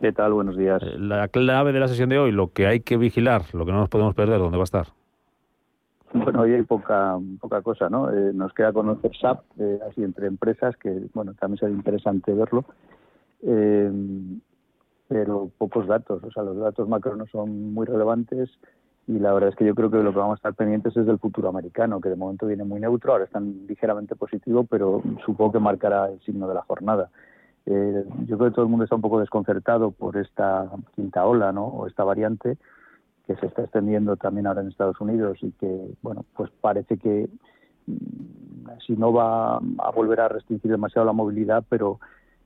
¿Qué 0.00 0.12
tal? 0.12 0.32
Buenos 0.32 0.56
días. 0.56 0.82
Eh, 0.82 0.96
la 0.98 1.28
clave 1.28 1.72
de 1.72 1.80
la 1.80 1.88
sesión 1.88 2.08
de 2.08 2.18
hoy, 2.18 2.32
lo 2.32 2.52
que 2.52 2.66
hay 2.66 2.80
que 2.80 2.96
vigilar, 2.96 3.42
lo 3.52 3.66
que 3.66 3.72
no 3.72 3.80
nos 3.80 3.90
podemos 3.90 4.14
perder, 4.14 4.38
¿dónde 4.38 4.56
va 4.56 4.62
a 4.62 4.64
estar? 4.64 4.86
Bueno, 6.14 6.40
hoy 6.40 6.54
hay 6.54 6.62
poca, 6.62 7.18
poca 7.38 7.60
cosa, 7.60 7.90
¿no? 7.90 8.10
Eh, 8.10 8.32
nos 8.32 8.54
queda 8.54 8.72
conocer 8.72 9.10
SAP, 9.14 9.42
eh, 9.58 9.78
así 9.90 10.02
entre 10.02 10.26
empresas, 10.26 10.74
que, 10.78 10.90
bueno, 11.12 11.34
también 11.34 11.58
sería 11.58 11.76
interesante 11.76 12.32
verlo, 12.32 12.64
eh, 13.42 13.92
pero 15.06 15.50
pocos 15.58 15.86
datos, 15.86 16.24
o 16.24 16.30
sea, 16.30 16.44
los 16.44 16.56
datos 16.56 16.88
macro 16.88 17.14
no 17.14 17.26
son 17.26 17.74
muy 17.74 17.84
relevantes 17.84 18.48
y 19.08 19.18
la 19.18 19.32
verdad 19.32 19.48
es 19.48 19.56
que 19.56 19.64
yo 19.64 19.74
creo 19.74 19.90
que 19.90 20.02
lo 20.02 20.12
que 20.12 20.18
vamos 20.18 20.34
a 20.34 20.40
estar 20.40 20.54
pendientes 20.54 20.94
es 20.94 21.06
del 21.06 21.18
futuro 21.18 21.48
americano, 21.48 21.98
que 21.98 22.10
de 22.10 22.16
momento 22.16 22.46
viene 22.46 22.64
muy 22.64 22.78
neutro, 22.78 23.12
ahora 23.12 23.24
están 23.24 23.66
ligeramente 23.66 24.14
positivo, 24.14 24.64
pero 24.64 25.02
supongo 25.24 25.52
que 25.52 25.58
marcará 25.60 26.10
el 26.10 26.20
signo 26.20 26.46
de 26.46 26.54
la 26.54 26.60
jornada. 26.60 27.08
yo 27.64 28.36
creo 28.36 28.50
que 28.50 28.54
todo 28.54 28.66
el 28.66 28.70
mundo 28.70 28.84
está 28.84 28.96
un 28.96 29.00
poco 29.00 29.18
desconcertado 29.20 29.92
por 29.92 30.18
esta 30.18 30.70
quinta 30.94 31.24
ola, 31.24 31.52
¿no? 31.52 31.64
O 31.64 31.86
esta 31.86 32.04
variante, 32.04 32.58
que 33.26 33.34
se 33.36 33.46
está 33.46 33.62
extendiendo 33.62 34.16
también 34.16 34.46
ahora 34.46 34.60
en 34.60 34.68
Estados 34.68 35.00
Unidos 35.00 35.38
y 35.40 35.52
que, 35.52 35.94
bueno, 36.02 36.26
pues 36.36 36.50
parece 36.60 36.98
que 36.98 37.30
mm, 37.86 38.78
si 38.86 38.92
no 38.94 39.10
va 39.14 39.56
a 39.56 39.90
volver 39.94 40.20
a 40.20 40.28
restringir 40.28 40.70
demasiado 40.70 41.06
la 41.06 41.14
movilidad, 41.14 41.64
pero 41.70 41.98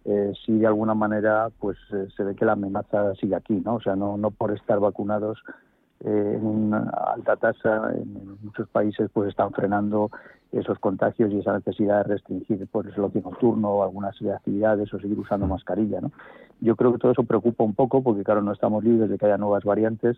eh, 0.05 0.33
sí 0.47 0.59
de 0.59 0.69
alguna 0.69 0.95
manera 0.95 1.49
pues 1.59 1.77
eh, 1.93 2.07
se 2.17 2.23
ve 2.23 2.37
que 2.37 2.45
la 2.45 2.53
amenaza 2.53 3.17
sigue 3.17 3.35
aquí, 3.35 3.61
¿no? 3.65 3.75
O 3.75 3.81
sea, 3.81 3.97
no, 3.97 4.17
no 4.17 4.31
por 4.31 4.53
estar 4.53 4.79
vacunados 4.79 5.43
eh, 6.05 6.37
en 6.37 6.45
una 6.45 6.91
alta 7.15 7.37
tasa 7.37 7.93
en, 7.95 8.39
muchos 8.43 8.69
países 8.69 9.09
pues 9.13 9.29
están 9.29 9.53
frenando 9.53 10.11
esos 10.51 10.79
contagios 10.79 11.33
y 11.33 11.39
esa 11.39 11.55
necesidad 11.55 11.99
de 11.99 12.15
restringir 12.15 12.67
pues 12.71 12.89
el 12.97 13.05
ocio 13.05 13.23
nocturno 13.23 13.71
o 13.71 13.83
algunas 13.83 14.21
actividades 14.23 14.93
o 14.93 14.99
seguir 14.99 15.19
usando 15.19 15.47
mascarilla, 15.47 16.01
¿no? 16.01 16.11
Yo 16.61 16.77
creo 16.77 16.93
que 16.93 16.99
todo 16.99 17.13
eso 17.13 17.25
preocupa 17.25 17.65
un 17.65 17.75
poco 17.75 18.03
porque 18.03 18.25
claro 18.25 18.43
no 18.43 18.53
estamos 18.53 18.85
libres 18.85 19.09
de 19.11 19.19
que 19.19 19.27
haya 19.27 19.39
nuevas 19.39 19.65
variantes 19.65 20.17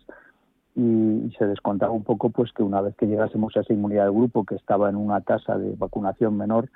y, 0.75 1.31
se 1.37 1.45
descontaba 1.45 1.91
un 1.91 2.03
poco 2.03 2.29
pues 2.29 2.51
que 2.51 2.63
una 2.63 2.81
vez 2.81 2.95
que 2.95 3.07
llegásemos 3.07 3.55
a 3.55 3.61
esa 3.61 3.73
inmunidad 3.73 4.05
de 4.05 4.11
grupo 4.11 4.43
que 4.43 4.55
estaba 4.55 4.89
en 4.89 4.95
una 4.95 5.21
tasa 5.21 5.57
de 5.57 5.75
vacunación 5.75 6.37
menor 6.37 6.69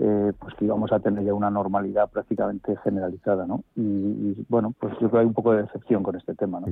eh, 0.00 0.32
pues 0.38 0.54
que 0.54 0.64
íbamos 0.64 0.92
a 0.92 1.00
tener 1.00 1.24
ya 1.24 1.34
una 1.34 1.50
normalidad 1.50 2.08
prácticamente 2.08 2.76
generalizada, 2.84 3.46
¿no? 3.46 3.64
Y, 3.74 4.36
bueno, 4.48 4.72
pues 4.78 4.92
yo 4.92 4.98
creo 4.98 5.10
que 5.10 5.18
hay 5.18 5.26
un 5.26 5.34
poco 5.34 5.52
de 5.52 5.62
decepción 5.62 6.04
con 6.04 6.14
este 6.14 6.34
tema, 6.36 6.60
¿no? 6.60 6.66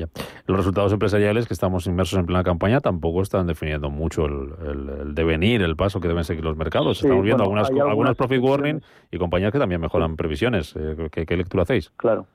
Los 0.46 0.56
resultados 0.56 0.92
empresariales 0.92 1.48
que 1.48 1.54
estamos 1.54 1.88
inmersos 1.88 2.20
en 2.20 2.26
plena 2.26 2.44
campaña 2.44 2.80
tampoco 2.80 3.22
están 3.22 3.48
definiendo 3.48 3.90
mucho 3.90 4.26
el, 4.26 5.12
devenir, 5.14 5.62
el 5.62 5.74
paso 5.74 6.00
que 6.00 6.06
deben 6.06 6.22
seguir 6.22 6.44
los 6.44 6.56
mercados. 6.56 7.02
estamos 7.02 7.24
viendo 7.24 7.42
algunas, 7.42 7.68
algunas, 7.70 8.16
profit 8.16 8.40
warning 8.40 8.80
y 9.10 9.18
compañías 9.18 9.50
que 9.50 9.58
también 9.58 9.80
mejoran 9.80 10.14
previsiones. 10.14 10.76
Eh, 10.76 11.08
¿qué, 11.10 11.36
lectura 11.36 11.64
hacéis? 11.64 11.90
Claro. 11.96 12.26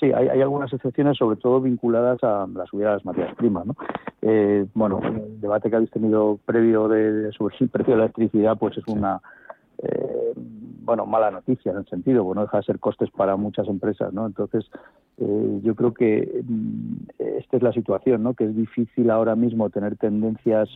Sí, 0.00 0.12
hay, 0.12 0.40
algunas 0.40 0.72
excepciones, 0.72 1.16
sobre 1.16 1.36
todo 1.36 1.60
vinculadas 1.60 2.22
a 2.24 2.48
la 2.52 2.66
subida 2.66 2.88
de 2.88 2.94
las 2.94 3.04
materias 3.04 3.34
primas. 3.36 3.66
¿no? 3.66 3.76
Eh, 4.22 4.66
bueno, 4.74 5.00
el 5.04 5.40
debate 5.40 5.70
que 5.70 5.76
habéis 5.76 5.90
tenido 5.92 6.38
previo 6.44 6.88
de, 6.88 7.30
sobre 7.32 7.54
el 7.60 7.68
precio 7.68 7.94
de 7.94 7.98
la 7.98 8.04
electricidad, 8.06 8.56
pues 8.58 8.76
es 8.76 8.86
una 8.88 9.20
eh, 9.82 10.34
bueno 10.82 11.06
mala 11.06 11.30
noticia 11.30 11.72
en 11.72 11.78
el 11.78 11.86
sentido, 11.86 12.24
pues 12.24 12.36
no 12.36 12.42
deja 12.42 12.58
de 12.58 12.64
ser 12.64 12.78
costes 12.78 13.10
para 13.10 13.36
muchas 13.36 13.68
empresas, 13.68 14.12
¿no? 14.12 14.26
Entonces, 14.26 14.64
eh, 15.18 15.60
yo 15.62 15.74
creo 15.74 15.92
que 15.92 16.42
mm, 16.44 16.94
esta 17.38 17.56
es 17.56 17.62
la 17.62 17.72
situación, 17.72 18.22
¿no? 18.22 18.34
Que 18.34 18.44
es 18.44 18.56
difícil 18.56 19.10
ahora 19.10 19.36
mismo 19.36 19.70
tener 19.70 19.96
tendencias 19.96 20.68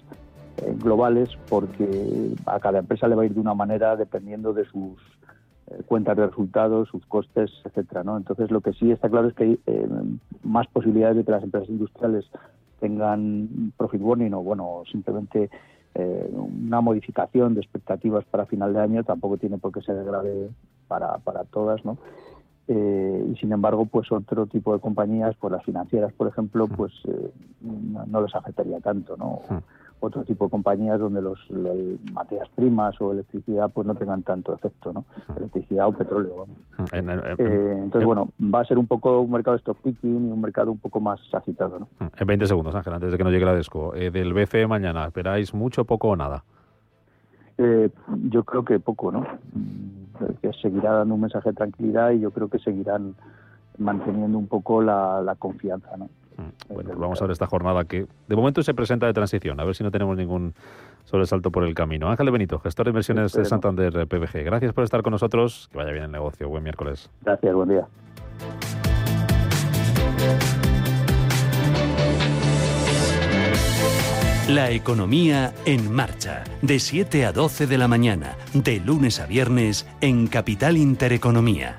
globales 0.81 1.31
porque 1.49 2.35
a 2.45 2.61
cada 2.61 2.79
empresa 2.79 3.09
le 3.09 3.15
va 3.15 3.23
a 3.23 3.25
ir 3.25 3.33
de 3.33 3.41
una 3.41 3.55
manera 3.55 3.97
dependiendo 3.97 4.53
de 4.53 4.67
sus 4.67 4.99
eh, 5.73 5.83
cuentas 5.87 6.17
de 6.17 6.27
resultados, 6.27 6.89
sus 6.89 7.07
costes, 7.07 7.51
etcétera, 7.65 8.03
¿no? 8.03 8.17
Entonces, 8.17 8.51
lo 8.51 8.61
que 8.61 8.73
sí 8.73 8.91
está 8.91 9.09
claro 9.09 9.29
es 9.29 9.35
que 9.35 9.45
hay 9.45 9.61
eh, 9.67 9.89
más 10.43 10.67
posibilidades 10.67 11.17
de 11.17 11.25
que 11.25 11.31
las 11.31 11.45
empresas 11.45 11.69
industriales 11.69 12.25
tengan 12.81 13.73
profit 13.77 14.03
warning 14.03 14.35
o, 14.35 14.43
bueno, 14.43 14.83
simplemente 14.91 15.51
eh, 15.95 16.31
una 16.33 16.81
modificación 16.81 17.55
de 17.55 17.61
expectativas 17.61 18.25
para 18.25 18.47
final 18.47 18.73
de 18.73 18.81
año 18.81 19.05
tampoco 19.05 19.37
tiene 19.39 19.59
por 19.59 19.73
qué 19.73 19.83
ser 19.83 20.03
grave 20.05 20.51
para, 20.89 21.19
para 21.19 21.45
todas, 21.45 21.85
¿no? 21.85 21.99
y 22.69 23.37
sin 23.37 23.53
embargo, 23.53 23.85
pues 23.85 24.11
otro 24.11 24.47
tipo 24.47 24.73
de 24.73 24.81
compañías, 24.81 25.37
pues 25.39 25.53
las 25.53 25.63
financieras, 25.63 26.11
por 26.15 26.29
ejemplo, 26.29 26.67
pues 26.69 26.93
no, 27.61 28.07
no, 28.07 28.23
les 28.23 28.35
afectaría 28.35 28.81
tanto, 28.81 29.15
¿no? 29.19 29.43
Otro 30.07 30.25
tipo 30.25 30.47
de 30.47 30.51
compañías 30.51 30.99
donde 30.99 31.23
los, 31.23 31.39
materias 32.13 32.49
primas 32.55 33.01
o 33.01 33.13
electricidad 33.13 33.71
pues 33.71 33.87
no 33.87 33.95
tengan 33.95 34.23
tanto 34.23 34.55
efecto, 34.55 34.93
¿no? 34.93 35.05
Electricidad 35.37 35.87
o 35.89 35.93
petróleo. 35.93 36.47
Eh, 36.93 37.79
entonces, 37.83 38.05
bueno, 38.05 38.31
va 38.43 38.61
a 38.61 38.65
ser 38.65 38.79
un 38.79 38.87
poco 38.87 39.21
un 39.21 39.31
mercado 39.31 39.57
de 39.57 39.61
stock 39.61 39.79
picking 39.79 40.29
y 40.29 40.33
un 40.33 40.41
mercado 40.41 40.73
un 40.73 40.79
poco 40.79 41.01
más 41.01 41.21
agitado, 41.33 41.79
¿no? 41.79 41.89
En 42.17 42.27
20 42.27 42.47
segundos, 42.47 42.75
Ángel, 42.75 42.93
antes 42.95 43.13
de 43.13 43.19
que 43.19 43.25
nos 43.25 43.33
llegue 43.33 43.45
la 43.45 43.55
desco. 43.55 43.95
Eh, 43.95 44.11
del 44.11 44.35
BCE 44.35 44.67
mañana, 44.67 45.07
¿esperáis 45.07 45.55
mucho, 45.55 45.85
poco 45.85 46.09
o 46.09 46.17
nada? 46.17 46.45
Eh, 47.59 47.89
yo 48.29 48.43
creo 48.45 48.65
que 48.65 48.81
poco, 48.81 49.13
¿no? 49.13 49.21
Mm, 49.21 50.41
que 50.41 50.53
seguirá 50.61 50.93
dando 50.93 51.15
un 51.15 51.21
mensaje 51.21 51.51
de 51.51 51.55
tranquilidad 51.55 52.11
y 52.11 52.21
yo 52.21 52.31
creo 52.33 52.49
que 52.49 52.59
seguirán 52.59 53.15
manteniendo 53.79 54.37
un 54.37 54.49
poco 54.49 54.83
la, 54.83 55.23
la 55.23 55.37
confianza, 55.37 55.97
¿no? 55.97 56.09
Bueno, 56.69 56.91
pues 56.91 56.99
vamos 56.99 57.21
a 57.21 57.25
ver 57.25 57.33
esta 57.33 57.47
jornada 57.47 57.85
que 57.85 58.07
de 58.29 58.37
momento 58.37 58.63
se 58.63 58.75
presenta 58.75 59.07
de 59.07 59.13
transición, 59.13 59.61
a 59.61 59.65
ver 59.65 59.75
si 59.75 59.85
no 59.85 59.91
tenemos 59.91 60.17
ningún 60.17 60.55
sobresalto 61.05 61.51
por 61.51 61.65
el 61.65 61.75
camino. 61.75 62.09
Ángel 62.09 62.27
de 62.27 62.33
Benito, 62.33 62.59
gestor 62.59 62.87
de 62.87 62.91
inversiones 62.91 63.33
de 63.33 63.45
Santander 63.45 64.07
PBG. 64.07 64.45
Gracias 64.45 64.73
por 64.73 64.85
estar 64.85 65.03
con 65.03 65.13
nosotros. 65.13 65.69
Que 65.73 65.79
vaya 65.79 65.93
bien 65.93 66.05
el 66.05 66.13
negocio. 66.13 66.49
Buen 66.49 66.63
miércoles. 66.63 67.11
Gracias, 67.23 67.55
buen 67.55 67.69
día. 67.69 67.87
La 74.49 74.71
economía 74.71 75.55
en 75.65 75.93
marcha, 75.93 76.45
de 76.63 76.79
7 76.79 77.25
a 77.25 77.33
12 77.33 77.67
de 77.67 77.79
la 77.79 77.89
mañana, 77.89 78.37
de 78.53 78.81
lunes 78.81 79.21
a 79.21 79.27
viernes, 79.27 79.89
en 80.01 80.27
Capital 80.27 80.77
Intereconomía. 80.77 81.79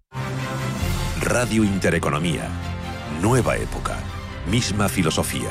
Radio 1.26 1.64
Intereconomía. 1.64 2.48
Nueva 3.20 3.56
época. 3.56 3.98
Misma 4.48 4.88
filosofía. 4.88 5.50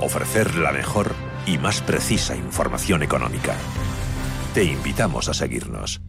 Ofrecer 0.00 0.56
la 0.56 0.72
mejor 0.72 1.14
y 1.46 1.58
más 1.58 1.80
precisa 1.80 2.34
información 2.34 3.04
económica. 3.04 3.54
Te 4.52 4.64
invitamos 4.64 5.28
a 5.28 5.34
seguirnos. 5.34 6.00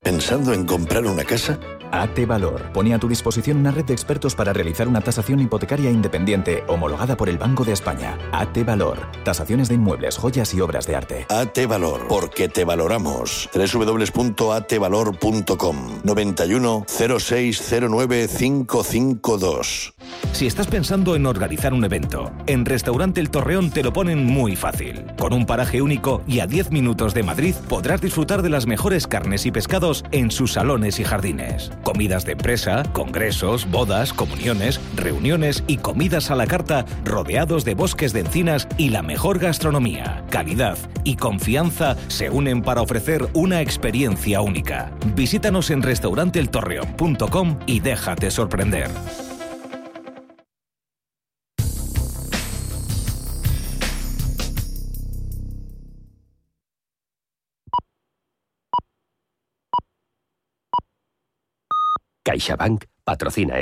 ¿Pensando 0.00 0.54
en 0.54 0.64
comprar 0.64 1.04
una 1.04 1.24
casa? 1.24 1.60
AT 2.02 2.26
Valor 2.26 2.72
pone 2.72 2.94
a 2.94 2.98
tu 2.98 3.08
disposición 3.08 3.58
una 3.58 3.70
red 3.70 3.84
de 3.84 3.92
expertos 3.92 4.34
para 4.34 4.52
realizar 4.52 4.88
una 4.88 5.00
tasación 5.00 5.38
hipotecaria 5.40 5.90
independiente 5.90 6.64
homologada 6.66 7.16
por 7.16 7.28
el 7.28 7.38
Banco 7.38 7.64
de 7.64 7.72
España. 7.72 8.18
AT 8.32 8.64
Valor. 8.64 8.98
Tasaciones 9.24 9.68
de 9.68 9.76
inmuebles, 9.76 10.16
joyas 10.16 10.52
y 10.54 10.60
obras 10.60 10.86
de 10.86 10.96
arte. 10.96 11.26
AT 11.28 11.66
Valor, 11.68 12.06
porque 12.08 12.48
te 12.48 12.64
valoramos. 12.64 13.48
www.atvalor.com 13.54 15.76
91 16.02 16.86
0609 16.88 18.28
552. 18.28 19.94
Si 20.32 20.46
estás 20.46 20.66
pensando 20.66 21.14
en 21.14 21.26
organizar 21.26 21.72
un 21.72 21.84
evento, 21.84 22.32
en 22.46 22.64
Restaurante 22.64 23.20
El 23.20 23.30
Torreón 23.30 23.70
te 23.70 23.82
lo 23.82 23.92
ponen 23.92 24.24
muy 24.24 24.56
fácil. 24.56 25.04
Con 25.18 25.32
un 25.32 25.46
paraje 25.46 25.80
único 25.80 26.22
y 26.26 26.40
a 26.40 26.46
10 26.46 26.72
minutos 26.72 27.14
de 27.14 27.22
Madrid 27.22 27.54
podrás 27.68 28.00
disfrutar 28.00 28.42
de 28.42 28.50
las 28.50 28.66
mejores 28.66 29.06
carnes 29.06 29.46
y 29.46 29.52
pescados 29.52 30.04
en 30.10 30.32
sus 30.32 30.54
salones 30.54 30.98
y 30.98 31.04
jardines. 31.04 31.70
Comidas 31.84 32.24
de 32.24 32.32
empresa, 32.32 32.82
congresos, 32.92 33.70
bodas, 33.70 34.12
comuniones, 34.12 34.80
reuniones 34.96 35.62
y 35.66 35.76
comidas 35.76 36.30
a 36.30 36.34
la 36.34 36.46
carta 36.46 36.86
rodeados 37.04 37.64
de 37.64 37.74
bosques 37.74 38.12
de 38.12 38.20
encinas 38.20 38.66
y 38.78 38.88
la 38.88 39.02
mejor 39.02 39.38
gastronomía. 39.38 40.24
Calidad 40.30 40.78
y 41.04 41.16
confianza 41.16 41.96
se 42.08 42.30
unen 42.30 42.62
para 42.62 42.80
ofrecer 42.80 43.28
una 43.34 43.60
experiencia 43.60 44.40
única. 44.40 44.90
Visítanos 45.14 45.70
en 45.70 45.82
restauranteeltorreón.com 45.82 47.58
y 47.66 47.80
déjate 47.80 48.30
sorprender. 48.30 48.90
CaixaBank 62.24 62.84
patrocina 63.04 63.52